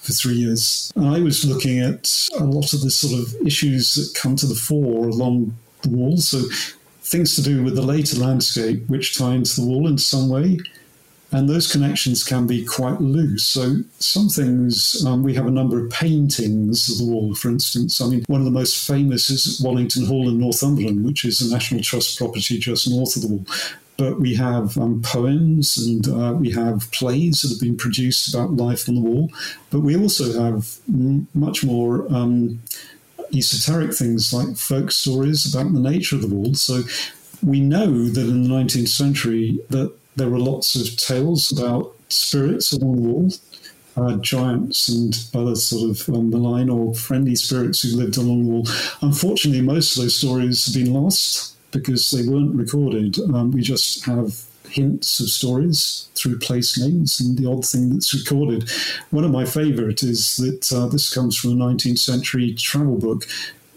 for 0.00 0.12
three 0.12 0.34
years. 0.34 0.92
And 0.96 1.06
I 1.06 1.20
was 1.20 1.44
looking 1.44 1.80
at 1.80 2.28
a 2.38 2.44
lot 2.44 2.72
of 2.72 2.80
the 2.80 2.90
sort 2.90 3.20
of 3.20 3.46
issues 3.46 3.94
that 3.94 4.18
come 4.20 4.34
to 4.36 4.46
the 4.46 4.54
fore 4.54 5.08
along 5.08 5.56
the 5.82 5.90
wall. 5.90 6.16
So 6.16 6.42
things 7.02 7.36
to 7.36 7.42
do 7.42 7.62
with 7.62 7.76
the 7.76 7.82
later 7.82 8.18
landscape, 8.18 8.88
which 8.88 9.16
tie 9.16 9.34
into 9.34 9.60
the 9.60 9.66
wall 9.66 9.86
in 9.86 9.98
some 9.98 10.28
way. 10.28 10.58
And 11.32 11.48
those 11.48 11.70
connections 11.70 12.22
can 12.22 12.46
be 12.46 12.64
quite 12.64 13.00
loose. 13.00 13.44
So, 13.44 13.78
some 13.98 14.28
things, 14.28 15.04
um, 15.04 15.22
we 15.24 15.34
have 15.34 15.46
a 15.46 15.50
number 15.50 15.84
of 15.84 15.90
paintings 15.90 16.88
of 16.88 16.98
the 16.98 17.12
wall, 17.12 17.34
for 17.34 17.48
instance. 17.48 18.00
I 18.00 18.06
mean, 18.06 18.24
one 18.28 18.40
of 18.40 18.44
the 18.44 18.52
most 18.52 18.86
famous 18.86 19.28
is 19.28 19.60
Wallington 19.60 20.06
Hall 20.06 20.28
in 20.28 20.38
Northumberland, 20.38 21.04
which 21.04 21.24
is 21.24 21.40
a 21.40 21.52
National 21.52 21.82
Trust 21.82 22.16
property 22.16 22.58
just 22.58 22.88
north 22.88 23.16
of 23.16 23.22
the 23.22 23.28
wall. 23.28 23.44
But 23.96 24.20
we 24.20 24.34
have 24.36 24.78
um, 24.78 25.02
poems 25.02 25.78
and 25.78 26.06
uh, 26.08 26.34
we 26.34 26.50
have 26.52 26.90
plays 26.92 27.42
that 27.42 27.48
have 27.48 27.60
been 27.60 27.76
produced 27.76 28.32
about 28.32 28.52
life 28.52 28.88
on 28.88 28.94
the 28.94 29.00
wall. 29.00 29.30
But 29.70 29.80
we 29.80 29.96
also 29.96 30.40
have 30.40 30.78
m- 30.88 31.26
much 31.34 31.64
more 31.64 32.06
um, 32.12 32.62
esoteric 33.34 33.94
things 33.94 34.32
like 34.32 34.56
folk 34.56 34.92
stories 34.92 35.52
about 35.52 35.72
the 35.72 35.80
nature 35.80 36.14
of 36.14 36.22
the 36.22 36.28
wall. 36.28 36.54
So, 36.54 36.82
we 37.42 37.60
know 37.60 38.08
that 38.08 38.28
in 38.28 38.44
the 38.44 38.48
19th 38.48 38.88
century 38.88 39.60
that 39.68 39.92
there 40.16 40.30
were 40.30 40.38
lots 40.38 40.74
of 40.74 40.96
tales 40.96 41.52
about 41.52 41.94
spirits 42.08 42.72
along 42.72 42.96
the 42.96 43.08
wall, 43.08 43.30
uh, 43.96 44.16
giants 44.16 44.88
and 44.88 45.14
other 45.34 45.54
sort 45.54 45.90
of 45.90 46.08
um, 46.14 46.30
malign 46.30 46.68
or 46.68 46.94
friendly 46.94 47.34
spirits 47.34 47.82
who 47.82 47.96
lived 47.96 48.16
along 48.16 48.44
the 48.44 48.50
wall. 48.50 48.66
Unfortunately, 49.02 49.62
most 49.62 49.96
of 49.96 50.02
those 50.02 50.16
stories 50.16 50.66
have 50.66 50.74
been 50.74 50.92
lost 50.92 51.54
because 51.70 52.10
they 52.10 52.28
weren't 52.28 52.54
recorded. 52.54 53.18
Um, 53.18 53.52
we 53.52 53.60
just 53.60 54.04
have 54.04 54.42
hints 54.68 55.20
of 55.20 55.28
stories 55.28 56.08
through 56.14 56.38
place 56.38 56.78
names 56.78 57.20
and 57.20 57.38
the 57.38 57.48
odd 57.48 57.64
thing 57.64 57.90
that's 57.90 58.14
recorded. 58.14 58.68
One 59.10 59.24
of 59.24 59.30
my 59.30 59.44
favourite 59.44 60.02
is 60.02 60.36
that 60.36 60.72
uh, 60.72 60.86
this 60.86 61.12
comes 61.12 61.36
from 61.36 61.52
a 61.52 61.64
19th 61.64 61.98
century 61.98 62.54
travel 62.54 62.98
book 62.98 63.26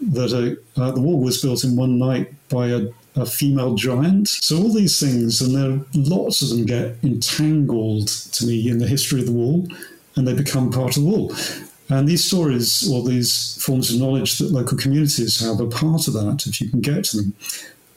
that 0.00 0.32
uh, 0.76 0.80
uh, 0.80 0.90
the 0.90 1.00
wall 1.00 1.20
was 1.20 1.40
built 1.40 1.64
in 1.64 1.76
one 1.76 1.98
night 1.98 2.32
by 2.48 2.68
a 2.68 2.88
a 3.16 3.26
female 3.26 3.74
giant. 3.74 4.28
So 4.28 4.58
all 4.58 4.72
these 4.72 4.98
things, 5.00 5.40
and 5.40 5.54
there 5.54 5.70
are 5.70 5.84
lots 5.94 6.42
of 6.42 6.50
them 6.50 6.64
get 6.64 6.96
entangled 7.02 8.08
to 8.08 8.46
me 8.46 8.68
in 8.68 8.78
the 8.78 8.86
history 8.86 9.20
of 9.20 9.26
the 9.26 9.32
wall, 9.32 9.66
and 10.16 10.26
they 10.26 10.34
become 10.34 10.70
part 10.70 10.96
of 10.96 11.02
the 11.02 11.08
wall. 11.08 11.34
And 11.88 12.06
these 12.06 12.24
stories 12.24 12.88
or 12.88 13.02
these 13.02 13.60
forms 13.62 13.92
of 13.92 14.00
knowledge 14.00 14.38
that 14.38 14.52
local 14.52 14.78
communities 14.78 15.40
have 15.40 15.60
are 15.60 15.66
part 15.66 16.06
of 16.06 16.14
that 16.14 16.46
if 16.46 16.60
you 16.60 16.70
can 16.70 16.80
get 16.80 17.04
to 17.06 17.16
them. 17.16 17.34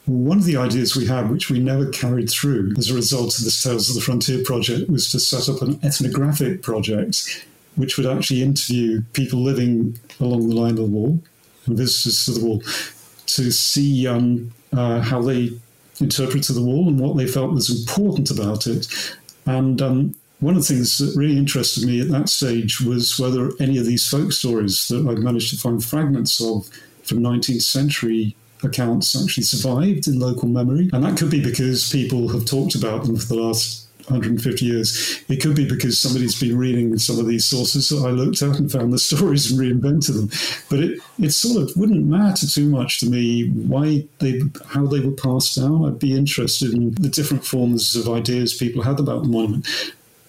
One 0.06 0.38
of 0.38 0.44
the 0.44 0.56
ideas 0.56 0.96
we 0.96 1.06
had, 1.06 1.30
which 1.30 1.48
we 1.48 1.60
never 1.60 1.88
carried 1.88 2.28
through 2.28 2.74
as 2.76 2.90
a 2.90 2.94
result 2.94 3.38
of 3.38 3.44
this 3.44 3.62
Tales 3.62 3.88
of 3.88 3.94
the 3.94 4.02
Frontier 4.02 4.42
project, 4.44 4.90
was 4.90 5.10
to 5.12 5.20
set 5.20 5.48
up 5.48 5.62
an 5.62 5.78
ethnographic 5.82 6.62
project 6.62 7.46
which 7.76 7.96
would 7.96 8.06
actually 8.06 8.42
interview 8.42 9.02
people 9.12 9.40
living 9.40 9.98
along 10.20 10.48
the 10.48 10.54
line 10.54 10.72
of 10.72 10.76
the 10.76 10.84
wall 10.84 11.20
and 11.66 11.76
visitors 11.76 12.24
to 12.24 12.32
the 12.32 12.44
wall 12.44 12.60
to 13.26 13.50
see 13.50 14.06
um, 14.06 14.52
uh, 14.76 15.00
how 15.00 15.22
they 15.22 15.50
interpreted 16.00 16.56
the 16.56 16.62
wall 16.62 16.88
and 16.88 16.98
what 16.98 17.16
they 17.16 17.26
felt 17.26 17.52
was 17.52 17.70
important 17.70 18.30
about 18.30 18.66
it. 18.66 18.86
And 19.46 19.80
um, 19.80 20.14
one 20.40 20.56
of 20.56 20.66
the 20.66 20.74
things 20.74 20.98
that 20.98 21.18
really 21.18 21.38
interested 21.38 21.86
me 21.86 22.00
at 22.00 22.08
that 22.08 22.28
stage 22.28 22.80
was 22.80 23.18
whether 23.18 23.50
any 23.60 23.78
of 23.78 23.86
these 23.86 24.08
folk 24.08 24.32
stories 24.32 24.88
that 24.88 25.06
I've 25.08 25.18
managed 25.18 25.50
to 25.50 25.56
find 25.56 25.82
fragments 25.84 26.40
of 26.40 26.68
from 27.02 27.20
19th 27.20 27.62
century 27.62 28.34
accounts 28.62 29.20
actually 29.20 29.44
survived 29.44 30.08
in 30.08 30.18
local 30.18 30.48
memory. 30.48 30.90
And 30.92 31.04
that 31.04 31.18
could 31.18 31.30
be 31.30 31.42
because 31.42 31.90
people 31.90 32.28
have 32.28 32.44
talked 32.44 32.74
about 32.74 33.04
them 33.04 33.16
for 33.16 33.26
the 33.26 33.34
last 33.36 33.83
150 34.06 34.64
years. 34.64 35.24
It 35.28 35.40
could 35.40 35.56
be 35.56 35.68
because 35.68 35.98
somebody's 35.98 36.38
been 36.38 36.56
reading 36.56 36.98
some 36.98 37.18
of 37.18 37.26
these 37.26 37.44
sources 37.44 37.88
that 37.88 38.06
I 38.06 38.10
looked 38.10 38.42
at 38.42 38.58
and 38.58 38.70
found 38.70 38.92
the 38.92 38.98
stories 38.98 39.50
and 39.50 39.60
reinvented 39.60 40.14
them. 40.14 40.30
But 40.68 40.80
it, 40.80 41.00
it 41.18 41.30
sort 41.30 41.62
of 41.62 41.76
wouldn't 41.76 42.06
matter 42.06 42.46
too 42.46 42.68
much 42.68 43.00
to 43.00 43.06
me 43.06 43.48
why 43.48 44.04
they 44.18 44.40
how 44.66 44.86
they 44.86 45.00
were 45.00 45.12
passed 45.12 45.56
down. 45.56 45.84
I'd 45.84 45.98
be 45.98 46.16
interested 46.16 46.72
in 46.72 46.94
the 46.94 47.08
different 47.08 47.44
forms 47.44 47.96
of 47.96 48.08
ideas 48.08 48.54
people 48.54 48.82
had 48.82 49.00
about 49.00 49.22
the 49.22 49.28
monument. 49.28 49.66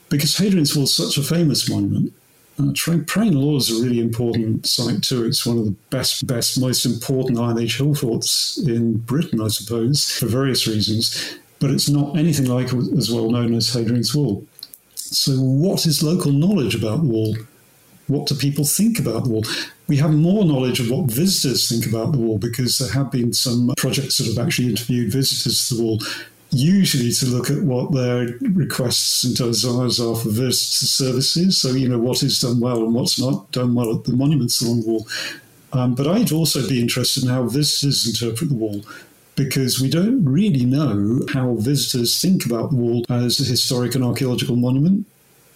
Because 0.09 0.37
Hadrian's 0.37 0.75
Wall 0.75 0.85
is 0.85 0.93
such 0.93 1.17
a 1.17 1.23
famous 1.23 1.69
monument. 1.69 2.13
Uh, 2.57 2.71
Traprain 2.71 3.33
Law 3.33 3.57
is 3.57 3.69
a 3.69 3.83
really 3.83 3.99
important 3.99 4.65
site 4.65 5.03
too. 5.03 5.25
It's 5.25 5.45
one 5.45 5.57
of 5.57 5.65
the 5.65 5.75
best, 5.89 6.25
best, 6.25 6.59
most 6.59 6.85
important 6.85 7.37
Iron 7.37 7.59
Age 7.59 7.77
hill 7.77 7.93
forts 7.93 8.57
in 8.57 8.97
Britain, 8.99 9.41
I 9.41 9.49
suppose, 9.49 10.09
for 10.09 10.27
various 10.27 10.65
reasons 10.65 11.37
but 11.59 11.69
it's 11.69 11.89
not 11.89 12.17
anything 12.17 12.45
like 12.45 12.73
as 12.97 13.11
well 13.11 13.29
known 13.29 13.53
as 13.55 13.73
Hadrian's 13.73 14.13
Wall. 14.13 14.45
So, 14.95 15.33
what 15.33 15.85
is 15.85 16.03
local 16.03 16.31
knowledge 16.31 16.75
about 16.75 17.01
the 17.01 17.07
wall? 17.07 17.35
What 18.07 18.27
do 18.27 18.35
people 18.35 18.65
think 18.65 18.99
about 18.99 19.23
the 19.23 19.29
wall? 19.29 19.45
We 19.87 19.97
have 19.97 20.13
more 20.13 20.43
knowledge 20.45 20.79
of 20.79 20.89
what 20.89 21.11
visitors 21.11 21.69
think 21.69 21.85
about 21.85 22.11
the 22.11 22.17
wall 22.17 22.37
because 22.37 22.77
there 22.77 22.91
have 22.91 23.11
been 23.11 23.33
some 23.33 23.73
projects 23.77 24.17
that 24.17 24.27
have 24.27 24.45
actually 24.45 24.69
interviewed 24.69 25.11
visitors 25.11 25.67
to 25.67 25.75
the 25.75 25.83
wall, 25.83 25.99
usually 26.51 27.11
to 27.11 27.25
look 27.27 27.49
at 27.49 27.63
what 27.63 27.93
their 27.93 28.37
requests 28.53 29.23
and 29.23 29.35
desires 29.35 29.99
are 29.99 30.15
for 30.15 30.29
visitor 30.29 30.85
services. 30.85 31.57
So, 31.57 31.69
you 31.71 31.87
know, 31.87 31.99
what 31.99 32.23
is 32.23 32.39
done 32.39 32.59
well 32.59 32.83
and 32.83 32.93
what's 32.93 33.19
not 33.19 33.51
done 33.51 33.75
well 33.75 33.95
at 33.95 34.03
the 34.03 34.13
monuments 34.13 34.61
along 34.61 34.81
the 34.81 34.87
wall. 34.87 35.07
Um, 35.73 35.93
but 35.93 36.07
I'd 36.07 36.31
also 36.31 36.67
be 36.67 36.81
interested 36.81 37.23
in 37.23 37.29
how 37.29 37.43
visitors 37.43 38.07
interpret 38.07 38.49
the 38.49 38.55
wall 38.55 38.83
because 39.35 39.81
we 39.81 39.89
don't 39.89 40.23
really 40.23 40.65
know 40.65 41.19
how 41.33 41.55
visitors 41.55 42.19
think 42.21 42.45
about 42.45 42.71
the 42.71 42.77
wall 42.77 43.05
as 43.09 43.39
a 43.39 43.43
historic 43.43 43.95
and 43.95 44.03
archaeological 44.03 44.55
monument 44.55 45.05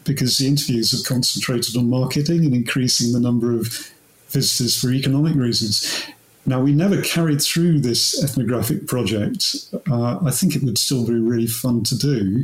because 0.04 0.38
the 0.38 0.48
interviews 0.48 0.92
have 0.92 1.06
concentrated 1.06 1.78
on 1.78 1.90
marketing 1.90 2.46
and 2.46 2.54
increasing 2.54 3.14
the 3.14 3.20
number 3.20 3.54
of 3.54 3.92
visitors 4.30 4.80
for 4.80 4.92
economic 4.92 5.36
reasons. 5.36 6.04
Now, 6.46 6.62
we 6.62 6.74
never 6.74 7.02
carried 7.02 7.42
through 7.42 7.82
this 7.82 8.22
ethnographic 8.24 8.88
project. 8.88 9.56
Uh, 9.90 10.20
I 10.26 10.32
think 10.32 10.56
it 10.56 10.64
would 10.64 10.78
still 10.78 11.06
be 11.06 11.14
really 11.14 11.48
fun 11.48 11.84
to 11.84 11.98
do. 11.98 12.44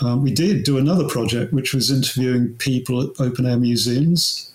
Um, 0.00 0.22
we 0.22 0.32
did 0.32 0.64
do 0.64 0.78
another 0.78 1.06
project, 1.06 1.52
which 1.52 1.74
was 1.74 1.90
interviewing 1.90 2.54
people 2.54 3.02
at 3.02 3.20
open 3.20 3.46
air 3.46 3.58
museums 3.58 4.51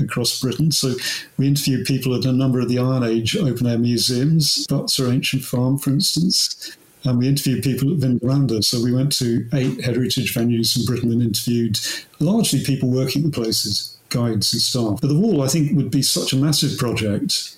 across 0.00 0.40
Britain. 0.40 0.70
So 0.70 0.94
we 1.36 1.48
interviewed 1.48 1.86
people 1.86 2.14
at 2.14 2.24
a 2.24 2.32
number 2.32 2.60
of 2.60 2.68
the 2.68 2.78
Iron 2.78 3.04
Age 3.04 3.36
open 3.36 3.66
air 3.66 3.78
museums, 3.78 4.66
Butser 4.66 5.12
Ancient 5.12 5.44
Farm, 5.44 5.78
for 5.78 5.90
instance. 5.90 6.76
And 7.04 7.18
we 7.18 7.28
interviewed 7.28 7.62
people 7.62 7.92
at 7.92 8.00
Vindolanda. 8.00 8.62
So 8.64 8.82
we 8.82 8.92
went 8.92 9.12
to 9.18 9.46
eight 9.54 9.84
heritage 9.84 10.34
venues 10.34 10.78
in 10.78 10.84
Britain 10.84 11.12
and 11.12 11.22
interviewed 11.22 11.78
largely 12.18 12.62
people 12.64 12.90
working 12.90 13.22
the 13.22 13.30
places, 13.30 13.96
guides 14.08 14.52
and 14.52 14.60
staff. 14.60 15.00
But 15.00 15.08
the 15.08 15.18
wall, 15.18 15.42
I 15.42 15.48
think, 15.48 15.76
would 15.76 15.90
be 15.90 16.02
such 16.02 16.32
a 16.32 16.36
massive 16.36 16.76
project 16.76 17.56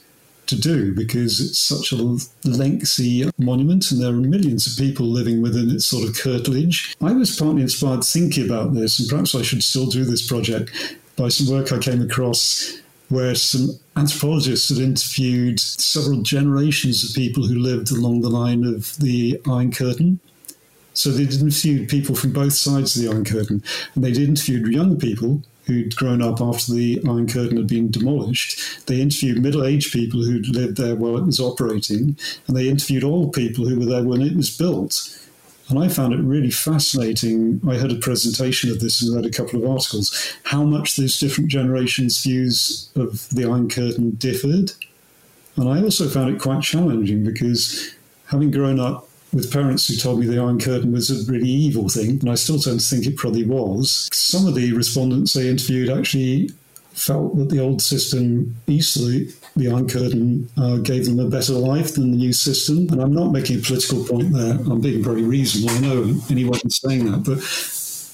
to 0.51 0.61
do 0.61 0.93
because 0.95 1.41
it's 1.41 1.59
such 1.59 1.93
a 1.93 2.19
lengthy 2.45 3.31
monument 3.39 3.91
and 3.91 4.03
there 4.03 4.11
are 4.11 4.13
millions 4.13 4.67
of 4.67 4.77
people 4.77 5.07
living 5.07 5.41
within 5.41 5.71
its 5.71 5.87
sort 5.87 6.07
of 6.07 6.17
curtilage. 6.17 6.95
I 7.01 7.13
was 7.13 7.37
partly 7.37 7.63
inspired 7.63 8.05
thinking 8.05 8.45
about 8.45 8.75
this, 8.75 8.99
and 8.99 9.09
perhaps 9.09 9.35
I 9.35 9.43
should 9.43 9.63
still 9.63 9.87
do 9.87 10.05
this 10.05 10.27
project 10.27 10.71
by 11.17 11.29
some 11.29 11.55
work 11.55 11.73
I 11.73 11.79
came 11.79 12.03
across 12.03 12.81
where 13.09 13.35
some 13.35 13.71
anthropologists 13.97 14.69
had 14.69 14.79
interviewed 14.79 15.59
several 15.59 16.23
generations 16.23 17.05
of 17.05 17.15
people 17.15 17.47
who 17.47 17.59
lived 17.59 17.91
along 17.91 18.21
the 18.21 18.31
line 18.31 18.65
of 18.65 18.97
the 18.99 19.41
Iron 19.49 19.73
Curtain. 19.73 20.21
So 20.95 21.11
they'd 21.11 21.33
interviewed 21.33 21.89
people 21.89 22.15
from 22.15 22.33
both 22.33 22.53
sides 22.53 22.97
of 22.97 23.03
the 23.03 23.09
Iron 23.09 23.25
Curtain, 23.25 23.63
and 23.95 24.05
they 24.05 24.11
interviewed 24.11 24.73
young 24.73 24.99
people 24.99 25.43
who'd 25.65 25.95
grown 25.97 26.23
up 26.23 26.41
after 26.41 26.73
the 26.73 27.01
Iron 27.07 27.29
Curtain 27.29 27.57
had 27.57 27.67
been 27.67 27.91
demolished. 27.91 28.87
They 28.87 29.01
interviewed 29.01 29.43
middle 29.43 29.65
aged 29.65 29.93
people 29.93 30.23
who'd 30.23 30.49
lived 30.49 30.77
there 30.77 30.97
while 30.97 31.17
it 31.17 31.27
was 31.27 31.41
operating, 31.41 32.17
and 32.47 32.57
they 32.57 32.69
interviewed 32.69 33.05
old 33.05 33.33
people 33.33 33.67
who 33.67 33.79
were 33.79 33.87
there 33.87 34.05
when 34.05 34.23
it 34.23 34.37
was 34.37 34.57
built. 34.57 35.17
And 35.71 35.79
I 35.79 35.89
found 35.89 36.13
it 36.13 36.21
really 36.21 36.51
fascinating. 36.51 37.61
I 37.67 37.77
heard 37.77 37.93
a 37.93 37.97
presentation 37.97 38.71
of 38.71 38.81
this 38.81 39.01
and 39.01 39.15
read 39.15 39.25
a 39.25 39.31
couple 39.31 39.63
of 39.63 39.71
articles, 39.71 40.35
how 40.45 40.65
much 40.65 40.97
those 40.97 41.19
different 41.19 41.49
generations' 41.49 42.23
views 42.23 42.91
of 42.97 43.29
the 43.31 43.45
Iron 43.45 43.69
Curtain 43.69 44.11
differed. 44.13 44.73
And 45.57 45.69
I 45.69 45.81
also 45.83 46.09
found 46.09 46.35
it 46.35 46.41
quite 46.41 46.63
challenging 46.63 47.25
because 47.25 47.95
having 48.27 48.51
grown 48.51 48.81
up 48.81 49.09
with 49.33 49.53
parents 49.53 49.87
who 49.87 49.95
told 49.95 50.19
me 50.19 50.27
the 50.27 50.41
Iron 50.41 50.59
Curtain 50.59 50.91
was 50.91 51.11
a 51.11 51.31
really 51.31 51.49
evil 51.49 51.89
thing, 51.89 52.19
and 52.21 52.29
I 52.29 52.35
still 52.35 52.59
tend 52.59 52.81
to 52.81 52.87
think 52.87 53.07
it 53.07 53.17
probably 53.17 53.45
was. 53.45 54.09
Some 54.13 54.47
of 54.47 54.57
the 54.57 54.73
respondents 54.73 55.35
they 55.35 55.49
interviewed 55.49 55.89
actually 55.89 56.51
felt 56.93 57.37
that 57.37 57.49
the 57.49 57.61
old 57.61 57.81
system 57.81 58.57
easily 58.67 59.29
the 59.57 59.69
Iron 59.69 59.89
Curtain 59.89 60.49
uh, 60.57 60.77
gave 60.77 61.07
them 61.07 61.19
a 61.19 61.29
better 61.29 61.53
life 61.53 61.95
than 61.95 62.13
the 62.13 62.17
new 62.17 62.33
system. 62.33 62.89
And 62.91 63.01
I'm 63.01 63.13
not 63.13 63.33
making 63.33 63.59
a 63.59 63.63
political 63.63 64.05
point 64.05 64.33
there. 64.33 64.53
I'm 64.53 64.81
being 64.81 65.03
very 65.03 65.23
reasonable. 65.23 65.75
I 65.77 65.81
know 65.81 66.21
anyone 66.31 66.71
saying 66.71 67.11
that, 67.11 67.25
but 67.25 67.39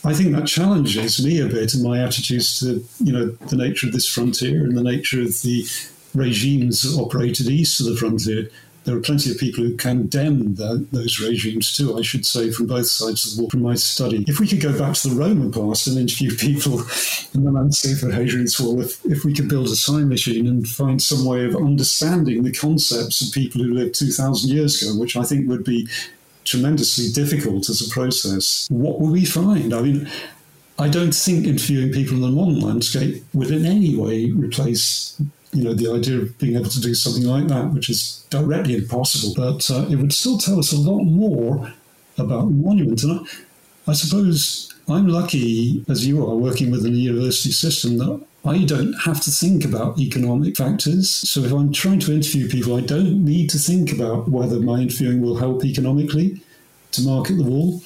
I 0.09 0.15
think 0.15 0.35
that 0.35 0.47
challenges 0.47 1.25
me 1.25 1.41
a 1.41 1.47
bit 1.47 1.75
in 1.75 1.83
my 1.83 2.03
attitudes 2.03 2.61
to 2.61 2.85
you 3.03 3.13
know 3.13 3.27
the 3.27 3.57
nature 3.57 3.87
of 3.87 3.93
this 3.93 4.07
frontier 4.07 4.65
and 4.65 4.77
the 4.77 4.83
nature 4.83 5.21
of 5.21 5.43
the 5.43 5.67
regimes 6.15 6.83
that 6.83 7.01
operated 7.01 7.49
east 7.49 7.81
of 7.81 7.87
the 7.87 7.97
frontier 7.97 8.49
there 8.87 8.97
are 8.97 9.01
plenty 9.01 9.33
of 9.33 9.39
people 9.39 9.65
who 9.65 9.77
condemn 9.77 10.55
the, 10.55 10.87
those 10.93 11.21
regimes 11.21 11.77
too, 11.77 11.99
I 11.99 12.03
should 12.03 12.25
say, 12.25 12.53
from 12.53 12.67
both 12.67 12.87
sides 12.87 13.27
of 13.27 13.37
the 13.37 13.43
war, 13.43 13.51
from 13.51 13.63
my 13.63 13.75
study. 13.75 14.25
If 14.29 14.39
we 14.39 14.47
could 14.47 14.61
go 14.61 14.79
back 14.79 14.95
to 14.95 15.09
the 15.09 15.17
Roman 15.17 15.51
past 15.51 15.89
and 15.89 15.99
interview 15.99 16.37
people 16.37 16.79
in 17.35 17.45
the 17.45 17.51
landscape 17.51 18.01
of 18.05 18.15
Hadrian's 18.15 18.61
Wall, 18.61 18.81
if, 18.81 19.05
if 19.05 19.25
we 19.25 19.35
could 19.35 19.49
build 19.49 19.69
a 19.69 19.77
time 19.77 20.09
machine 20.09 20.47
and 20.47 20.69
find 20.69 21.03
some 21.03 21.25
way 21.25 21.45
of 21.45 21.57
understanding 21.57 22.45
the 22.45 22.53
concepts 22.53 23.21
of 23.21 23.35
people 23.35 23.61
who 23.61 23.75
lived 23.75 23.97
2,000 23.97 24.51
years 24.51 24.81
ago, 24.81 24.99
which 24.99 25.17
I 25.17 25.25
think 25.25 25.49
would 25.49 25.65
be 25.65 25.89
tremendously 26.45 27.11
difficult 27.11 27.69
as 27.69 27.85
a 27.85 27.91
process, 27.91 28.69
what 28.71 29.01
would 29.01 29.11
we 29.11 29.25
find? 29.25 29.75
I 29.75 29.83
mean, 29.83 30.09
I 30.79 30.89
don't 30.89 31.15
think 31.15 31.45
interviewing 31.45 31.91
people 31.91 32.15
in 32.15 32.21
the 32.21 32.29
modern 32.29 32.61
landscape 32.61 33.25
would 33.35 33.51
in 33.51 33.67
any 33.67 33.97
way 33.97 34.31
replace 34.31 35.21
you 35.57 35.65
know, 35.65 35.75
the 35.75 35.91
idea 35.93 36.21
of 36.21 36.39
being 36.39 36.57
able 36.57 36.69
to 36.69 36.81
do 36.81 36.95
something 36.95 37.25
like 37.25 37.49
that, 37.49 37.73
which 37.73 37.89
is 37.89 38.27
directly 38.31 38.77
impossible. 38.77 39.35
But 39.35 39.71
uh, 39.71 39.87
it 39.89 39.97
would 39.97 40.13
still 40.13 40.39
tell 40.39 40.59
us 40.59 40.73
a 40.73 40.79
lot 40.79 41.03
more 41.05 41.73
about 42.19 42.47
the 42.47 42.55
monument. 42.55 43.03
And 43.03 43.21
I, 43.21 43.91
I 43.91 43.93
suppose 43.95 44.75
I'm 44.89 45.09
lucky, 45.09 45.85
as 45.89 46.07
you 46.07 46.25
are, 46.27 46.37
working 46.37 46.71
within 46.71 46.93
a 46.95 46.97
university 46.97 47.51
system 47.51 47.99
that 47.99 48.25
I 48.45 48.65
don't 48.65 48.93
have 49.05 49.21
to 49.23 49.31
think 49.31 49.65
about 49.65 49.99
economic 49.99 50.57
factors. 50.57 51.11
So 51.11 51.41
if 51.41 51.53
I'm 51.53 51.73
trying 51.73 52.01
to 52.01 52.13
interview 52.13 52.49
people, 52.49 52.77
I 52.77 52.83
don't 52.83 53.25
need 53.25 53.51
to 53.51 53.59
think 53.59 53.93
about 53.93 54.29
whether 54.29 54.61
my 54.61 54.79
interviewing 54.81 55.23
will 55.23 55.37
help 55.37 55.65
economically 55.65 56.43
to 56.93 57.03
market 57.03 57.37
the 57.37 57.43
wall. 57.43 57.83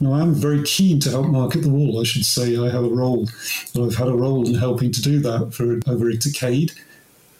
Now, 0.00 0.14
I'm 0.14 0.34
very 0.34 0.62
keen 0.62 1.00
to 1.00 1.10
help 1.10 1.26
market 1.28 1.62
the 1.62 1.70
wall. 1.70 2.00
I 2.00 2.04
should 2.04 2.24
say 2.24 2.56
I 2.56 2.70
have 2.70 2.84
a 2.84 2.88
role, 2.88 3.28
I've 3.74 3.96
had 3.96 4.08
a 4.08 4.14
role 4.14 4.46
in 4.46 4.54
helping 4.54 4.92
to 4.92 5.02
do 5.02 5.18
that 5.20 5.54
for 5.54 5.80
over 5.90 6.08
a 6.08 6.16
decade 6.16 6.72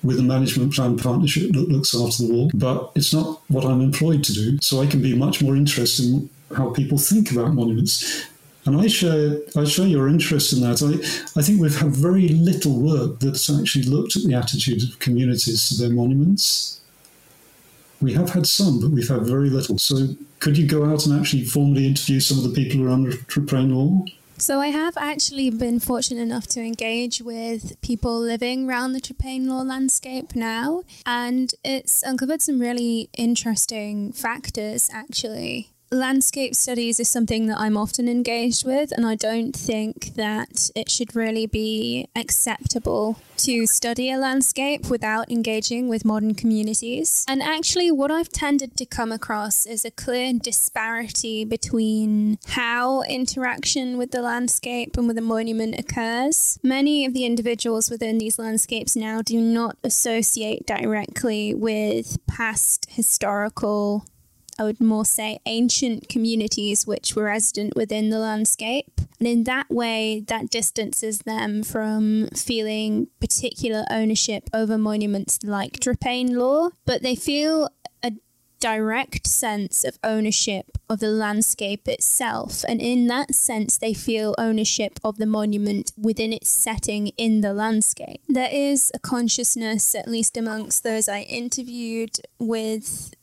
with 0.05 0.21
a 0.21 0.23
management 0.23 0.75
plan 0.75 0.97
partnership 0.97 1.53
that 1.53 1.69
looks 1.69 1.95
after 1.95 2.27
the 2.27 2.33
wall, 2.33 2.51
but 2.55 2.93
it's 2.95 3.13
not 3.13 3.41
what 3.49 3.65
I'm 3.65 3.81
employed 3.81 4.23
to 4.25 4.33
do. 4.33 4.59
So 4.61 4.81
I 4.81 4.87
can 4.87 5.01
be 5.03 5.17
much 5.17 5.43
more 5.43 5.57
interested 5.57 6.05
in 6.07 6.31
how 6.55 6.71
people 6.71 6.99
think 6.99 7.33
about 7.33 7.55
monuments. 7.55 8.27
And 8.67 8.81
I 8.81 8.87
share, 8.87 9.39
I 9.57 9.65
share 9.65 9.87
your 9.87 10.09
interest 10.09 10.53
in 10.53 10.61
that. 10.61 10.83
I, 10.83 11.39
I 11.39 11.43
think 11.43 11.61
we've 11.61 11.79
had 11.79 11.91
very 11.91 12.29
little 12.29 12.79
work 12.79 13.21
that's 13.21 13.51
actually 13.51 13.85
looked 13.85 14.17
at 14.17 14.23
the 14.23 14.35
attitudes 14.35 14.89
of 14.89 14.99
communities 15.01 15.69
to 15.69 15.83
their 15.83 15.91
monuments. 15.91 16.81
We 18.01 18.13
have 18.15 18.31
had 18.31 18.47
some, 18.47 18.81
but 18.81 18.91
we've 18.91 19.09
had 19.09 19.23
very 19.23 19.51
little. 19.51 19.79
So 19.79 20.09
could 20.41 20.59
you 20.59 20.67
go 20.67 20.85
out 20.85 21.07
and 21.07 21.19
actually 21.19 21.45
formally 21.45 21.87
interview 21.87 22.21
some 22.21 22.39
of 22.39 22.45
the 22.45 22.51
people 22.51 22.87
around 22.87 23.05
the 23.05 23.17
Traprain 23.17 23.75
Law? 23.75 24.05
So 24.37 24.61
I 24.61 24.69
have 24.69 24.97
actually 24.97 25.51
been 25.51 25.79
fortunate 25.79 26.21
enough 26.21 26.47
to 26.49 26.61
engage 26.61 27.23
with 27.23 27.81
people 27.81 28.19
living 28.19 28.69
around 28.69 28.93
the 28.93 29.01
Traprain 29.01 29.47
Law 29.47 29.63
landscape 29.63 30.35
now, 30.35 30.83
and 31.07 31.55
it's 31.65 32.03
uncovered 32.03 32.43
some 32.43 32.61
really 32.61 33.09
interesting 33.17 34.13
factors 34.13 34.91
actually. 34.93 35.74
Landscape 35.95 36.55
studies 36.55 37.01
is 37.01 37.09
something 37.09 37.47
that 37.47 37.59
I'm 37.59 37.77
often 37.77 38.09
engaged 38.09 38.67
with, 38.67 38.93
and 38.93 39.07
I 39.07 39.15
don't 39.15 39.55
think 39.55 40.15
that 40.15 40.71
it 40.75 40.91
should 40.91 41.15
really 41.15 41.47
be 41.47 42.09
acceptable 42.15 43.19
to 43.39 43.67
study 43.67 44.11
a 44.11 44.19
landscape 44.19 44.89
without 44.89 45.31
engaging 45.31 45.89
with 45.89 46.05
modern 46.05 46.35
communities. 46.35 47.25
And 47.29 47.43
actually, 47.43 47.91
what 47.91 48.11
I've 48.11 48.29
tended 48.29 48.77
to 48.77 48.87
come 48.87 49.13
across 49.13 49.67
is 49.67 49.85
a 49.85 49.91
clear 49.91 50.33
disparity 50.33 51.45
between 51.45 52.39
how 52.47 53.03
interaction 53.03 53.99
with 53.99 54.11
the 54.11 54.23
landscape 54.23 54.97
and 54.97 55.07
with 55.07 55.19
a 55.19 55.23
monument 55.23 55.79
occurs. 55.79 56.59
Many 56.63 57.05
of 57.05 57.13
the 57.13 57.25
individuals 57.25 57.91
within 57.91 58.19
these 58.19 58.39
landscapes 58.39 58.97
now 58.97 59.23
do 59.23 59.41
not 59.41 59.77
associate 59.85 60.67
directly 60.67 61.55
with 61.55 62.19
past 62.27 62.87
historical 62.91 64.07
I 64.59 64.65
would 64.65 64.81
more 64.81 65.05
say 65.05 65.39
ancient 65.47 66.09
communities 66.09 66.87
which 66.87 67.15
were 67.15 67.25
resident 67.25 67.75
within 67.77 68.11
the 68.11 68.19
landscape. 68.19 69.01
And 69.19 69.29
in 69.29 69.45
that 69.45 69.71
way, 69.71 70.25
that 70.29 70.51
distances 70.51 71.21
them 71.21 71.63
from 71.63 72.29
feeling 72.29 73.09
particular 73.21 73.85
ownership 73.91 74.51
over 74.53 74.77
monuments 74.77 75.39
like 75.43 75.81
Traprain 75.81 76.37
Law, 76.37 76.71
but 76.85 77.03
they 77.03 77.15
feel 77.15 77.69
a 78.03 78.13
direct 78.61 79.27
sense 79.27 79.85
of 79.85 79.99
ownership 80.03 80.79
of 80.89 81.01
the 81.01 81.09
landscape 81.09 81.87
itself. 81.87 82.65
And 82.69 82.81
in 82.81 83.07
that 83.09 83.35
sense, 83.35 83.79
they 83.79 83.95
feel 83.95 84.35
ownership 84.39 84.99
of 85.05 85.19
the 85.19 85.27
monument 85.27 85.93
within 85.97 86.33
its 86.33 86.51
setting 86.51 87.09
in 87.17 87.41
the 87.41 87.53
landscape. 87.53 88.21
There 88.29 88.51
is 88.53 88.91
a 88.95 88.99
consciousness, 88.99 89.95
at 89.95 90.09
least 90.09 90.37
amongst 90.37 90.83
those 90.83 91.09
I 91.09 91.21
interviewed, 91.21 92.17
with 92.39 93.15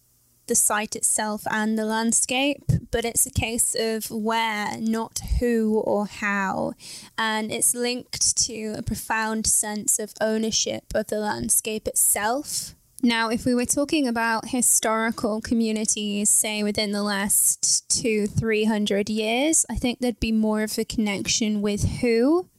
the 0.51 0.55
site 0.55 0.97
itself 0.97 1.43
and 1.49 1.79
the 1.79 1.85
landscape, 1.85 2.63
but 2.91 3.05
it's 3.05 3.25
a 3.25 3.31
case 3.31 3.73
of 3.73 4.11
where, 4.11 4.77
not 4.81 5.21
who 5.39 5.79
or 5.79 6.05
how. 6.05 6.73
And 7.17 7.53
it's 7.53 7.73
linked 7.73 8.37
to 8.47 8.75
a 8.77 8.81
profound 8.81 9.47
sense 9.47 9.97
of 9.97 10.13
ownership 10.19 10.83
of 10.93 11.07
the 11.07 11.19
landscape 11.19 11.87
itself. 11.87 12.75
Now, 13.01 13.29
if 13.29 13.45
we 13.45 13.55
were 13.55 13.65
talking 13.65 14.09
about 14.09 14.49
historical 14.49 15.39
communities, 15.39 16.29
say 16.29 16.63
within 16.63 16.91
the 16.91 17.01
last 17.01 17.89
two, 17.89 18.27
three 18.27 18.65
hundred 18.65 19.09
years, 19.09 19.65
I 19.69 19.75
think 19.75 19.99
there'd 19.99 20.19
be 20.19 20.33
more 20.33 20.63
of 20.63 20.77
a 20.77 20.83
connection 20.83 21.61
with 21.61 22.01
who 22.01 22.49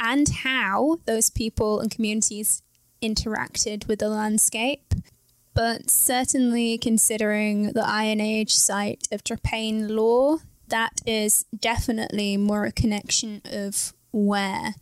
and 0.00 0.26
how 0.26 1.00
those 1.04 1.28
people 1.28 1.80
and 1.80 1.90
communities 1.90 2.62
interacted 3.02 3.86
with 3.86 3.98
the 3.98 4.08
landscape 4.08 4.94
but 5.56 5.88
certainly 5.88 6.76
considering 6.76 7.72
the 7.72 7.84
Iron 7.84 8.20
Age 8.20 8.54
site 8.54 9.08
of 9.10 9.24
Traprain 9.24 9.88
Law, 9.88 10.36
that 10.68 11.00
is 11.06 11.46
definitely 11.58 12.36
more 12.36 12.66
a 12.66 12.72
connection 12.72 13.40
of 13.46 13.94
where, 14.12 14.74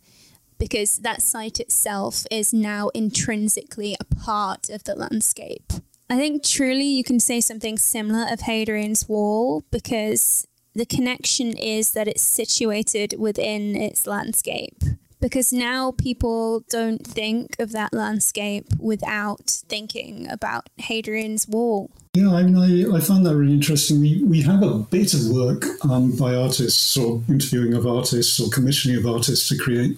because 0.59 0.97
that 0.97 1.21
site 1.21 1.61
itself 1.61 2.25
is 2.29 2.53
now 2.53 2.89
intrinsically 2.89 3.95
a 4.01 4.15
part 4.15 4.69
of 4.69 4.83
the 4.83 4.95
landscape. 4.95 5.71
I 6.09 6.17
think 6.17 6.43
truly 6.43 6.85
you 6.85 7.05
can 7.05 7.21
say 7.21 7.39
something 7.39 7.77
similar 7.77 8.27
of 8.31 8.41
Hadrian's 8.41 9.07
Wall 9.07 9.63
because 9.71 10.45
the 10.75 10.85
connection 10.85 11.55
is 11.57 11.91
that 11.91 12.09
it's 12.09 12.21
situated 12.21 13.15
within 13.17 13.77
its 13.77 14.05
landscape 14.05 14.83
because 15.19 15.51
now 15.51 15.91
people 15.91 16.61
don't 16.69 17.05
think 17.05 17.55
of 17.59 17.71
that 17.71 17.93
landscape 17.93 18.67
without 18.79 19.63
thinking 19.67 20.29
about 20.29 20.69
Hadrian's 20.77 21.47
Wall. 21.47 21.89
Yeah, 22.13 22.31
I 22.31 22.43
mean, 22.43 22.57
I, 22.57 22.95
I 22.95 22.99
find 22.99 23.25
that 23.25 23.35
really 23.35 23.53
interesting. 23.53 23.99
We, 23.99 24.23
we 24.23 24.41
have 24.43 24.63
a 24.63 24.79
bit 24.79 25.13
of 25.13 25.27
work 25.29 25.65
um, 25.83 26.15
by 26.15 26.35
artists 26.35 26.95
or 26.95 27.21
interviewing 27.27 27.73
of 27.73 27.85
artists 27.85 28.39
or 28.39 28.49
commissioning 28.49 28.97
of 28.97 29.05
artists 29.05 29.49
to 29.49 29.57
create 29.57 29.97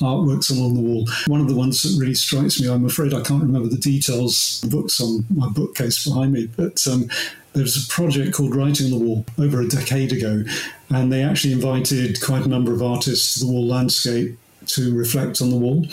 artworks 0.00 0.50
along 0.50 0.74
the 0.74 0.80
wall. 0.80 1.06
One 1.26 1.40
of 1.40 1.48
the 1.48 1.54
ones 1.54 1.82
that 1.82 2.00
really 2.00 2.14
strikes 2.14 2.60
me, 2.60 2.68
I'm 2.68 2.86
afraid 2.86 3.12
I 3.12 3.20
can't 3.20 3.42
remember 3.42 3.68
the 3.68 3.76
details, 3.76 4.60
the 4.62 4.68
books 4.68 5.00
on 5.00 5.26
my 5.34 5.48
bookcase 5.48 6.04
behind 6.06 6.32
me, 6.32 6.48
but 6.56 6.86
um, 6.90 7.08
was 7.54 7.84
a 7.84 7.88
project 7.88 8.32
called 8.34 8.54
Writing 8.54 8.90
the 8.90 8.98
Wall 8.98 9.26
over 9.38 9.60
a 9.60 9.68
decade 9.68 10.12
ago, 10.12 10.44
and 10.88 11.12
they 11.12 11.22
actually 11.22 11.52
invited 11.52 12.20
quite 12.22 12.44
a 12.44 12.48
number 12.48 12.72
of 12.72 12.82
artists 12.82 13.34
to 13.34 13.44
the 13.44 13.52
wall 13.52 13.66
landscape 13.66 14.38
to 14.74 14.96
reflect 14.96 15.40
on 15.40 15.50
the 15.50 15.56
wall. 15.56 15.86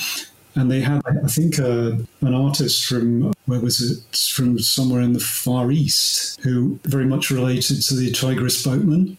And 0.56 0.72
they 0.72 0.80
had, 0.80 1.02
I 1.06 1.28
think, 1.28 1.60
uh, 1.60 1.98
an 2.22 2.34
artist 2.34 2.86
from, 2.86 3.34
where 3.46 3.60
was 3.60 3.80
it, 3.80 4.18
from 4.18 4.58
somewhere 4.58 5.02
in 5.02 5.14
the 5.14 5.20
Far 5.20 5.72
East, 5.72 6.40
who 6.42 6.80
very 6.84 7.06
much 7.06 7.30
related 7.30 7.84
to 7.84 7.96
the 7.96 8.12
Tigris 8.12 8.64
boatmen, 8.64 9.18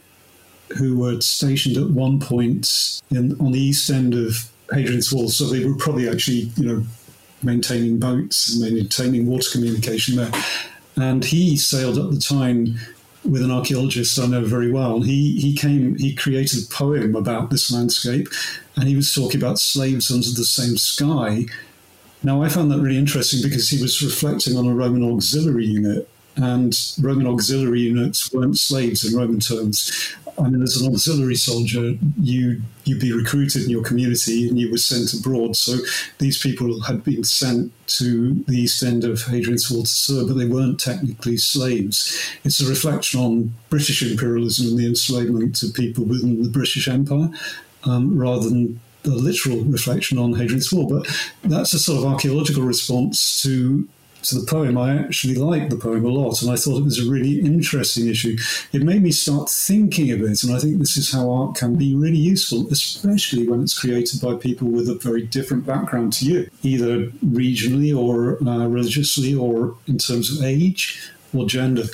who 0.76 0.98
were 0.98 1.20
stationed 1.20 1.76
at 1.76 1.90
one 1.90 2.18
point 2.18 3.00
in, 3.10 3.40
on 3.40 3.52
the 3.52 3.60
east 3.60 3.88
end 3.88 4.14
of 4.14 4.50
Hadrian's 4.72 5.12
Wall. 5.12 5.28
So 5.28 5.44
they 5.44 5.64
were 5.64 5.76
probably 5.76 6.08
actually, 6.08 6.50
you 6.56 6.66
know, 6.66 6.84
maintaining 7.42 7.98
boats 7.98 8.52
and 8.52 8.74
maintaining 8.74 9.26
water 9.26 9.48
communication 9.52 10.16
there. 10.16 10.32
And 10.96 11.24
he 11.24 11.56
sailed 11.56 11.98
at 11.98 12.10
the 12.10 12.18
time 12.18 12.80
with 13.28 13.42
an 13.42 13.50
archaeologist 13.50 14.18
I 14.18 14.26
know 14.26 14.44
very 14.44 14.70
well. 14.70 15.02
He 15.02 15.38
he 15.40 15.54
came 15.54 15.96
he 15.96 16.14
created 16.14 16.64
a 16.64 16.74
poem 16.74 17.14
about 17.14 17.50
this 17.50 17.70
landscape, 17.70 18.28
and 18.76 18.88
he 18.88 18.96
was 18.96 19.12
talking 19.12 19.40
about 19.40 19.58
slaves 19.58 20.10
under 20.10 20.30
the 20.30 20.44
same 20.44 20.76
sky. 20.76 21.46
Now 22.22 22.42
I 22.42 22.48
found 22.48 22.70
that 22.70 22.80
really 22.80 22.98
interesting 22.98 23.40
because 23.42 23.68
he 23.68 23.80
was 23.80 24.02
reflecting 24.02 24.56
on 24.56 24.66
a 24.66 24.74
Roman 24.74 25.04
auxiliary 25.04 25.66
unit, 25.66 26.08
and 26.38 26.74
Roman 27.00 27.26
auxiliary 27.26 27.80
units 27.80 28.32
weren't 28.32 28.58
slaves 28.58 29.04
in 29.04 29.18
Roman 29.18 29.40
terms. 29.40 30.14
I 30.38 30.48
mean, 30.48 30.62
as 30.62 30.80
an 30.80 30.92
auxiliary 30.92 31.34
soldier, 31.34 31.94
you 32.16 32.62
you'd 32.84 33.00
be 33.00 33.12
recruited 33.12 33.64
in 33.64 33.70
your 33.70 33.82
community 33.82 34.48
and 34.48 34.58
you 34.58 34.70
were 34.70 34.78
sent 34.78 35.12
abroad. 35.12 35.56
So 35.56 35.78
these 36.18 36.38
people 36.38 36.82
had 36.82 37.02
been 37.02 37.24
sent 37.24 37.72
to 37.98 38.34
the 38.44 38.56
east 38.56 38.82
end 38.82 39.04
of 39.04 39.22
Hadrian's 39.22 39.70
Wall 39.70 39.82
to 39.82 39.88
serve, 39.88 40.28
but 40.28 40.34
they 40.34 40.46
weren't 40.46 40.78
technically 40.80 41.36
slaves. 41.36 42.16
It's 42.44 42.60
a 42.60 42.68
reflection 42.68 43.20
on 43.20 43.54
British 43.68 44.00
imperialism 44.00 44.68
and 44.68 44.78
the 44.78 44.86
enslavement 44.86 45.62
of 45.62 45.74
people 45.74 46.04
within 46.04 46.42
the 46.42 46.48
British 46.48 46.86
Empire, 46.88 47.30
um, 47.84 48.16
rather 48.16 48.48
than 48.48 48.80
the 49.02 49.10
literal 49.10 49.62
reflection 49.64 50.18
on 50.18 50.34
Hadrian's 50.34 50.72
Wall. 50.72 50.88
But 50.88 51.08
that's 51.42 51.74
a 51.74 51.78
sort 51.78 51.98
of 51.98 52.06
archaeological 52.06 52.62
response 52.62 53.42
to 53.42 53.88
to 54.22 54.38
the 54.38 54.46
poem, 54.46 54.76
I 54.76 54.98
actually 54.98 55.34
liked 55.34 55.70
the 55.70 55.76
poem 55.76 56.04
a 56.04 56.08
lot, 56.08 56.42
and 56.42 56.50
I 56.50 56.56
thought 56.56 56.78
it 56.78 56.84
was 56.84 56.98
a 56.98 57.10
really 57.10 57.40
interesting 57.40 58.08
issue. 58.08 58.36
It 58.72 58.82
made 58.82 59.02
me 59.02 59.12
start 59.12 59.48
thinking 59.48 60.10
of 60.10 60.20
it, 60.22 60.42
and 60.42 60.52
I 60.54 60.58
think 60.58 60.78
this 60.78 60.96
is 60.96 61.12
how 61.12 61.30
art 61.30 61.56
can 61.56 61.76
be 61.76 61.94
really 61.94 62.16
useful, 62.16 62.68
especially 62.70 63.48
when 63.48 63.62
it's 63.62 63.78
created 63.78 64.20
by 64.20 64.34
people 64.34 64.68
with 64.68 64.88
a 64.88 64.94
very 64.94 65.22
different 65.22 65.66
background 65.66 66.12
to 66.14 66.24
you, 66.24 66.50
either 66.62 67.06
regionally 67.24 67.96
or 67.96 68.42
uh, 68.46 68.66
religiously 68.66 69.34
or 69.34 69.76
in 69.86 69.98
terms 69.98 70.36
of 70.36 70.44
age 70.44 71.10
or 71.34 71.46
gender, 71.46 71.84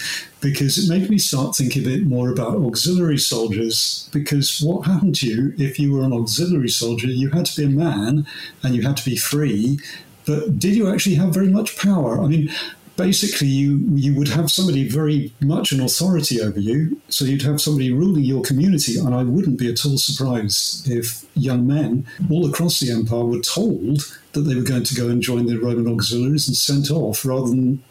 because 0.41 0.79
it 0.79 0.89
made 0.89 1.11
me 1.11 1.19
start 1.19 1.57
thinking 1.57 1.83
a 1.83 1.89
bit 1.89 2.07
more 2.07 2.31
about 2.31 2.57
auxiliary 2.57 3.19
soldiers. 3.19 4.09
Because 4.13 4.61
what 4.61 4.87
happened 4.87 5.17
to 5.17 5.27
you 5.27 5.55
if 5.59 5.79
you 5.79 5.93
were 5.93 6.05
an 6.05 6.13
auxiliary 6.13 6.69
soldier? 6.69 7.09
You 7.09 7.31
had 7.31 7.47
to 7.47 7.61
be 7.61 7.67
a 7.67 7.71
man 7.71 8.27
and 8.63 8.75
you 8.75 8.83
had 8.83 8.97
to 8.99 9.05
be 9.05 9.17
free, 9.17 9.79
but 10.27 10.59
did 10.59 10.75
you 10.75 10.89
actually 10.89 11.17
have 11.17 11.35
very 11.35 11.49
much 11.49 11.77
power? 11.79 12.21
I 12.21 12.27
mean, 12.27 12.51
basically 12.97 13.49
you 13.49 13.81
you 13.95 14.15
would 14.15 14.29
have 14.29 14.51
somebody 14.51 14.89
very 14.89 15.33
much 15.41 15.73
an 15.73 15.81
authority 15.81 16.41
over 16.41 16.61
you 16.61 17.01
so 17.09 17.25
you'd 17.25 17.43
have 17.43 17.61
somebody 17.61 17.93
ruling 17.93 18.23
your 18.23 18.43
community 18.43 18.99
and 18.99 19.15
i 19.15 19.23
wouldn't 19.23 19.59
be 19.59 19.71
at 19.71 19.85
all 19.85 19.99
surprised 19.99 20.89
if 20.89 21.25
young 21.35 21.67
men 21.67 22.07
all 22.31 22.49
across 22.49 22.81
the 22.81 22.91
empire 22.91 23.25
were 23.25 23.41
told 23.41 24.17
that 24.33 24.43
they 24.43 24.55
were 24.55 24.63
going 24.63 24.85
to 24.85 24.95
go 24.95 25.09
and 25.09 25.23
join 25.23 25.47
the 25.47 25.59
roman 25.59 25.93
auxiliaries 25.93 26.47
and 26.47 26.57
sent 26.57 26.91
off 26.91 27.25
rather 27.25 27.49
than 27.49 27.83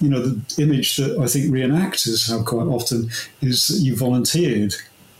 you 0.00 0.08
know 0.08 0.20
the 0.20 0.62
image 0.62 0.96
that 0.96 1.18
i 1.18 1.26
think 1.26 1.52
reenactors 1.52 2.30
have 2.30 2.46
quite 2.46 2.66
often 2.66 3.10
is 3.42 3.68
that 3.68 3.80
you 3.84 3.94
volunteered 3.94 4.74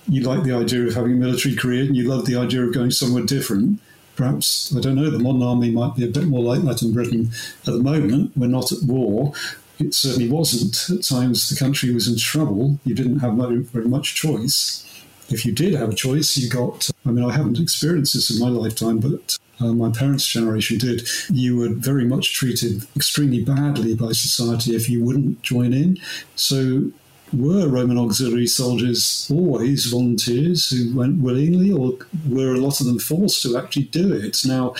you 0.08 0.22
like 0.22 0.44
the 0.44 0.52
idea 0.52 0.86
of 0.86 0.94
having 0.94 1.12
a 1.12 1.16
military 1.16 1.54
career 1.54 1.84
and 1.84 1.96
you 1.96 2.08
love 2.08 2.24
the 2.26 2.36
idea 2.36 2.62
of 2.62 2.72
going 2.72 2.90
somewhere 2.90 3.24
different 3.24 3.80
perhaps, 4.16 4.74
I 4.74 4.80
don't 4.80 4.96
know, 4.96 5.10
the 5.10 5.18
modern 5.18 5.42
army 5.42 5.70
might 5.70 5.94
be 5.94 6.04
a 6.04 6.08
bit 6.08 6.24
more 6.24 6.42
like 6.42 6.62
that 6.62 6.82
in 6.82 6.92
Britain 6.92 7.30
at 7.66 7.74
the 7.74 7.82
moment. 7.82 8.32
We're 8.36 8.46
not 8.46 8.72
at 8.72 8.82
war. 8.82 9.32
It 9.78 9.94
certainly 9.94 10.28
wasn't. 10.28 10.98
At 10.98 11.04
times, 11.04 11.48
the 11.48 11.56
country 11.56 11.92
was 11.92 12.08
in 12.08 12.16
trouble. 12.16 12.80
You 12.84 12.94
didn't 12.94 13.18
have 13.20 13.34
very 13.34 13.86
much 13.86 14.14
choice. 14.14 14.82
If 15.28 15.44
you 15.44 15.52
did 15.52 15.74
have 15.74 15.90
a 15.90 15.94
choice, 15.94 16.36
you 16.36 16.48
got, 16.48 16.88
I 17.04 17.10
mean, 17.10 17.24
I 17.24 17.32
haven't 17.32 17.58
experienced 17.58 18.14
this 18.14 18.30
in 18.30 18.40
my 18.40 18.48
lifetime, 18.48 18.98
but 18.98 19.36
uh, 19.60 19.72
my 19.72 19.90
parents' 19.90 20.26
generation 20.26 20.78
did. 20.78 21.08
You 21.28 21.56
were 21.56 21.68
very 21.68 22.04
much 22.04 22.32
treated 22.32 22.86
extremely 22.94 23.42
badly 23.44 23.94
by 23.94 24.12
society 24.12 24.74
if 24.74 24.88
you 24.88 25.02
wouldn't 25.04 25.42
join 25.42 25.72
in. 25.72 25.98
So 26.36 26.92
were 27.32 27.68
Roman 27.68 27.98
auxiliary 27.98 28.46
soldiers 28.46 29.28
always 29.32 29.86
volunteers 29.86 30.70
who 30.70 30.96
went 30.96 31.20
willingly, 31.20 31.72
or 31.72 31.98
were 32.28 32.54
a 32.54 32.58
lot 32.58 32.80
of 32.80 32.86
them 32.86 32.98
forced 32.98 33.42
to 33.42 33.56
actually 33.56 33.84
do 33.84 34.12
it? 34.12 34.42
Now, 34.46 34.74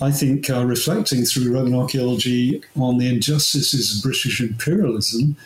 I 0.00 0.10
think 0.10 0.50
uh, 0.50 0.64
reflecting 0.64 1.24
through 1.24 1.52
Roman 1.52 1.74
archaeology 1.74 2.62
on 2.76 2.98
the 2.98 3.08
injustices 3.08 3.96
of 3.96 4.02
British 4.02 4.40
imperialism, 4.40 5.36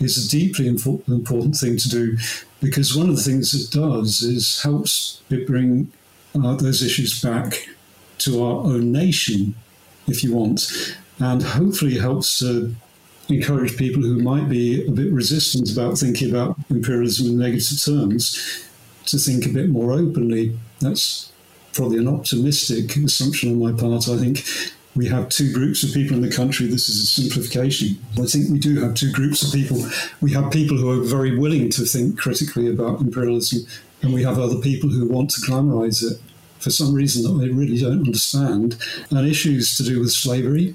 is 0.00 0.24
a 0.24 0.28
deeply 0.28 0.66
infor- 0.66 1.06
important 1.08 1.56
thing 1.56 1.76
to 1.76 1.88
do 1.88 2.16
because 2.60 2.96
one 2.96 3.08
of 3.08 3.16
the 3.16 3.22
things 3.22 3.54
it 3.54 3.70
does 3.70 4.22
is 4.22 4.62
helps 4.62 5.22
it 5.30 5.46
bring 5.46 5.90
uh, 6.34 6.54
those 6.54 6.82
issues 6.82 7.20
back 7.20 7.68
to 8.18 8.42
our 8.42 8.64
own 8.64 8.92
nation, 8.92 9.54
if 10.06 10.24
you 10.24 10.34
want, 10.34 10.96
and 11.18 11.42
hopefully 11.42 11.98
helps 11.98 12.42
uh, 12.42 12.68
encourage 13.28 13.76
people 13.76 14.02
who 14.02 14.18
might 14.18 14.48
be 14.48 14.86
a 14.86 14.90
bit 14.90 15.12
resistant 15.12 15.70
about 15.70 15.98
thinking 15.98 16.30
about 16.30 16.56
imperialism 16.70 17.28
in 17.28 17.38
negative 17.38 17.82
terms 17.82 18.64
to 19.06 19.18
think 19.18 19.46
a 19.46 19.50
bit 19.50 19.68
more 19.68 19.92
openly. 19.92 20.58
That's 20.80 21.30
probably 21.72 21.98
an 21.98 22.08
optimistic 22.08 22.96
assumption 22.96 23.52
on 23.52 23.58
my 23.58 23.78
part. 23.78 24.08
I 24.08 24.16
think 24.16 24.44
we 24.96 25.06
have 25.08 25.28
two 25.28 25.52
groups 25.52 25.82
of 25.84 25.92
people 25.92 26.16
in 26.16 26.22
the 26.22 26.34
country. 26.34 26.66
This 26.66 26.88
is 26.88 27.02
a 27.02 27.06
simplification. 27.06 27.98
I 28.20 28.26
think 28.26 28.50
we 28.50 28.58
do 28.58 28.80
have 28.80 28.94
two 28.94 29.12
groups 29.12 29.42
of 29.42 29.52
people. 29.52 29.84
We 30.20 30.32
have 30.32 30.50
people 30.50 30.76
who 30.76 30.90
are 30.90 31.04
very 31.04 31.38
willing 31.38 31.70
to 31.70 31.84
think 31.84 32.18
critically 32.18 32.68
about 32.68 33.00
imperialism, 33.00 33.66
and 34.02 34.12
we 34.12 34.24
have 34.24 34.38
other 34.38 34.58
people 34.58 34.90
who 34.90 35.06
want 35.06 35.30
to 35.30 35.40
glamorize 35.40 36.02
it 36.02 36.20
for 36.58 36.70
some 36.70 36.92
reason 36.92 37.22
that 37.22 37.44
I 37.44 37.48
really 37.48 37.78
don't 37.78 38.06
understand. 38.06 38.76
And 39.10 39.28
issues 39.28 39.76
to 39.76 39.84
do 39.84 40.00
with 40.00 40.10
slavery 40.10 40.74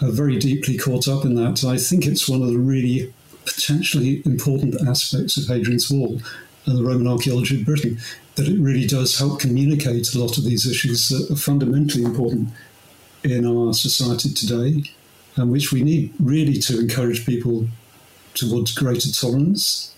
are 0.00 0.10
very 0.10 0.38
deeply 0.38 0.76
caught 0.76 1.08
up 1.08 1.24
in 1.24 1.34
that. 1.34 1.64
I 1.64 1.76
think 1.76 2.06
it's 2.06 2.28
one 2.28 2.42
of 2.42 2.48
the 2.48 2.58
really 2.58 3.12
potentially 3.44 4.22
important 4.24 4.76
aspects 4.86 5.36
of 5.36 5.44
Hadrian's 5.44 5.90
Wall 5.90 6.20
and 6.66 6.78
the 6.78 6.84
Roman 6.84 7.08
archaeology 7.08 7.60
of 7.60 7.66
Britain 7.66 7.98
that 8.34 8.48
it 8.48 8.60
really 8.60 8.86
does 8.86 9.18
help 9.18 9.40
communicate 9.40 10.14
a 10.14 10.18
lot 10.18 10.38
of 10.38 10.44
these 10.44 10.66
issues 10.66 11.08
that 11.08 11.30
are 11.30 11.36
fundamentally 11.36 12.04
important 12.04 12.50
in 13.24 13.44
our 13.44 13.72
society 13.74 14.32
today, 14.32 14.84
and 15.36 15.50
which 15.50 15.72
we 15.72 15.82
need 15.82 16.12
really 16.20 16.58
to 16.58 16.78
encourage 16.78 17.26
people 17.26 17.66
towards 18.34 18.72
greater 18.72 19.10
tolerance. 19.10 19.94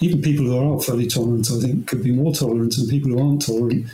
Even 0.00 0.22
people 0.22 0.46
who 0.46 0.56
are 0.56 0.80
fairly 0.80 1.06
tolerant, 1.06 1.50
I 1.50 1.60
think, 1.60 1.86
could 1.86 2.02
be 2.02 2.12
more 2.12 2.32
tolerant, 2.32 2.78
and 2.78 2.88
people 2.88 3.10
who 3.10 3.20
aren't 3.20 3.44
tolerant, 3.44 3.86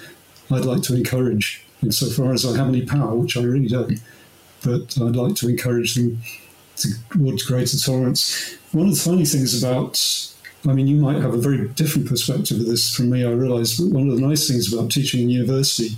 I'd 0.50 0.64
like 0.64 0.82
to 0.82 0.94
encourage, 0.94 1.64
insofar 1.82 2.32
as 2.32 2.46
I 2.46 2.56
have 2.56 2.68
any 2.68 2.86
power, 2.86 3.14
which 3.14 3.36
I 3.36 3.42
really 3.42 3.68
don't. 3.68 3.98
But 4.62 4.96
I'd 5.00 5.16
like 5.16 5.34
to 5.36 5.48
encourage 5.48 5.94
them 5.94 6.22
towards 7.10 7.42
greater 7.42 7.78
tolerance. 7.78 8.56
One 8.72 8.88
of 8.88 8.94
the 8.94 9.00
funny 9.00 9.24
things 9.24 9.62
about 9.62 9.98
I 10.68 10.74
mean, 10.74 10.86
you 10.86 10.96
might 10.96 11.22
have 11.22 11.32
a 11.32 11.38
very 11.38 11.68
different 11.68 12.06
perspective 12.06 12.60
of 12.60 12.66
this 12.66 12.94
from 12.94 13.08
me, 13.08 13.24
I 13.24 13.30
realise, 13.30 13.80
but 13.80 13.94
one 13.94 14.10
of 14.10 14.16
the 14.16 14.26
nice 14.26 14.46
things 14.46 14.72
about 14.72 14.90
teaching 14.90 15.22
in 15.22 15.30
university 15.30 15.96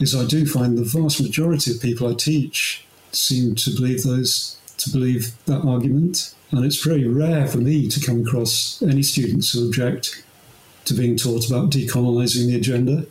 is 0.00 0.14
I 0.14 0.24
do 0.24 0.44
find 0.44 0.76
the 0.76 0.82
vast 0.82 1.22
majority 1.22 1.70
of 1.70 1.80
people 1.80 2.08
I 2.08 2.14
teach 2.14 2.84
seem 3.12 3.54
to 3.54 3.70
believe 3.70 4.02
those, 4.02 4.56
to 4.78 4.90
believe 4.90 5.32
that 5.44 5.64
argument. 5.64 6.34
And 6.50 6.64
it's 6.64 6.84
very 6.84 7.06
rare 7.06 7.46
for 7.46 7.58
me 7.58 7.88
to 7.88 8.04
come 8.04 8.22
across 8.22 8.82
any 8.82 9.04
students 9.04 9.52
who 9.52 9.66
object 9.66 10.24
to 10.86 10.94
being 10.94 11.16
taught 11.16 11.48
about 11.48 11.70
decolonising 11.70 12.48
the 12.48 12.56
agenda, 12.56 13.06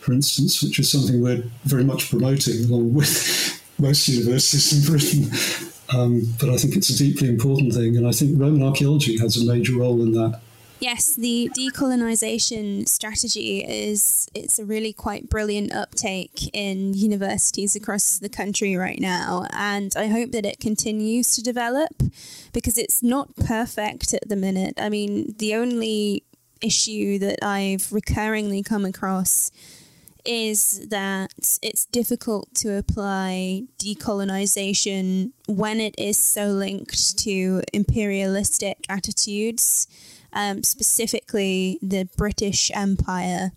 for 0.00 0.14
instance, 0.14 0.62
which 0.62 0.78
is 0.78 0.90
something 0.90 1.20
we're 1.20 1.44
very 1.64 1.84
much 1.84 2.08
promoting 2.08 2.64
along 2.64 2.94
with 2.94 3.55
most 3.78 4.08
universities 4.08 4.72
in 4.72 4.92
Britain. 4.92 5.66
Um, 5.94 6.34
but 6.40 6.50
I 6.50 6.56
think 6.56 6.76
it's 6.76 6.90
a 6.90 6.96
deeply 6.96 7.28
important 7.28 7.72
thing, 7.72 7.96
and 7.96 8.08
I 8.08 8.10
think 8.10 8.40
Roman 8.40 8.62
archaeology 8.62 9.18
has 9.18 9.36
a 9.36 9.46
major 9.46 9.76
role 9.76 10.02
in 10.02 10.12
that. 10.12 10.40
Yes, 10.78 11.14
the 11.14 11.50
decolonization 11.56 12.86
strategy 12.86 13.64
is 13.64 14.28
it's 14.34 14.58
a 14.58 14.64
really 14.64 14.92
quite 14.92 15.30
brilliant 15.30 15.72
uptake 15.74 16.54
in 16.54 16.92
universities 16.92 17.74
across 17.74 18.18
the 18.18 18.28
country 18.28 18.76
right 18.76 19.00
now 19.00 19.46
and 19.52 19.94
I 19.96 20.08
hope 20.08 20.32
that 20.32 20.44
it 20.44 20.60
continues 20.60 21.34
to 21.34 21.42
develop 21.42 21.92
because 22.52 22.76
it's 22.76 23.02
not 23.02 23.34
perfect 23.36 24.12
at 24.12 24.28
the 24.28 24.36
minute. 24.36 24.74
I 24.76 24.90
mean, 24.90 25.34
the 25.38 25.54
only 25.54 26.24
issue 26.60 27.18
that 27.20 27.38
I've 27.42 27.88
recurringly 27.90 28.64
come 28.64 28.84
across 28.84 29.50
is 30.26 30.88
that 30.88 31.32
it's 31.62 31.86
difficult 31.86 32.54
to 32.56 32.76
apply 32.76 33.62
decolonization 33.78 35.32
when 35.46 35.80
it 35.80 35.94
is 35.98 36.18
so 36.18 36.48
linked 36.48 37.18
to 37.18 37.62
imperialistic 37.72 38.78
attitudes, 38.88 39.86
um, 40.32 40.62
specifically 40.62 41.78
the 41.82 42.08
British 42.16 42.70
Empire, 42.74 43.52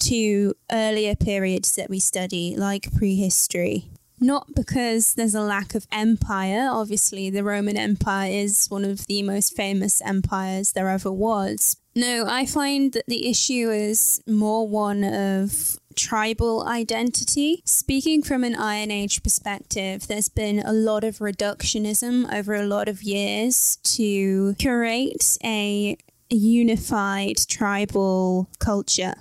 to 0.00 0.54
earlier 0.70 1.14
periods 1.14 1.74
that 1.76 1.90
we 1.90 1.98
study, 1.98 2.54
like 2.56 2.92
prehistory. 2.94 3.90
Not 4.20 4.54
because 4.54 5.14
there's 5.14 5.34
a 5.34 5.40
lack 5.40 5.74
of 5.74 5.86
empire. 5.90 6.68
Obviously, 6.70 7.30
the 7.30 7.42
Roman 7.42 7.76
Empire 7.76 8.30
is 8.30 8.66
one 8.68 8.84
of 8.84 9.06
the 9.06 9.22
most 9.22 9.56
famous 9.56 10.02
empires 10.02 10.72
there 10.72 10.90
ever 10.90 11.10
was. 11.10 11.76
No, 11.94 12.26
I 12.28 12.46
find 12.46 12.92
that 12.92 13.06
the 13.06 13.28
issue 13.28 13.70
is 13.70 14.22
more 14.26 14.68
one 14.68 15.02
of 15.02 15.78
tribal 15.96 16.66
identity. 16.66 17.62
Speaking 17.64 18.22
from 18.22 18.44
an 18.44 18.54
Iron 18.54 18.90
Age 18.90 19.22
perspective, 19.22 20.06
there's 20.06 20.28
been 20.28 20.60
a 20.60 20.72
lot 20.72 21.02
of 21.02 21.18
reductionism 21.18 22.32
over 22.32 22.54
a 22.54 22.66
lot 22.66 22.88
of 22.88 23.02
years 23.02 23.78
to 23.96 24.54
create 24.60 25.36
a 25.42 25.96
unified 26.28 27.38
tribal 27.48 28.48
culture. 28.58 29.14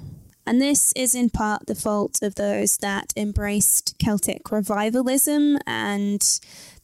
And 0.50 0.60
this 0.60 0.92
is 0.96 1.14
in 1.14 1.30
part 1.30 1.68
the 1.68 1.76
fault 1.76 2.24
of 2.24 2.34
those 2.34 2.78
that 2.78 3.14
embraced 3.16 3.96
Celtic 4.00 4.52
revivalism, 4.52 5.60
and 5.68 6.22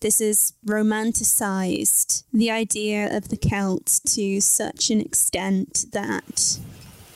this 0.02 0.20
has 0.20 0.54
romanticized 0.68 2.26
the 2.32 2.52
idea 2.52 3.18
of 3.18 3.30
the 3.30 3.38
Celt 3.38 4.02
to 4.10 4.40
such 4.40 4.92
an 4.92 5.02
extent 5.02 5.86
that 5.94 6.60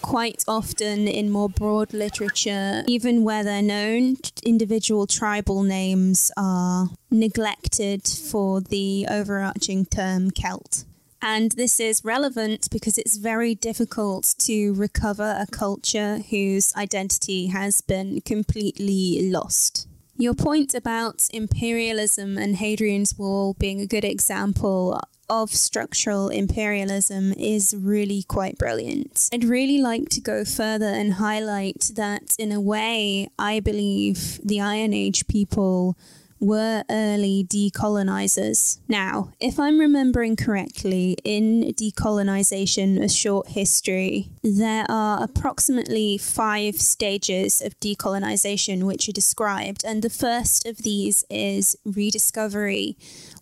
quite 0.01 0.43
often 0.47 1.07
in 1.07 1.29
more 1.29 1.49
broad 1.49 1.93
literature, 1.93 2.83
even 2.87 3.23
where 3.23 3.43
they're 3.43 3.61
known, 3.61 4.17
individual 4.41 5.05
tribal 5.05 5.61
names 5.61 6.31
are 6.35 6.89
neglected 7.11 8.07
for 8.07 8.59
the 8.59 9.05
overarching 9.07 9.85
term 9.85 10.31
Celt. 10.31 10.85
And 11.21 11.51
this 11.53 11.79
is 11.79 12.05
relevant 12.05 12.69
because 12.71 12.97
it's 12.97 13.17
very 13.17 13.55
difficult 13.55 14.35
to 14.39 14.73
recover 14.73 15.35
a 15.37 15.47
culture 15.51 16.19
whose 16.29 16.73
identity 16.75 17.47
has 17.47 17.81
been 17.81 18.21
completely 18.21 19.29
lost. 19.29 19.87
Your 20.17 20.33
point 20.33 20.73
about 20.73 21.27
imperialism 21.31 22.37
and 22.37 22.57
Hadrian's 22.57 23.17
Wall 23.17 23.53
being 23.53 23.79
a 23.79 23.85
good 23.85 24.03
example 24.03 24.99
of 25.29 25.53
structural 25.53 26.29
imperialism 26.29 27.33
is 27.33 27.75
really 27.77 28.23
quite 28.23 28.57
brilliant. 28.57 29.29
I'd 29.31 29.43
really 29.43 29.79
like 29.79 30.09
to 30.09 30.21
go 30.21 30.43
further 30.43 30.87
and 30.87 31.13
highlight 31.13 31.91
that, 31.95 32.35
in 32.39 32.51
a 32.51 32.59
way, 32.59 33.29
I 33.37 33.59
believe 33.59 34.39
the 34.43 34.59
Iron 34.59 34.93
Age 34.93 35.27
people 35.27 35.95
were 36.39 36.83
early 36.89 37.43
decolonizers. 37.43 38.79
Now, 38.87 39.33
if 39.39 39.59
I'm 39.59 39.79
remembering 39.79 40.35
correctly, 40.35 41.17
in 41.23 41.73
decolonization, 41.75 43.03
a 43.03 43.09
short 43.09 43.49
history, 43.49 44.31
there 44.43 44.85
are 44.89 45.23
approximately 45.23 46.17
five 46.17 46.79
stages 46.79 47.61
of 47.61 47.79
decolonization 47.79 48.83
which 48.83 49.09
are 49.09 49.13
described, 49.13 49.83
and 49.85 50.01
the 50.01 50.09
first 50.09 50.65
of 50.65 50.77
these 50.77 51.23
is 51.29 51.75
rediscovery 51.85 52.97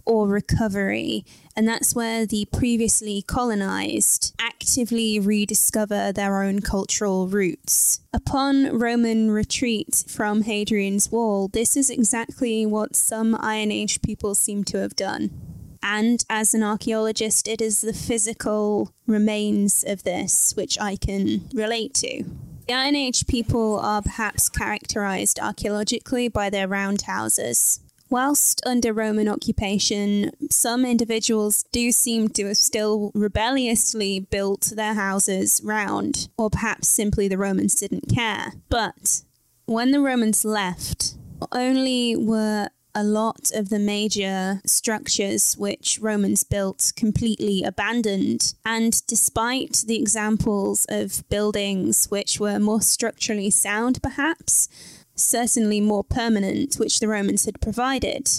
or 0.05 0.27
recovery. 0.27 1.25
And 1.57 1.67
that's 1.67 1.95
where 1.95 2.27
the 2.27 2.47
previously 2.53 3.23
colonized 3.23 4.35
actively 4.39 5.19
rediscover 5.19 6.11
their 6.11 6.43
own 6.43 6.59
cultural 6.59 7.27
roots. 7.27 8.01
Upon 8.13 8.77
Roman 8.77 9.31
retreat 9.31 10.03
from 10.07 10.43
Hadrian's 10.43 11.11
Wall, 11.11 11.47
this 11.47 11.75
is 11.75 11.89
exactly 11.89 12.63
what 12.67 12.95
some 12.95 13.35
Iron 13.39 13.71
Age 13.71 14.03
people 14.03 14.35
seem 14.35 14.65
to 14.65 14.77
have 14.77 14.95
done. 14.95 15.31
And 15.81 16.23
as 16.29 16.53
an 16.53 16.61
archaeologist, 16.61 17.47
it 17.47 17.59
is 17.59 17.81
the 17.81 17.93
physical 17.93 18.91
remains 19.07 19.83
of 19.87 20.03
this 20.03 20.53
which 20.55 20.79
I 20.79 20.95
can 20.95 21.49
relate 21.55 21.95
to. 21.95 22.23
The 22.67 22.73
Iron 22.73 22.95
Age 22.95 23.25
people 23.25 23.79
are 23.79 24.03
perhaps 24.03 24.47
characterized 24.47 25.39
archaeologically 25.39 26.27
by 26.27 26.51
their 26.51 26.67
roundhouses, 26.67 27.79
Whilst 28.09 28.61
under 28.65 28.93
Roman 28.93 29.27
occupation, 29.27 30.31
some 30.49 30.85
individuals 30.85 31.65
do 31.71 31.91
seem 31.91 32.29
to 32.29 32.47
have 32.47 32.57
still 32.57 33.11
rebelliously 33.13 34.19
built 34.19 34.71
their 34.75 34.93
houses 34.93 35.61
round, 35.63 36.29
or 36.37 36.49
perhaps 36.49 36.87
simply 36.87 37.27
the 37.27 37.37
Romans 37.37 37.75
didn't 37.75 38.13
care. 38.13 38.53
But 38.69 39.23
when 39.65 39.91
the 39.91 39.99
Romans 39.99 40.45
left, 40.45 41.15
only 41.51 42.15
were 42.15 42.69
a 42.95 43.03
lot 43.03 43.51
of 43.53 43.69
the 43.69 43.77
major 43.77 44.59
structures 44.65 45.55
which 45.55 45.99
Romans 46.01 46.43
built 46.43 46.93
completely 46.95 47.61
abandoned. 47.61 48.55
And 48.65 49.05
despite 49.05 49.83
the 49.85 49.99
examples 49.99 50.87
of 50.89 51.23
buildings 51.29 52.07
which 52.09 52.39
were 52.39 52.57
more 52.57 52.81
structurally 52.81 53.51
sound, 53.51 54.01
perhaps, 54.01 54.67
certainly 55.17 55.81
more 55.81 56.03
permanent, 56.03 56.75
which 56.75 56.99
the 56.99 57.07
Romans 57.07 57.45
had 57.45 57.59
provided. 57.59 58.29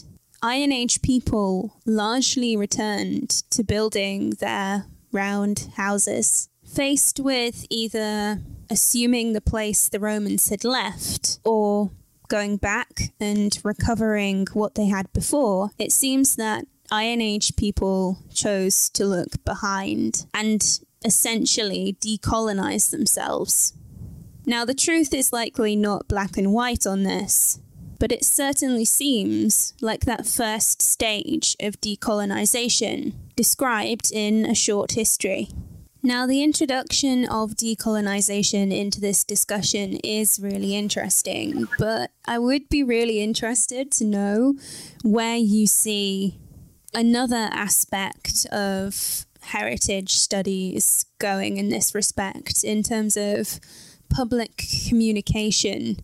Iron 0.43 0.73
Age 0.73 1.03
people 1.03 1.81
largely 1.85 2.57
returned 2.57 3.31
to 3.51 3.65
building 3.65 4.31
their 4.41 4.87
round 5.11 5.71
houses, 5.77 6.49
faced 6.65 7.19
with 7.19 7.67
either 7.71 8.41
assuming 8.71 9.33
the 9.33 9.41
place 9.41 9.89
the 9.89 9.99
Romans 9.99 10.49
had 10.49 10.65
left 10.65 11.41
or 11.45 11.91
going 12.29 12.57
back 12.57 13.13
and 13.19 13.59
recovering 13.65 14.47
what 14.53 14.75
they 14.75 14.87
had 14.87 15.13
before. 15.13 15.71
It 15.79 15.93
seems 15.93 16.37
that 16.37 16.67
Iron 16.91 17.21
Age 17.21 17.57
people 17.57 18.19
chose 18.33 18.91
to 18.91 19.05
look 19.05 19.45
behind 19.45 20.27
and 20.33 20.63
essentially 21.05 21.97
decolonize 22.01 22.91
themselves. 22.91 23.73
Now, 24.49 24.65
the 24.65 24.73
truth 24.73 25.13
is 25.13 25.31
likely 25.31 25.77
not 25.77 26.09
black 26.09 26.39
and 26.39 26.55
white 26.55 26.87
on 26.87 27.03
this, 27.03 27.61
but 27.99 28.11
it 28.11 28.25
certainly 28.25 28.87
seems 28.87 29.75
like 29.83 30.07
that 30.07 30.27
first 30.27 30.81
stage 30.81 31.55
of 31.61 31.79
decolonization 31.83 33.13
described 33.37 34.11
in 34.11 34.47
a 34.47 34.55
short 34.55 34.93
history. 34.93 35.51
Now, 36.03 36.27
the 36.27 36.43
introduction 36.43 37.27
of 37.27 37.57
decolonization 37.57 38.75
into 38.75 39.03
this 39.03 39.23
discussion 39.23 39.99
is 40.03 40.41
really 40.41 40.75
interesting, 40.75 41.69
but 41.79 42.11
I 42.27 42.39
would 42.39 42.71
be 42.71 42.83
really 42.83 43.21
interested 43.21 43.93
to 43.93 44.05
know 44.07 44.55
where 45.05 45.37
you 45.37 45.67
see 45.67 46.39
another 46.95 47.51
aspect 47.53 48.47
of 48.47 49.27
heritage 49.43 50.15
studies 50.15 51.05
going 51.19 51.59
in 51.59 51.69
this 51.69 51.95
respect 51.95 52.65
in 52.65 52.83
terms 52.83 53.15
of 53.19 53.61
public 54.11 54.65
communication. 54.89 55.99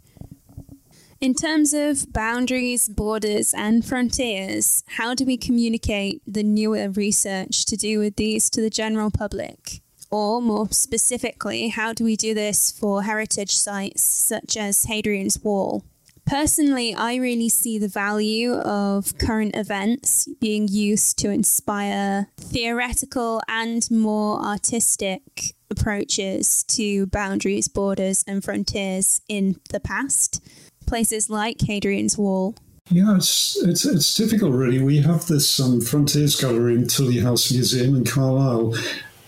In 1.20 1.34
terms 1.34 1.72
of 1.72 2.12
boundaries, 2.12 2.88
borders, 2.88 3.54
and 3.54 3.84
frontiers, 3.84 4.84
how 4.98 5.14
do 5.14 5.24
we 5.24 5.36
communicate 5.36 6.20
the 6.26 6.42
newer 6.42 6.90
research 6.90 7.64
to 7.66 7.76
do 7.76 7.98
with 7.98 8.16
these 8.16 8.50
to 8.50 8.60
the 8.60 8.68
general 8.68 9.10
public? 9.10 9.80
Or 10.10 10.42
more 10.42 10.68
specifically, 10.70 11.68
how 11.68 11.92
do 11.92 12.04
we 12.04 12.16
do 12.16 12.34
this 12.34 12.70
for 12.70 13.04
heritage 13.04 13.52
sites 13.52 14.02
such 14.02 14.56
as 14.56 14.84
Hadrian's 14.84 15.42
Wall? 15.42 15.82
Personally, 16.26 16.94
I 16.94 17.16
really 17.16 17.48
see 17.48 17.78
the 17.78 17.88
value 17.88 18.54
of 18.54 19.18
current 19.18 19.56
events 19.56 20.28
being 20.40 20.68
used 20.68 21.18
to 21.18 21.30
inspire 21.30 22.28
theoretical 22.38 23.42
and 23.48 23.90
more 23.90 24.40
artistic 24.40 25.54
approaches 25.78 26.64
to 26.64 27.06
boundaries, 27.06 27.68
borders, 27.68 28.24
and 28.26 28.42
frontiers 28.42 29.20
in 29.28 29.60
the 29.70 29.80
past. 29.80 30.42
Places 30.86 31.30
like 31.30 31.60
Hadrian's 31.60 32.16
Wall. 32.18 32.54
Yeah, 32.90 33.16
it's, 33.16 33.56
it's, 33.62 33.86
it's 33.86 34.14
difficult, 34.14 34.52
really. 34.52 34.82
We 34.82 34.98
have 34.98 35.26
this 35.26 35.58
um, 35.58 35.80
Frontiers 35.80 36.38
Gallery 36.38 36.74
in 36.74 36.86
Tullie 36.86 37.20
House 37.20 37.50
Museum 37.50 37.96
in 37.96 38.04
Carlisle, 38.04 38.74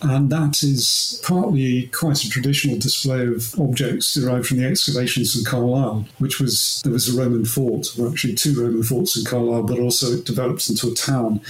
and 0.03 0.29
that 0.31 0.63
is 0.63 1.23
partly 1.25 1.87
quite 1.87 2.23
a 2.23 2.29
traditional 2.29 2.79
display 2.79 3.27
of 3.27 3.59
objects 3.59 4.13
derived 4.13 4.47
from 4.47 4.59
the 4.59 4.67
excavations 4.67 5.35
in 5.35 5.45
Carlisle, 5.45 6.07
which 6.19 6.39
was 6.39 6.83
there 6.85 6.93
was 6.93 7.09
a 7.09 7.19
Roman 7.19 7.47
fort, 7.47 7.99
or 7.99 8.09
actually 8.09 8.35
two 8.35 8.61
Roman 8.61 8.83
forts 8.83 9.17
in 9.17 9.25
Carlisle, 9.25 9.63
but 9.63 9.79
also 9.79 10.13
it 10.13 10.27
developed 10.27 10.69
into 10.69 10.89
a 10.89 10.95
town 10.95 11.41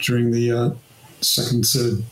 during 0.00 0.32
the 0.32 0.50
uh, 0.50 0.70
second, 1.20 1.64
third, 1.64 2.02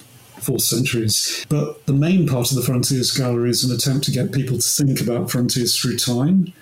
fourth 0.43 0.63
centuries. 0.63 1.47
But 1.49 1.87
the 1.87 1.93
main 1.93 2.27
part 2.27 2.51
of 2.51 2.57
the 2.57 2.63
Frontiers 2.63 3.13
Gallery 3.13 3.51
is 3.51 3.65
an 3.65 3.75
attempt 3.75 4.05
to 4.07 4.11
get 4.11 4.33
people 4.33 4.59
to 4.59 4.69
think 4.69 5.01
about 5.01 5.31
frontiers 5.31 5.77
through 5.77 5.99
time. 5.99 6.53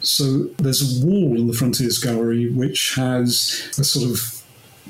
So 0.00 0.44
there's 0.58 1.02
a 1.02 1.06
wall 1.06 1.36
in 1.36 1.46
the 1.46 1.52
Frontiers 1.52 1.98
Gallery 1.98 2.50
which 2.50 2.94
has 2.94 3.68
a 3.78 3.84
sort 3.84 4.10
of 4.10 4.40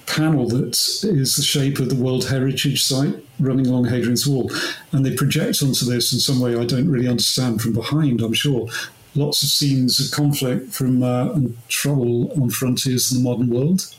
panel 0.07 0.49
that 0.49 0.77
is 1.05 1.37
the 1.37 1.43
shape 1.43 1.79
of 1.79 1.89
the 1.89 1.95
World 1.95 2.29
Heritage 2.29 2.83
Site 2.83 3.15
running 3.39 3.67
along 3.67 3.87
Hadrian's 3.87 4.27
Wall. 4.27 4.51
And 4.93 5.05
they 5.05 5.15
project 5.15 5.63
onto 5.63 5.85
this 5.85 6.13
in 6.13 6.19
some 6.19 6.41
way 6.41 6.57
I 6.57 6.65
don't 6.65 6.91
really 6.91 7.09
understand 7.09 7.63
from 7.63 7.73
behind, 7.73 8.21
I'm 8.21 8.33
sure. 8.33 8.69
Lots 9.15 9.43
of 9.43 9.49
scenes 9.49 9.99
of 10.01 10.17
conflict 10.17 10.73
from 10.73 11.03
uh, 11.03 11.33
and 11.33 11.57
trouble 11.69 12.31
on 12.41 12.51
frontiers 12.51 13.11
in 13.11 13.23
the 13.23 13.29
modern 13.29 13.51
world. 13.51 13.93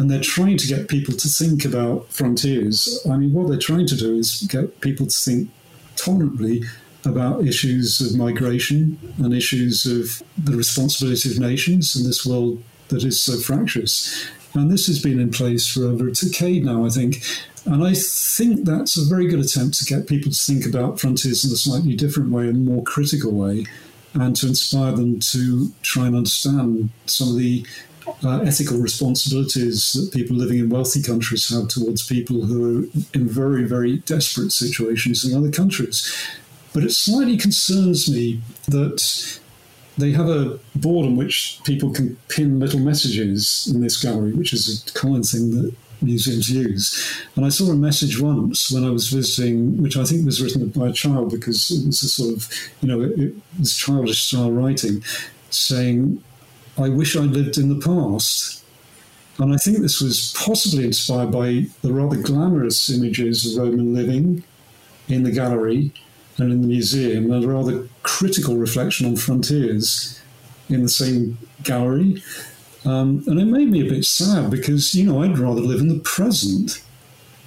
And 0.00 0.10
they're 0.10 0.22
trying 0.22 0.56
to 0.56 0.66
get 0.66 0.88
people 0.88 1.12
to 1.14 1.28
think 1.28 1.66
about 1.66 2.08
frontiers. 2.08 3.04
I 3.04 3.18
mean, 3.18 3.34
what 3.34 3.48
they're 3.48 3.58
trying 3.58 3.86
to 3.88 3.96
do 3.96 4.16
is 4.16 4.48
get 4.50 4.80
people 4.80 5.04
to 5.06 5.14
think 5.14 5.50
tolerantly 5.96 6.62
about 7.04 7.46
issues 7.46 8.00
of 8.00 8.16
migration 8.16 8.98
and 9.18 9.34
issues 9.34 9.84
of 9.84 10.22
the 10.42 10.56
responsibility 10.56 11.30
of 11.30 11.38
nations 11.38 11.94
in 11.96 12.06
this 12.06 12.24
world 12.24 12.62
that 12.88 13.04
is 13.04 13.20
so 13.20 13.40
fractious. 13.40 14.26
And 14.54 14.70
this 14.70 14.86
has 14.86 15.02
been 15.02 15.20
in 15.20 15.32
place 15.32 15.68
for 15.68 15.84
over 15.84 16.08
a 16.08 16.12
decade 16.12 16.64
now, 16.64 16.86
I 16.86 16.88
think. 16.88 17.22
And 17.66 17.84
I 17.84 17.92
think 17.92 18.64
that's 18.64 18.96
a 18.96 19.04
very 19.04 19.28
good 19.28 19.40
attempt 19.40 19.78
to 19.80 19.84
get 19.84 20.08
people 20.08 20.32
to 20.32 20.36
think 20.38 20.64
about 20.64 20.98
frontiers 20.98 21.44
in 21.44 21.52
a 21.52 21.56
slightly 21.56 21.94
different 21.94 22.30
way 22.30 22.48
and 22.48 22.64
more 22.64 22.82
critical 22.84 23.32
way, 23.32 23.66
and 24.14 24.34
to 24.36 24.46
inspire 24.46 24.92
them 24.92 25.20
to 25.20 25.72
try 25.82 26.06
and 26.06 26.16
understand 26.16 26.88
some 27.04 27.28
of 27.28 27.36
the 27.36 27.66
uh, 28.24 28.40
ethical 28.40 28.78
responsibilities 28.78 29.92
that 29.92 30.12
people 30.12 30.36
living 30.36 30.58
in 30.58 30.68
wealthy 30.68 31.02
countries 31.02 31.48
have 31.48 31.68
towards 31.68 32.06
people 32.06 32.42
who 32.42 32.64
are 32.64 32.84
in 33.14 33.28
very, 33.28 33.64
very 33.64 33.98
desperate 33.98 34.52
situations 34.52 35.24
in 35.24 35.36
other 35.36 35.50
countries. 35.50 36.12
But 36.72 36.84
it 36.84 36.92
slightly 36.92 37.36
concerns 37.36 38.10
me 38.10 38.40
that 38.68 39.40
they 39.98 40.12
have 40.12 40.28
a 40.28 40.58
board 40.74 41.06
on 41.06 41.16
which 41.16 41.60
people 41.64 41.90
can 41.90 42.16
pin 42.28 42.60
little 42.60 42.80
messages 42.80 43.70
in 43.72 43.80
this 43.80 44.02
gallery, 44.02 44.32
which 44.32 44.52
is 44.52 44.86
a 44.88 44.92
common 44.98 45.22
thing 45.22 45.50
that 45.50 45.74
museums 46.02 46.48
use. 46.48 47.22
And 47.36 47.44
I 47.44 47.48
saw 47.50 47.70
a 47.70 47.76
message 47.76 48.20
once 48.20 48.70
when 48.70 48.84
I 48.84 48.90
was 48.90 49.08
visiting, 49.08 49.82
which 49.82 49.96
I 49.96 50.04
think 50.04 50.24
was 50.24 50.42
written 50.42 50.68
by 50.68 50.88
a 50.88 50.92
child 50.92 51.30
because 51.30 51.70
it 51.70 51.86
was 51.86 52.02
a 52.02 52.08
sort 52.08 52.34
of, 52.34 52.48
you 52.80 52.88
know, 52.88 53.00
it, 53.02 53.34
was 53.58 53.76
childish 53.76 54.22
style 54.22 54.50
writing, 54.50 55.02
saying, 55.50 56.22
I 56.80 56.88
wish 56.88 57.16
I'd 57.16 57.30
lived 57.30 57.58
in 57.58 57.68
the 57.68 57.84
past. 57.84 58.64
And 59.38 59.52
I 59.52 59.56
think 59.56 59.78
this 59.78 60.00
was 60.00 60.34
possibly 60.36 60.84
inspired 60.84 61.30
by 61.30 61.66
the 61.82 61.92
rather 61.92 62.16
glamorous 62.16 62.90
images 62.90 63.56
of 63.56 63.62
Roman 63.62 63.94
living 63.94 64.44
in 65.08 65.22
the 65.22 65.30
gallery 65.30 65.92
and 66.36 66.52
in 66.52 66.62
the 66.62 66.68
museum, 66.68 67.30
a 67.32 67.46
rather 67.46 67.88
critical 68.02 68.56
reflection 68.56 69.06
on 69.06 69.16
frontiers 69.16 70.20
in 70.68 70.82
the 70.82 70.88
same 70.88 71.38
gallery. 71.62 72.22
Um, 72.84 73.24
and 73.26 73.38
it 73.40 73.46
made 73.46 73.70
me 73.70 73.86
a 73.86 73.90
bit 73.90 74.04
sad 74.04 74.50
because, 74.50 74.94
you 74.94 75.04
know, 75.04 75.22
I'd 75.22 75.38
rather 75.38 75.60
live 75.60 75.80
in 75.80 75.88
the 75.88 76.00
present, 76.00 76.82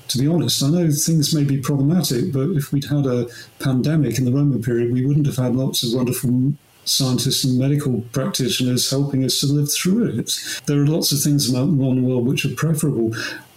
to 0.09 0.17
be 0.17 0.27
honest. 0.27 0.61
I 0.61 0.69
know 0.69 0.91
things 0.91 1.33
may 1.33 1.43
be 1.43 1.57
problematic, 1.57 2.31
but 2.31 2.49
if 2.51 2.71
we'd 2.71 2.85
had 2.85 3.05
a 3.05 3.27
pandemic 3.59 4.17
in 4.17 4.25
the 4.25 4.31
Roman 4.31 4.61
period, 4.61 4.91
we 4.91 5.05
wouldn't 5.05 5.25
have 5.25 5.37
had 5.37 5.55
lots 5.55 5.81
of 5.83 5.93
wonderful 5.93 6.53
scientists 6.85 7.43
and 7.43 7.57
medical 7.57 8.01
practitioners 8.11 8.89
helping 8.89 9.23
us 9.23 9.39
to 9.39 9.47
live 9.47 9.71
through 9.71 10.05
it. 10.05 10.39
There 10.65 10.81
are 10.81 10.87
lots 10.87 11.11
of 11.11 11.21
things 11.21 11.49
about 11.49 11.65
the 11.65 11.71
modern 11.71 12.03
world 12.03 12.27
which 12.27 12.45
are 12.45 12.55
preferable. 12.55 13.13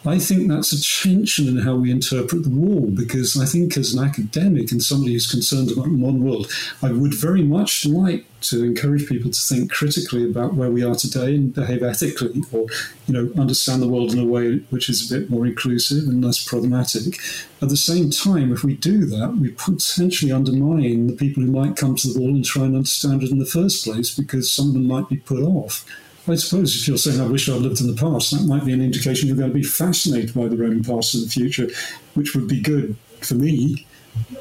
I 0.07 0.19
think 0.19 0.49
that's 0.49 0.73
a 0.73 0.83
tension 0.83 1.49
in 1.49 1.59
how 1.59 1.75
we 1.75 1.91
interpret 1.91 2.45
the 2.45 2.51
wall 2.51 2.87
because 2.91 3.41
I 3.41 3.45
think, 3.45 3.77
as 3.77 3.93
an 3.93 4.05
academic 4.05 4.71
and 4.71 4.83
somebody 4.83 5.13
who's 5.13 5.31
concerned 5.31 5.73
about 5.73 5.85
the 5.85 5.91
modern 5.91 6.23
world, 6.23 6.51
I 6.81 6.93
would 6.93 7.15
very 7.15 7.43
much 7.43 7.85
like 7.85 8.25
to 8.43 8.63
encourage 8.63 9.09
people 9.09 9.31
to 9.31 9.41
think 9.41 9.73
critically 9.73 10.29
about 10.29 10.55
where 10.55 10.71
we 10.71 10.85
are 10.85 10.95
today 10.95 11.35
and 11.35 11.53
behave 11.53 11.83
ethically, 11.83 12.43
or 12.53 12.67
you 13.07 13.15
know, 13.15 13.33
understand 13.41 13.83
the 13.83 13.89
world 13.89 14.13
in 14.13 14.21
a 14.21 14.25
way 14.25 14.59
which 14.71 14.89
is 14.89 15.11
a 15.11 15.19
bit 15.19 15.31
more 15.31 15.45
inclusive 15.45 16.07
and 16.07 16.25
less 16.25 16.45
problematic. 16.45 17.19
At 17.61 17.71
the 17.71 17.77
same 17.77 18.11
time, 18.11 18.53
if 18.53 18.63
we 18.63 18.77
do 18.77 19.07
that, 19.07 19.37
we 19.41 19.51
potentially 19.51 20.31
undermine 20.31 21.09
the 21.09 21.15
people 21.15 21.43
who 21.43 21.51
might 21.51 21.77
come 21.77 21.97
to 21.97 22.13
the 22.13 22.21
wall 22.21 22.29
and 22.29 22.45
try 22.45 22.65
and 22.65 22.77
understand 22.77 23.23
it 23.23 23.31
in 23.31 23.39
the 23.39 23.47
first 23.47 23.85
place 23.85 24.15
because 24.15 24.53
some 24.53 24.69
of 24.69 24.75
them 24.75 24.87
might 24.87 25.09
be 25.09 25.17
put 25.17 25.43
off. 25.43 25.85
I 26.29 26.35
suppose 26.35 26.75
if 26.75 26.89
you're 26.89 26.99
saying, 26.99 27.21
I 27.21 27.27
wish 27.27 27.49
I'd 27.49 27.61
lived 27.61 27.81
in 27.81 27.87
the 27.87 28.01
past, 28.01 28.33
that 28.33 28.47
might 28.47 28.65
be 28.65 28.73
an 28.73 28.83
indication 28.83 29.29
you're 29.29 29.37
going 29.37 29.51
to 29.51 29.55
be 29.55 29.63
fascinated 29.63 30.35
by 30.35 30.49
the 30.49 30.57
Roman 30.57 30.83
past 30.83 31.15
in 31.15 31.23
the 31.23 31.29
future, 31.29 31.69
which 32.15 32.35
would 32.35 32.49
be 32.49 32.61
good 32.61 32.97
for 33.21 33.35
me 33.35 33.87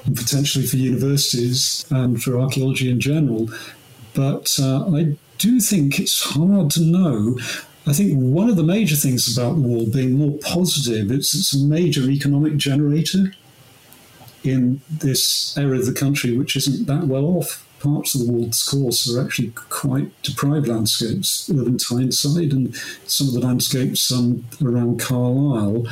and 0.05 0.15
potentially 0.15 0.65
for 0.65 0.77
universities 0.77 1.85
and 1.91 2.21
for 2.21 2.39
archaeology 2.39 2.89
in 2.89 2.99
general. 2.99 3.49
But 4.13 4.57
uh, 4.59 4.85
I 4.95 5.17
do 5.37 5.59
think 5.59 5.99
it's 5.99 6.23
hard 6.23 6.71
to 6.71 6.81
know. 6.81 7.37
I 7.85 7.93
think 7.93 8.17
one 8.17 8.49
of 8.49 8.55
the 8.55 8.63
major 8.63 8.95
things 8.95 9.37
about 9.37 9.55
the 9.55 9.61
wall 9.61 9.85
being 9.85 10.13
more 10.13 10.39
positive, 10.39 11.11
it's, 11.11 11.35
it's 11.35 11.53
a 11.53 11.63
major 11.63 12.09
economic 12.09 12.57
generator 12.57 13.33
in 14.43 14.81
this 14.89 15.57
area 15.57 15.79
of 15.79 15.85
the 15.85 15.93
country 15.93 16.37
which 16.37 16.55
isn't 16.55 16.85
that 16.85 17.07
well 17.07 17.25
off 17.25 17.67
parts 17.85 18.15
of 18.15 18.25
the 18.25 18.31
world's 18.31 18.63
course 18.67 19.09
are 19.09 19.23
actually 19.23 19.51
quite 19.69 20.09
deprived 20.23 20.67
landscapes, 20.67 21.49
urban 21.49 21.77
Tyneside 21.77 22.51
and 22.51 22.75
some 23.05 23.27
of 23.27 23.33
the 23.33 23.39
landscapes 23.39 24.11
um, 24.11 24.45
around 24.63 24.99
Carlisle. 24.99 25.85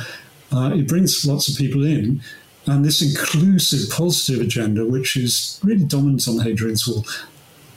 Uh, 0.52 0.72
it 0.74 0.88
brings 0.88 1.24
lots 1.24 1.48
of 1.48 1.56
people 1.56 1.84
in. 1.84 2.20
And 2.66 2.84
this 2.84 3.02
inclusive, 3.02 3.90
positive 3.90 4.40
agenda, 4.40 4.86
which 4.86 5.16
is 5.16 5.60
really 5.62 5.84
dominant 5.84 6.26
on 6.26 6.38
Hadrian's 6.38 6.88
Wall, 6.88 7.04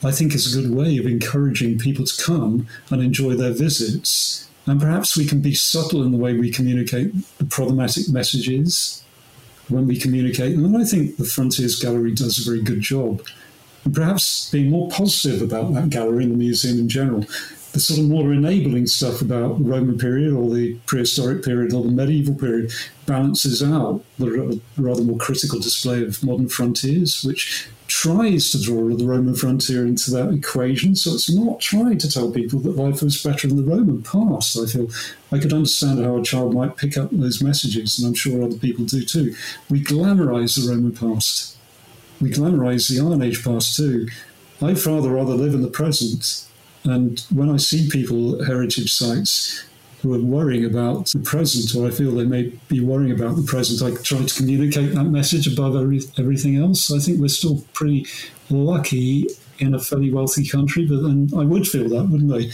I 0.03 0.11
think 0.11 0.33
is 0.33 0.47
a 0.47 0.61
good 0.61 0.71
way 0.73 0.97
of 0.97 1.05
encouraging 1.05 1.77
people 1.77 2.05
to 2.05 2.23
come 2.23 2.67
and 2.89 3.01
enjoy 3.01 3.33
their 3.35 3.51
visits 3.51 4.47
And 4.67 4.81
perhaps 4.81 5.15
we 5.15 5.25
can 5.25 5.39
be 5.39 5.55
subtle 5.55 6.03
in 6.03 6.11
the 6.11 6.17
way 6.17 6.33
we 6.33 6.51
communicate 6.51 7.13
the 7.37 7.45
problematic 7.45 8.09
messages 8.09 9.01
when 9.69 9.87
we 9.87 9.97
communicate. 9.97 10.55
And 10.55 10.77
I 10.77 10.83
think 10.83 11.15
the 11.15 11.23
Frontiers 11.23 11.79
Gallery 11.79 12.13
does 12.13 12.37
a 12.39 12.49
very 12.49 12.61
good 12.61 12.81
job. 12.81 13.25
And 13.87 13.95
perhaps 13.95 14.49
being 14.49 14.69
more 14.69 14.89
positive 14.89 15.41
about 15.41 15.73
that 15.73 15.89
gallery 15.89 16.25
and 16.25 16.33
the 16.33 16.37
museum 16.37 16.77
in 16.77 16.89
general. 16.89 17.21
The 17.71 17.79
sort 17.79 18.01
of 18.01 18.09
more 18.09 18.33
enabling 18.33 18.87
stuff 18.87 19.21
about 19.21 19.59
the 19.59 19.63
Roman 19.63 19.97
period 19.97 20.33
or 20.33 20.53
the 20.53 20.73
prehistoric 20.87 21.41
period 21.41 21.73
or 21.73 21.83
the 21.83 21.91
medieval 21.91 22.35
period 22.35 22.73
balances 23.05 23.63
out 23.63 24.03
the 24.19 24.59
rather 24.75 25.03
more 25.03 25.17
critical 25.17 25.61
display 25.61 26.03
of 26.03 26.21
modern 26.21 26.49
frontiers, 26.49 27.23
which 27.23 27.69
tries 27.87 28.51
to 28.51 28.61
draw 28.61 28.93
the 28.93 29.07
Roman 29.07 29.35
frontier 29.35 29.85
into 29.85 30.11
that 30.11 30.33
equation. 30.33 30.93
So 30.93 31.13
it's 31.13 31.33
not 31.33 31.61
trying 31.61 31.97
to 31.99 32.11
tell 32.11 32.29
people 32.29 32.59
that 32.59 32.75
life 32.75 33.01
was 33.01 33.23
better 33.23 33.47
in 33.47 33.55
the 33.55 33.63
Roman 33.63 34.03
past. 34.03 34.59
I 34.59 34.65
feel 34.65 34.89
I 35.31 35.39
could 35.39 35.53
understand 35.53 36.03
how 36.03 36.17
a 36.17 36.23
child 36.23 36.53
might 36.53 36.75
pick 36.75 36.97
up 36.97 37.11
those 37.13 37.41
messages, 37.41 37.97
and 37.97 38.09
I'm 38.09 38.15
sure 38.15 38.43
other 38.43 38.57
people 38.57 38.83
do 38.83 39.05
too. 39.05 39.33
We 39.69 39.81
glamorize 39.81 40.61
the 40.61 40.69
Roman 40.69 40.91
past. 40.91 41.56
We 42.21 42.31
glamorize 42.31 42.89
the 42.89 43.05
Iron 43.05 43.21
Age 43.21 43.43
past 43.43 43.75
too. 43.75 44.07
I'd 44.61 44.83
rather 44.85 45.11
rather 45.11 45.35
live 45.35 45.53
in 45.53 45.61
the 45.61 45.67
present. 45.67 46.45
And 46.83 47.19
when 47.33 47.49
I 47.49 47.57
see 47.57 47.89
people 47.89 48.41
at 48.41 48.47
heritage 48.47 48.91
sites 48.93 49.65
who 50.01 50.13
are 50.13 50.23
worrying 50.23 50.65
about 50.65 51.07
the 51.07 51.19
present, 51.19 51.75
or 51.75 51.87
I 51.87 51.91
feel 51.91 52.11
they 52.11 52.25
may 52.25 52.53
be 52.69 52.79
worrying 52.79 53.11
about 53.11 53.35
the 53.35 53.43
present, 53.43 53.81
I 53.81 54.01
try 54.01 54.23
to 54.23 54.35
communicate 54.35 54.93
that 54.93 55.05
message 55.05 55.47
above 55.51 55.75
every, 55.75 56.01
everything 56.17 56.55
else. 56.55 56.91
I 56.91 56.99
think 56.99 57.19
we're 57.19 57.27
still 57.27 57.63
pretty 57.73 58.07
lucky 58.49 59.27
in 59.59 59.73
a 59.73 59.79
fairly 59.79 60.11
wealthy 60.11 60.47
country, 60.47 60.85
but 60.85 61.01
then 61.01 61.29
I 61.35 61.43
would 61.43 61.67
feel 61.67 61.89
that, 61.89 62.05
wouldn't 62.05 62.33
I? 62.33 62.49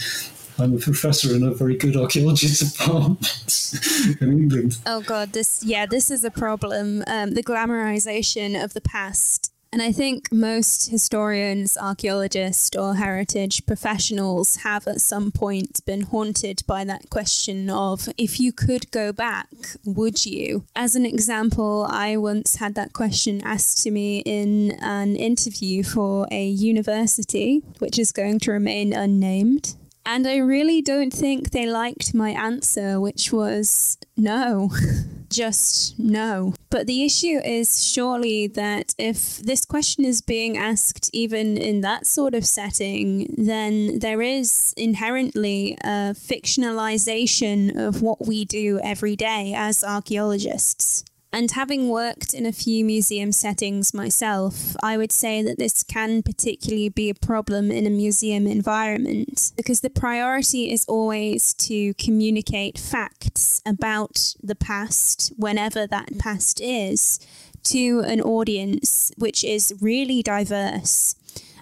I'm 0.62 0.74
a 0.74 0.78
professor 0.78 1.34
in 1.34 1.42
a 1.42 1.52
very 1.52 1.76
good 1.76 1.96
archaeology 1.96 2.48
department 2.64 4.16
in 4.20 4.32
England. 4.32 4.78
Oh 4.86 5.00
God, 5.00 5.32
this 5.32 5.62
yeah, 5.64 5.84
this 5.84 6.10
is 6.10 6.22
a 6.22 6.30
problem. 6.30 7.02
Um, 7.08 7.32
the 7.32 7.42
glamorization 7.42 8.62
of 8.62 8.72
the 8.72 8.80
past 8.80 9.53
and 9.74 9.82
I 9.82 9.90
think 9.90 10.30
most 10.30 10.88
historians, 10.88 11.76
archaeologists, 11.76 12.76
or 12.76 12.94
heritage 12.94 13.66
professionals 13.66 14.54
have 14.62 14.86
at 14.86 15.00
some 15.00 15.32
point 15.32 15.84
been 15.84 16.02
haunted 16.02 16.62
by 16.64 16.84
that 16.84 17.10
question 17.10 17.68
of 17.68 18.08
if 18.16 18.38
you 18.38 18.52
could 18.52 18.92
go 18.92 19.12
back, 19.12 19.48
would 19.84 20.24
you? 20.24 20.64
As 20.76 20.94
an 20.94 21.04
example, 21.04 21.88
I 21.90 22.16
once 22.16 22.54
had 22.54 22.76
that 22.76 22.92
question 22.92 23.42
asked 23.42 23.82
to 23.82 23.90
me 23.90 24.20
in 24.20 24.78
an 24.80 25.16
interview 25.16 25.82
for 25.82 26.28
a 26.30 26.46
university, 26.46 27.64
which 27.80 27.98
is 27.98 28.12
going 28.12 28.38
to 28.40 28.52
remain 28.52 28.92
unnamed. 28.92 29.74
And 30.06 30.26
I 30.26 30.36
really 30.36 30.82
don't 30.82 31.12
think 31.12 31.50
they 31.50 31.66
liked 31.66 32.14
my 32.14 32.30
answer, 32.30 33.00
which 33.00 33.32
was 33.32 33.96
no. 34.16 34.70
just 35.30 35.98
no. 35.98 36.54
But 36.70 36.86
the 36.86 37.04
issue 37.04 37.40
is 37.44 37.84
surely 37.84 38.46
that 38.48 38.94
if 38.98 39.38
this 39.38 39.64
question 39.64 40.04
is 40.04 40.20
being 40.20 40.56
asked 40.56 41.10
even 41.12 41.56
in 41.56 41.80
that 41.80 42.06
sort 42.06 42.34
of 42.34 42.46
setting, 42.46 43.34
then 43.36 43.98
there 43.98 44.22
is 44.22 44.74
inherently 44.76 45.76
a 45.82 46.14
fictionalization 46.14 47.76
of 47.76 48.02
what 48.02 48.26
we 48.26 48.44
do 48.44 48.80
every 48.82 49.16
day 49.16 49.54
as 49.56 49.82
archaeologists. 49.82 51.04
And 51.34 51.50
having 51.50 51.88
worked 51.88 52.32
in 52.32 52.46
a 52.46 52.52
few 52.52 52.84
museum 52.84 53.32
settings 53.32 53.92
myself, 53.92 54.76
I 54.84 54.96
would 54.96 55.10
say 55.10 55.42
that 55.42 55.58
this 55.58 55.82
can 55.82 56.22
particularly 56.22 56.88
be 56.88 57.10
a 57.10 57.14
problem 57.14 57.72
in 57.72 57.88
a 57.88 57.90
museum 57.90 58.46
environment 58.46 59.50
because 59.56 59.80
the 59.80 59.90
priority 59.90 60.72
is 60.72 60.84
always 60.84 61.52
to 61.54 61.92
communicate 61.94 62.78
facts 62.78 63.60
about 63.66 64.36
the 64.44 64.54
past, 64.54 65.32
whenever 65.36 65.88
that 65.88 66.20
past 66.20 66.60
is, 66.60 67.18
to 67.64 68.04
an 68.06 68.20
audience 68.20 69.10
which 69.18 69.42
is 69.42 69.74
really 69.80 70.22
diverse. 70.22 71.16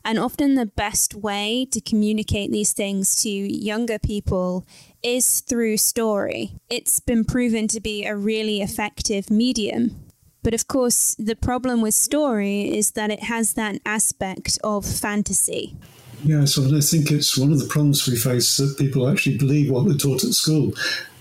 And 0.05 0.19
often 0.19 0.55
the 0.55 0.67
best 0.67 1.15
way 1.15 1.67
to 1.71 1.81
communicate 1.81 2.51
these 2.51 2.73
things 2.73 3.23
to 3.23 3.29
younger 3.29 3.99
people 3.99 4.67
is 5.03 5.41
through 5.41 5.77
story. 5.77 6.53
It's 6.69 7.01
been 7.01 7.25
proven 7.25 7.69
to 7.69 7.81
be 7.81 8.05
a 8.05 8.17
really 8.17 8.61
effective 8.61 9.31
medium. 9.31 10.05
But 10.43 10.55
of 10.55 10.67
course, 10.67 11.15
the 11.19 11.37
problem 11.37 11.83
with 11.83 11.95
story 11.95 12.77
is 12.77 12.93
that 12.93 13.11
it 13.11 13.23
has 13.25 13.55
that 13.55 13.81
aspect 13.87 14.59
of 14.65 14.85
fantasy. 14.85 15.77
Yeah, 16.25 16.45
so 16.45 16.65
I 16.65 16.81
think 16.81 17.11
it's 17.11 17.37
one 17.37 17.53
of 17.53 17.61
the 17.61 17.67
problems 17.67 18.07
we 18.07 18.17
face 18.17 18.57
that 18.57 18.77
people 18.79 19.09
actually 19.09 19.39
believe 19.39 19.71
what 19.71 19.87
they're 19.87 19.97
taught 19.97 20.25
at 20.25 20.33
school. 20.33 20.73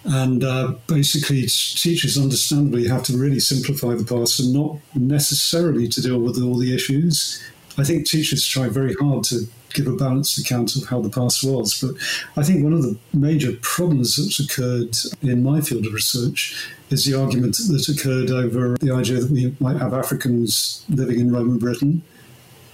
And 0.03 0.43
uh, 0.43 0.73
basically, 0.87 1.41
teachers 1.43 2.17
understandably 2.17 2.87
have 2.87 3.03
to 3.03 3.17
really 3.17 3.39
simplify 3.39 3.93
the 3.93 4.03
past 4.03 4.39
and 4.39 4.53
not 4.53 4.77
necessarily 4.95 5.87
to 5.89 6.01
deal 6.01 6.19
with 6.19 6.41
all 6.41 6.57
the 6.57 6.73
issues. 6.73 7.41
I 7.77 7.83
think 7.83 8.05
teachers 8.05 8.45
try 8.45 8.67
very 8.67 8.93
hard 8.95 9.23
to 9.25 9.47
give 9.73 9.87
a 9.87 9.95
balanced 9.95 10.37
account 10.37 10.75
of 10.75 10.87
how 10.87 11.01
the 11.01 11.09
past 11.09 11.43
was. 11.43 11.79
But 11.81 11.95
I 12.39 12.43
think 12.43 12.63
one 12.63 12.73
of 12.73 12.83
the 12.83 12.97
major 13.13 13.53
problems 13.61 14.17
that's 14.17 14.39
occurred 14.39 14.95
in 15.21 15.43
my 15.43 15.61
field 15.61 15.85
of 15.85 15.93
research 15.93 16.67
is 16.89 17.05
the 17.05 17.19
argument 17.19 17.57
that 17.57 17.87
occurred 17.87 18.29
over 18.29 18.77
the 18.79 18.91
idea 18.91 19.19
that 19.19 19.31
we 19.31 19.55
might 19.59 19.77
have 19.77 19.93
Africans 19.93 20.85
living 20.89 21.19
in 21.19 21.33
Roman 21.33 21.57
Britain, 21.57 22.01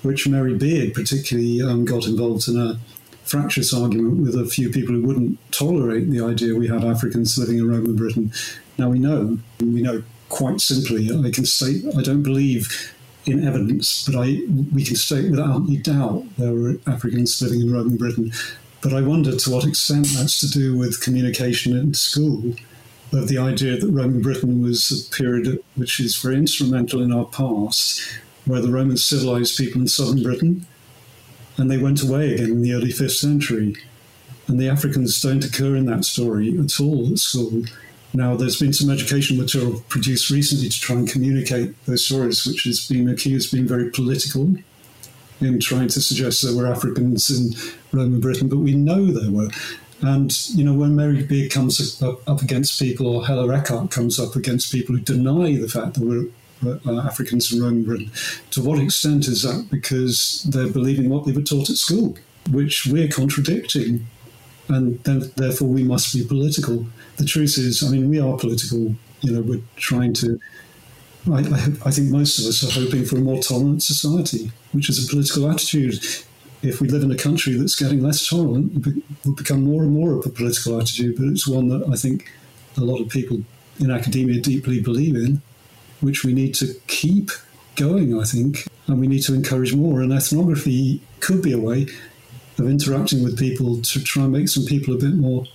which 0.02 0.28
Mary 0.28 0.56
Beard 0.56 0.94
particularly 0.94 1.62
um, 1.62 1.86
got 1.86 2.08
involved 2.08 2.48
in 2.48 2.60
a 2.60 2.80
fractious 3.24 3.74
argument 3.74 4.22
with 4.22 4.36
a 4.36 4.46
few 4.46 4.70
people 4.70 4.96
who 4.96 5.02
wouldn't 5.02 5.38
tolerate 5.52 6.10
the 6.10 6.24
idea 6.24 6.56
we 6.56 6.68
had 6.68 6.84
Africans 6.84 7.38
living 7.38 7.58
in 7.58 7.70
Roman 7.70 7.96
Britain. 7.96 8.32
Now 8.78 8.90
we 8.90 9.00
know, 9.00 9.38
we 9.60 9.82
know 9.82 10.02
quite 10.30 10.62
simply, 10.62 11.10
I 11.12 11.32
can 11.32 11.46
state, 11.46 11.84
I 11.98 12.02
don't 12.02 12.24
believe 12.24 12.94
in 13.28 13.48
evidence, 13.48 14.06
but 14.06 14.16
I 14.16 14.42
we 14.74 14.84
can 14.84 14.96
state 14.96 15.30
without 15.30 15.62
any 15.62 15.78
doubt 15.78 16.26
there 16.38 16.54
were 16.54 16.80
Africans 16.88 17.42
living 17.42 17.62
in 17.62 17.72
Roman 17.72 17.98
Britain. 17.98 18.32
But 18.82 18.94
I 18.94 19.02
wonder 19.02 19.36
to 19.36 19.52
what 19.52 19.66
extent 19.66 20.08
that's 20.16 20.40
to 20.42 20.50
do 20.50 20.78
with 20.78 21.02
communication 21.02 21.76
in 21.76 21.94
school, 21.94 22.54
of 23.12 23.28
the 23.28 23.38
idea 23.38 23.78
that 23.78 23.90
Roman 23.90 24.22
Britain 24.22 24.62
was 24.62 24.92
a 24.92 25.16
period 25.16 25.64
which 25.76 26.00
is 26.00 26.18
very 26.18 26.36
instrumental 26.36 27.02
in 27.02 27.12
our 27.12 27.26
past, 27.26 28.02
where 28.46 28.62
the 28.62 28.72
Romans 28.72 29.06
civilized 29.06 29.58
people 29.58 29.82
in 29.82 29.88
southern 29.88 30.24
Britain, 30.24 30.66
and 31.58 31.72
they 31.72 31.78
went 31.78 32.04
away 32.04 32.34
again 32.34 32.50
in 32.52 32.62
the 32.62 32.74
early 32.74 32.92
fifth 32.92 33.14
century. 33.14 33.76
And 34.48 34.60
the 34.60 34.70
Africans 34.70 35.22
don't 35.22 35.44
occur 35.44 35.76
in 35.76 35.86
that 35.88 36.06
story 36.06 36.58
at 36.58 36.80
all 36.80 37.12
at 37.12 37.20
school. 37.20 37.64
Now, 38.18 38.36
there's 38.36 38.60
been 38.60 38.74
some 38.74 38.90
educational 38.90 39.44
material 39.44 39.84
produced 39.90 40.32
recently 40.32 40.70
to 40.70 40.82
try 40.82 40.96
and 40.96 41.08
communicate 41.08 41.76
those 41.86 42.04
stories, 42.04 42.48
which 42.48 42.64
has 42.64 42.88
been 42.88 43.08
accused 43.08 43.54
of 43.54 43.58
being 43.58 43.68
very 43.68 43.92
political 43.92 44.56
in 45.40 45.60
trying 45.60 45.88
to 45.90 46.02
suggest 46.02 46.42
there 46.42 46.56
were 46.56 46.66
Africans 46.66 47.30
in 47.30 47.54
Roman 47.92 48.20
Britain, 48.20 48.50
but 48.50 48.58
we 48.58 48.74
know 48.74 49.06
there 49.06 49.30
were. 49.30 49.50
And, 50.02 50.36
you 50.50 50.64
know, 50.64 50.74
when 50.74 50.96
Mary 50.96 51.22
Beard 51.22 51.52
comes 51.52 52.02
up, 52.02 52.28
up 52.28 52.42
against 52.42 52.80
people, 52.80 53.06
or 53.06 53.28
Hella 53.28 53.56
Eckardt 53.56 53.92
comes 53.92 54.20
up 54.20 54.36
against 54.36 54.72
people 54.72 54.96
who 54.96 55.02
deny 55.02 55.56
the 55.56 55.70
fact 55.70 55.94
that 55.94 56.04
we're 56.04 56.32
uh, 56.66 57.00
Africans 57.06 57.54
in 57.54 57.62
Roman 57.62 57.84
Britain, 57.84 58.10
to 58.50 58.64
what 58.64 58.80
extent 58.80 59.28
is 59.28 59.44
that 59.44 59.68
because 59.70 60.42
they're 60.50 60.74
believing 60.74 61.10
what 61.10 61.28
they 61.28 61.34
were 61.34 61.44
taught 61.44 61.70
at 61.70 61.76
school, 61.76 62.18
which 62.50 62.88
we're 62.88 63.10
contradicting? 63.10 64.08
And 64.70 65.02
therefore, 65.04 65.70
we 65.70 65.84
must 65.84 66.14
be 66.14 66.26
political 66.26 66.86
the 67.18 67.26
truth 67.26 67.58
is, 67.58 67.84
I 67.84 67.90
mean, 67.90 68.10
we 68.10 68.20
are 68.20 68.38
political. 68.38 68.96
You 69.22 69.32
know, 69.34 69.42
we're 69.42 69.62
trying 69.76 70.14
to. 70.14 70.40
I, 71.32 71.40
I, 71.40 71.72
I 71.86 71.92
think 71.92 72.10
most 72.10 72.40
of 72.40 72.46
us 72.46 72.64
are 72.64 72.80
hoping 72.80 73.06
for 73.06 73.18
a 73.18 73.22
more 73.22 73.42
tolerant 73.42 73.84
society, 73.84 74.52
which 74.72 74.90
is 74.90 75.04
a 75.04 75.10
political 75.10 75.50
attitude. 75.50 76.00
If 76.64 76.80
we 76.80 76.88
live 76.88 77.04
in 77.04 77.12
a 77.12 77.18
country 77.18 77.54
that's 77.54 77.76
getting 77.76 78.02
less 78.02 78.28
tolerant, 78.28 78.88
it 78.88 79.04
will 79.26 79.36
become 79.36 79.64
more 79.64 79.84
and 79.84 79.92
more 79.92 80.14
of 80.14 80.26
a 80.26 80.30
political 80.30 80.80
attitude. 80.80 81.18
But 81.18 81.28
it's 81.28 81.48
one 81.48 81.68
that 81.70 81.88
I 81.92 81.96
think 81.96 82.32
a 82.78 82.82
lot 82.82 83.02
of 83.02 83.10
people 83.10 83.42
in 83.80 83.92
academia 83.92 84.42
deeply 84.42 84.80
believe 84.80 85.16
in, 85.16 85.42
which 86.02 86.24
we 86.24 86.34
need 86.34 86.56
to 86.56 86.74
keep 86.88 87.32
going, 87.76 88.20
I 88.20 88.24
think, 88.24 88.68
and 88.88 89.00
we 89.00 89.08
need 89.08 89.22
to 89.24 89.34
encourage 89.34 89.76
more. 89.76 90.02
And 90.02 90.12
ethnography 90.12 91.02
could 91.20 91.42
be 91.42 91.52
a 91.52 91.60
way 91.60 91.88
of 92.60 92.68
interacting 92.68 93.24
with 93.24 93.38
people 93.38 93.82
to 93.82 94.04
try 94.04 94.24
and 94.24 94.34
make 94.34 94.50
some 94.50 94.66
people 94.66 94.94
a 94.94 94.98
bit 94.98 95.14
more 95.14 95.46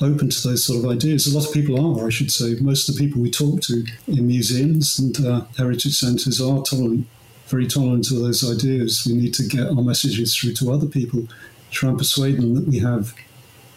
open 0.00 0.28
to 0.30 0.48
those 0.48 0.64
sort 0.64 0.84
of 0.84 0.90
ideas. 0.90 1.26
A 1.26 1.36
lot 1.36 1.46
of 1.46 1.54
people 1.54 2.00
are, 2.00 2.06
I 2.06 2.10
should 2.10 2.30
say. 2.30 2.54
Most 2.60 2.88
of 2.88 2.94
the 2.94 3.00
people 3.00 3.22
we 3.22 3.30
talk 3.30 3.60
to 3.62 3.84
in 4.06 4.26
museums 4.26 4.98
and 4.98 5.24
uh, 5.24 5.44
heritage 5.56 5.94
centres 5.94 6.40
are 6.40 6.62
tolerant, 6.62 7.06
very 7.46 7.66
tolerant 7.66 8.10
of 8.10 8.18
those 8.18 8.48
ideas. 8.50 9.06
We 9.06 9.14
need 9.14 9.34
to 9.34 9.46
get 9.46 9.68
our 9.68 9.82
messages 9.82 10.34
through 10.36 10.54
to 10.54 10.72
other 10.72 10.86
people, 10.86 11.28
try 11.70 11.90
and 11.90 11.98
persuade 11.98 12.38
them 12.38 12.54
that 12.54 12.66
we 12.66 12.80
have 12.80 13.14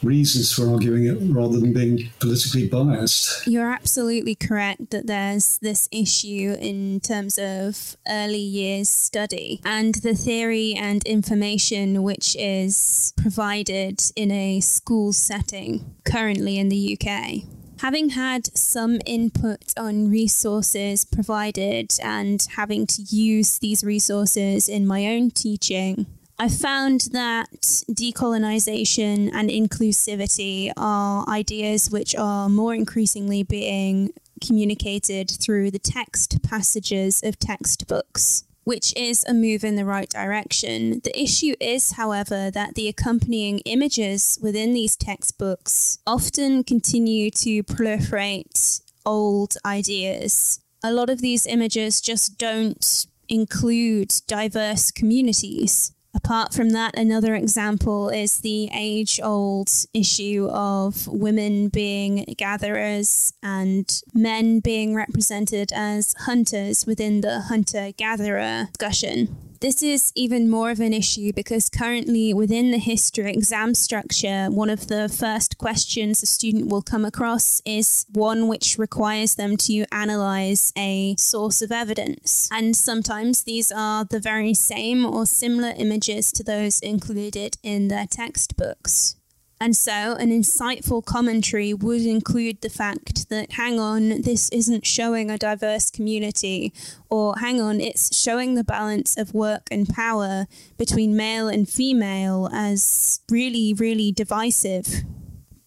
reasons 0.06 0.54
for 0.54 0.70
arguing 0.70 1.06
it 1.06 1.18
rather 1.34 1.60
than 1.60 1.74
being 1.74 2.10
politically 2.20 2.68
biased. 2.68 3.48
You're 3.48 3.72
absolutely 3.72 4.36
correct 4.36 4.92
that 4.92 5.08
there's 5.08 5.58
this 5.60 5.90
issue 5.92 6.56
in 6.60 7.00
terms 7.00 7.38
of 7.38 7.98
early 8.08 8.38
years 8.38 8.90
study 8.90 9.62
and 9.66 9.96
the 9.96 10.14
theory 10.14 10.74
and 10.74 11.04
information 11.06 12.04
which 12.04 12.36
is 12.38 13.14
provided 13.18 14.02
in 14.16 14.32
a 14.32 14.60
school 14.60 15.14
setting 15.14 15.96
currently 16.06 16.58
in 16.58 16.70
the 16.70 16.98
UK. 16.98 17.44
Having 17.80 18.12
had 18.12 18.56
some 18.58 19.00
input 19.06 19.74
on 19.78 20.10
resources 20.10 21.04
provided 21.04 21.92
and 22.02 22.48
having 22.56 22.88
to 22.88 23.02
use 23.02 23.60
these 23.60 23.84
resources 23.84 24.70
in 24.70 24.88
my 24.88 25.06
own 25.08 25.30
teaching, 25.30 26.06
I 26.38 26.50
found 26.50 27.10
that 27.14 27.50
decolonization 27.90 29.32
and 29.34 29.50
inclusivity 29.50 30.72
are 30.76 31.28
ideas 31.30 31.90
which 31.90 32.14
are 32.16 32.50
more 32.50 32.76
increasingly 32.76 33.44
being 33.44 34.12
communicated 34.46 35.32
through 35.32 35.72
the 35.72 35.80
text 35.80 36.42
passages 36.44 37.24
of 37.24 37.40
textbooks, 37.40 38.44
which 38.66 38.94
is 38.98 39.24
a 39.24 39.34
move 39.34 39.64
in 39.64 39.78
the 39.78 39.86
right 39.86 40.10
direction. 40.10 41.00
The 41.06 41.18
issue 41.18 41.56
is, 41.62 41.94
however, 41.94 42.52
that 42.52 42.76
the 42.76 42.90
accompanying 42.90 43.60
images 43.60 44.38
within 44.42 44.74
these 44.74 44.98
textbooks 44.98 46.00
often 46.06 46.66
continue 46.66 47.32
to 47.32 47.64
proliferate 47.64 48.82
old 49.06 49.56
ideas. 49.66 50.60
A 50.84 50.92
lot 50.92 51.10
of 51.10 51.22
these 51.22 51.48
images 51.48 52.02
just 52.02 52.38
don't 52.38 53.06
include 53.30 54.14
diverse 54.28 54.92
communities. 54.92 55.95
Apart 56.16 56.54
from 56.54 56.70
that, 56.70 56.98
another 56.98 57.36
example 57.36 58.10
is 58.10 58.40
the 58.40 58.70
age 58.74 59.20
old 59.22 59.70
issue 59.94 60.48
of 60.50 61.08
women 61.08 61.68
being 61.68 62.24
gatherers 62.38 63.34
and 63.44 64.02
men 64.14 64.62
being 64.62 64.96
represented 64.96 65.74
as 65.74 66.16
hunters 66.20 66.86
within 66.86 67.20
the 67.20 67.42
hunter 67.42 67.92
gatherer 67.92 68.70
discussion. 68.72 69.36
This 69.66 69.82
is 69.82 70.12
even 70.14 70.48
more 70.48 70.70
of 70.70 70.80
an 70.80 70.94
issue 70.94 71.34
because 71.34 71.70
currently 71.70 72.36
within 72.36 72.70
the 72.70 72.78
history 72.78 73.34
exam 73.34 73.74
structure, 73.74 74.46
one 74.52 74.70
of 74.70 74.86
the 74.86 75.10
first 75.10 75.58
questions 75.58 76.22
a 76.22 76.28
student 76.28 76.68
will 76.68 76.84
come 76.84 77.04
across 77.04 77.64
is 77.66 78.06
one 78.14 78.48
which 78.48 78.78
requires 78.78 79.34
them 79.34 79.58
to 79.66 79.86
analyze 79.92 80.72
a 80.78 81.16
source 81.18 81.64
of 81.64 81.72
evidence. 81.72 82.48
And 82.52 82.76
sometimes 82.76 83.42
these 83.42 83.72
are 83.72 84.06
the 84.06 84.20
very 84.20 84.54
same 84.54 85.04
or 85.04 85.26
similar 85.26 85.74
images 85.76 86.32
to 86.34 86.44
those 86.44 86.80
included 86.82 87.58
in 87.64 87.88
their 87.88 88.06
textbooks. 88.06 89.16
And 89.60 89.76
so, 89.76 89.92
an 89.92 90.32
insightful 90.32 91.04
commentary 91.04 91.74
would 91.74 92.02
include 92.02 92.60
the 92.62 92.70
fact 92.70 93.30
that, 93.30 93.54
hang 93.54 93.80
on, 93.80 94.22
this 94.22 94.50
isn't 94.50 94.86
showing 94.86 95.32
a 95.32 95.38
diverse 95.38 95.90
community, 95.90 96.74
or 97.10 97.36
hang 97.38 97.62
on, 97.62 97.80
it's 97.80 98.16
showing 98.16 98.56
the 98.56 98.66
balance 98.66 99.18
of 99.18 99.34
work 99.34 99.68
and 99.72 99.88
power 99.88 100.48
between 100.78 101.16
male 101.16 101.48
and 101.48 101.70
female 101.70 102.50
as 102.52 103.22
really, 103.32 103.74
really 103.74 104.12
divisive. 104.12 105.04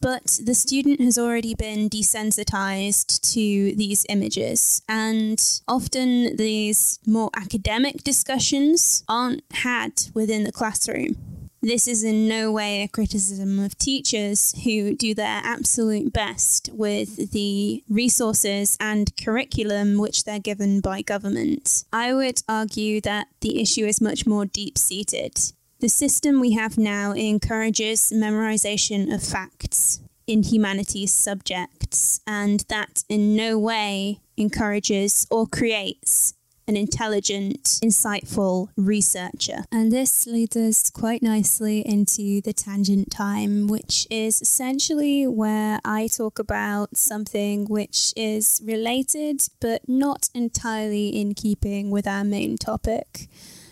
But 0.00 0.38
the 0.44 0.54
student 0.54 1.00
has 1.00 1.18
already 1.18 1.54
been 1.54 1.88
desensitized 1.88 3.32
to 3.32 3.74
these 3.74 4.04
images, 4.10 4.82
and 4.86 5.42
often 5.66 6.36
these 6.36 7.00
more 7.06 7.30
academic 7.34 8.04
discussions 8.04 9.02
aren't 9.08 9.42
had 9.50 9.92
within 10.14 10.44
the 10.44 10.52
classroom. 10.52 11.16
This 11.60 11.88
is 11.88 12.04
in 12.04 12.28
no 12.28 12.52
way 12.52 12.82
a 12.82 12.88
criticism 12.88 13.58
of 13.58 13.76
teachers 13.78 14.54
who 14.62 14.94
do 14.94 15.12
their 15.12 15.40
absolute 15.42 16.12
best 16.12 16.70
with 16.72 17.32
the 17.32 17.82
resources 17.88 18.76
and 18.80 19.14
curriculum 19.16 19.98
which 19.98 20.22
they're 20.22 20.38
given 20.38 20.80
by 20.80 21.02
government. 21.02 21.84
I 21.92 22.14
would 22.14 22.42
argue 22.48 23.00
that 23.00 23.26
the 23.40 23.60
issue 23.60 23.86
is 23.86 24.00
much 24.00 24.24
more 24.24 24.46
deep 24.46 24.78
seated. 24.78 25.36
The 25.80 25.88
system 25.88 26.40
we 26.40 26.52
have 26.52 26.78
now 26.78 27.12
encourages 27.12 28.12
memorization 28.14 29.12
of 29.12 29.22
facts 29.22 30.00
in 30.28 30.42
humanities 30.44 31.12
subjects, 31.12 32.20
and 32.26 32.60
that 32.68 33.02
in 33.08 33.34
no 33.34 33.58
way 33.58 34.20
encourages 34.36 35.26
or 35.30 35.46
creates 35.46 36.34
an 36.68 36.76
intelligent, 36.76 37.64
insightful 37.82 38.68
researcher. 38.76 39.64
And 39.72 39.90
this 39.90 40.26
leads 40.26 40.54
us 40.54 40.90
quite 40.90 41.22
nicely 41.22 41.80
into 41.80 42.42
the 42.42 42.52
tangent 42.52 43.10
time, 43.10 43.66
which 43.66 44.06
is 44.10 44.42
essentially 44.42 45.26
where 45.26 45.80
I 45.84 46.08
talk 46.08 46.38
about 46.38 46.96
something 46.96 47.64
which 47.64 48.12
is 48.16 48.60
related 48.62 49.40
but 49.60 49.88
not 49.88 50.28
entirely 50.34 51.08
in 51.08 51.34
keeping 51.34 51.90
with 51.90 52.06
our 52.06 52.22
main 52.22 52.58
topic. 52.58 53.28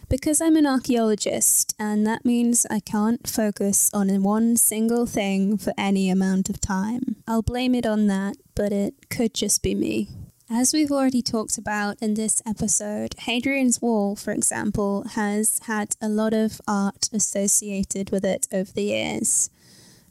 Because 0.09 0.41
I'm 0.41 0.55
an 0.55 0.67
archaeologist, 0.67 1.75
and 1.81 2.07
that 2.07 2.25
means 2.25 2.65
I 2.71 2.79
can't 2.79 3.29
focus 3.29 3.91
on 3.93 4.23
one 4.23 4.57
single 4.57 5.05
thing 5.05 5.59
for 5.59 5.75
any 5.77 6.09
amount 6.09 6.49
of 6.49 6.61
time. 6.61 7.17
I'll 7.27 7.43
blame 7.43 7.75
it 7.75 7.85
on 7.85 8.07
that, 8.07 8.37
but 8.55 8.73
it 8.73 9.11
could 9.11 9.35
just 9.35 9.65
be 9.65 9.75
me. 9.75 10.09
As 10.49 10.73
we've 10.73 10.93
already 10.93 11.23
talked 11.23 11.59
about 11.59 12.01
in 12.01 12.15
this 12.15 12.41
episode, 12.47 13.17
Hadrian's 13.19 13.83
Wall, 13.83 14.15
for 14.15 14.31
example, 14.31 15.03
has 15.15 15.59
had 15.65 15.97
a 16.01 16.09
lot 16.09 16.33
of 16.33 16.61
art 16.69 17.09
associated 17.13 18.11
with 18.11 18.25
it 18.25 18.47
over 18.53 18.71
the 18.71 18.85
years. 18.85 19.51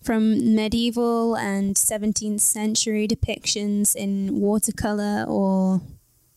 From 0.04 0.54
medieval 0.54 1.38
and 1.38 1.76
17th 1.76 2.42
century 2.42 3.08
depictions 3.08 3.96
in 3.96 4.42
watercolour 4.42 5.24
or 5.26 5.80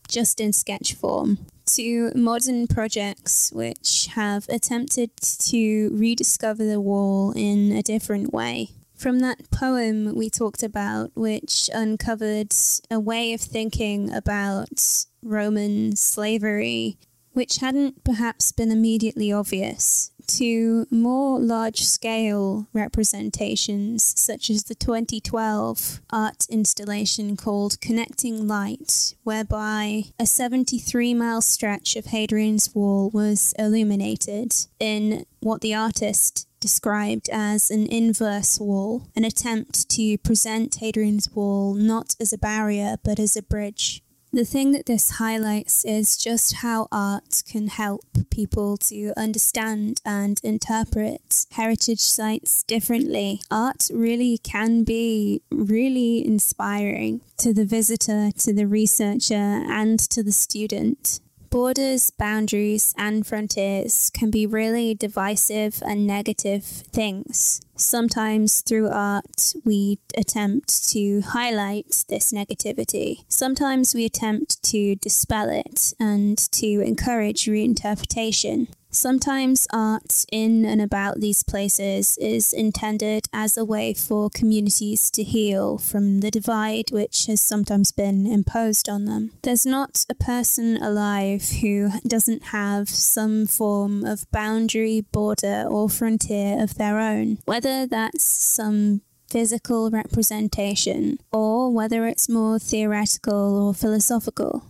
just 0.07 0.41
in 0.41 0.53
sketch 0.53 0.95
form, 0.95 1.39
to 1.67 2.13
modern 2.15 2.69
projects 2.69 3.51
which 3.53 4.11
have 4.15 4.49
attempted 4.49 5.11
to 5.17 5.91
rediscover 5.93 6.65
the 6.65 6.81
wall 6.81 7.33
in 7.33 7.73
a 7.73 7.83
different 7.83 8.33
way. 8.33 8.71
From 8.99 9.21
that 9.21 9.49
poem 9.53 10.17
we 10.17 10.29
talked 10.29 10.65
about, 10.65 11.13
which 11.15 11.71
uncovered 11.73 12.53
a 12.91 12.99
way 12.99 13.33
of 13.33 13.41
thinking 13.41 14.13
about 14.13 15.07
Roman 15.23 15.95
slavery, 15.95 16.99
which 17.33 17.59
hadn't 17.59 18.03
perhaps 18.03 18.51
been 18.51 18.73
immediately 18.73 19.31
obvious, 19.31 20.11
to 20.27 20.85
more 20.91 21.39
large 21.39 21.83
scale 21.83 22.67
representations, 22.73 24.03
such 24.03 24.51
as 24.51 24.65
the 24.65 24.75
2012 24.75 26.01
art 26.11 26.47
installation 26.51 27.37
called 27.37 27.81
Connecting 27.81 28.49
Light, 28.49 29.15
whereby 29.23 30.07
a 30.19 30.27
73 30.27 31.15
mile 31.15 31.41
stretch 31.41 31.95
of 31.95 32.07
Hadrian's 32.07 32.75
Wall 32.75 33.11
was 33.11 33.55
illuminated 33.61 34.57
in 34.81 35.25
what 35.39 35.61
the 35.61 35.73
artist 35.73 36.48
described 36.61 37.29
as 37.31 37.71
an 37.71 37.87
inverse 37.87 38.59
wall, 38.59 39.09
an 39.17 39.25
attempt 39.25 39.89
to 39.91 40.19
present 40.19 40.77
Hadrian's 40.77 41.31
Wall 41.35 41.75
not 41.75 42.15
as 42.21 42.33
a 42.33 42.39
barrier 42.39 42.97
but 43.03 43.19
as 43.19 43.37
a 43.37 43.43
bridge. 43.43 44.03
The 44.31 44.45
thing 44.45 44.73
that 44.73 44.85
this 44.85 45.13
highlights 45.13 45.87
is 45.87 46.19
just 46.19 46.57
how 46.57 46.87
art 46.93 47.43
can 47.51 47.69
help 47.69 48.05
people 48.31 48.77
to 48.77 49.15
understand 49.17 50.03
and 50.05 50.39
interpret 50.45 51.47
heritage 51.53 52.01
sites 52.01 52.63
differently. 52.65 53.41
Art 53.51 53.89
really 53.91 54.37
can 54.37 54.85
be 54.85 55.41
really 55.51 56.27
inspiring 56.27 57.23
to 57.39 57.55
the 57.55 57.65
visitor, 57.65 58.31
to 58.39 58.53
the 58.53 58.67
researcher, 58.67 59.35
and 59.35 59.99
to 60.11 60.23
the 60.23 60.33
student. 60.33 61.21
Borders, 61.51 62.11
boundaries, 62.11 62.95
and 62.99 63.27
frontiers 63.27 64.11
can 64.11 64.31
be 64.31 64.47
really 64.47 64.95
divisive 64.95 65.83
and 65.85 66.07
negative 66.07 66.65
things. 66.65 67.61
Sometimes 67.79 68.61
through 68.61 68.89
art, 68.89 69.55
we 69.65 69.99
attempt 70.17 70.89
to 70.91 71.21
highlight 71.21 72.05
this 72.09 72.33
negativity. 72.33 73.25
Sometimes 73.29 73.95
we 73.95 74.05
attempt 74.05 74.63
to 74.65 74.97
dispel 74.97 75.49
it 75.49 75.95
and 76.01 76.37
to 76.53 76.81
encourage 76.81 77.45
reinterpretation. 77.45 78.67
Sometimes 78.91 79.67
art 79.71 80.25
in 80.33 80.65
and 80.65 80.81
about 80.81 81.21
these 81.21 81.43
places 81.43 82.17
is 82.19 82.55
intended 82.55 83.27
as 83.35 83.57
a 83.57 83.65
way 83.65 83.93
for 83.93 84.31
communities 84.31 85.11
to 85.11 85.23
heal 85.23 85.77
from 85.77 86.21
the 86.21 86.31
divide 86.31 86.91
which 86.91 87.27
has 87.27 87.41
sometimes 87.41 87.93
been 87.93 88.27
imposed 88.27 88.89
on 88.89 89.05
them. 89.05 89.33
There's 89.43 89.67
not 89.67 90.07
a 90.09 90.15
person 90.15 90.83
alive 90.83 91.51
who 91.61 91.91
doesn't 92.07 92.45
have 92.45 92.89
some 92.89 93.47
form 93.47 94.07
of 94.07 94.31
boundary, 94.31 95.03
border, 95.13 95.67
or 95.69 95.91
frontier 95.91 96.63
of 96.63 96.77
their 96.77 96.99
own, 96.99 97.39
whether 97.45 97.68
that's 97.87 98.23
some 98.23 99.03
physical 99.31 99.91
representation 99.91 101.19
or 101.33 101.73
whether 101.73 102.07
it's 102.07 102.29
more 102.29 102.59
theoretical 102.59 103.67
or 103.69 103.75
philosophical. 103.75 104.65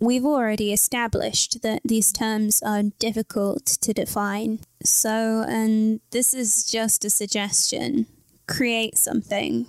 We've 0.00 0.26
already 0.26 0.72
established 0.72 1.62
that 1.62 1.80
these 1.84 2.12
terms 2.12 2.62
are 2.62 2.82
difficult 2.98 3.64
to 3.64 3.94
define. 3.94 4.60
So, 4.84 5.44
and 5.48 6.00
this 6.10 6.34
is 6.34 6.64
just 6.64 7.04
a 7.04 7.10
suggestion. 7.10 8.06
create 8.46 8.98
something 8.98 9.66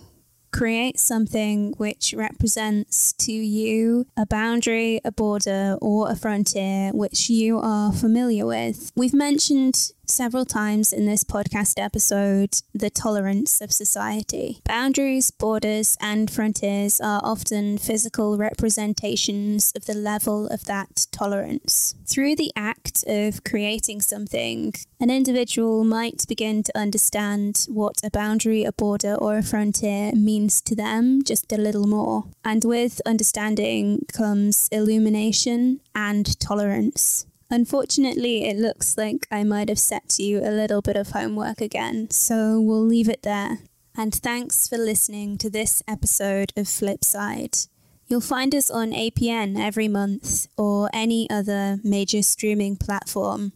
create 0.56 0.97
something 0.97 1.73
which 1.76 2.14
represents 2.15 3.11
to 3.11 3.34
you 3.34 4.06
a 4.15 4.26
boundary, 4.26 5.02
a 5.03 5.11
border, 5.11 5.77
or 5.81 6.10
a 6.10 6.15
frontier 6.15 6.91
which 6.93 7.30
you 7.30 7.60
are 7.60 7.91
familiar 7.91 8.45
with. 8.45 8.89
We've 8.95 9.14
mentioned 9.14 9.91
several 10.10 10.45
times 10.45 10.94
in 10.94 11.06
this 11.06 11.23
podcast 11.23 11.73
episode 11.77 12.61
the 12.73 12.90
tolerance 12.90 13.61
of 13.61 13.72
society. 13.72 14.60
Boundaries, 14.64 15.32
borders, 15.32 15.98
and 15.99 16.30
frontiers 16.30 16.99
are 16.99 17.22
often 17.23 17.77
physical 17.77 18.38
representations 18.38 19.72
of 19.76 19.86
the 19.86 19.94
level 19.94 20.48
of 20.48 20.65
that 20.65 21.07
tolerance. 21.11 21.95
Through 22.06 22.36
the 22.36 22.52
act 22.56 23.03
of 23.07 23.44
creating 23.44 24.02
something, 24.02 24.73
an 24.99 25.10
individual 25.10 25.84
might 25.84 26.26
begin 26.27 26.64
to 26.64 26.77
understand 26.77 27.65
what 27.69 27.98
a 28.03 28.10
boundary, 28.10 28.64
a 28.64 28.72
border, 28.72 29.15
or 29.15 29.38
a 29.38 29.44
frontier 29.44 30.11
means 30.14 30.61
to 30.61 30.76
them 30.76 31.23
just 31.23 31.52
a 31.52 31.57
little 31.57 31.88
more. 31.88 32.26
And 32.44 32.64
with 32.64 33.02
understanding 33.06 34.06
comes 34.11 34.69
illumination 34.72 35.82
and 35.94 36.40
tolerance. 36.40 37.26
Unfortunately, 37.49 38.45
it 38.45 38.57
looks 38.57 38.97
like 38.97 39.27
I 39.31 39.43
might 39.43 39.69
have 39.69 39.80
set 39.80 40.17
you 40.17 40.39
a 40.39 40.49
little 40.49 40.81
bit 40.81 40.95
of 40.95 41.09
homework 41.09 41.61
again, 41.61 42.09
so 42.09 42.59
we'll 42.59 42.85
leave 42.85 43.07
it 43.07 43.22
there. 43.22 43.59
And 43.95 44.13
thanks 44.13 44.67
for 44.67 44.77
listening 44.77 45.38
to 45.38 45.49
this 45.49 45.84
episode 45.88 46.51
of 46.57 46.65
Flipside. 46.65 47.67
You'll 48.07 48.22
find 48.22 48.53
us 48.53 48.69
on 48.69 48.91
APN 48.91 49.57
every 49.59 49.88
month 49.88 50.47
or 50.57 50.89
any 50.93 51.30
other 51.30 51.80
major 51.84 52.22
streaming 52.22 52.76
platform. 52.76 53.53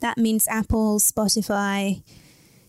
That 0.00 0.16
means 0.16 0.46
Apple, 0.48 0.98
Spotify. 1.00 2.02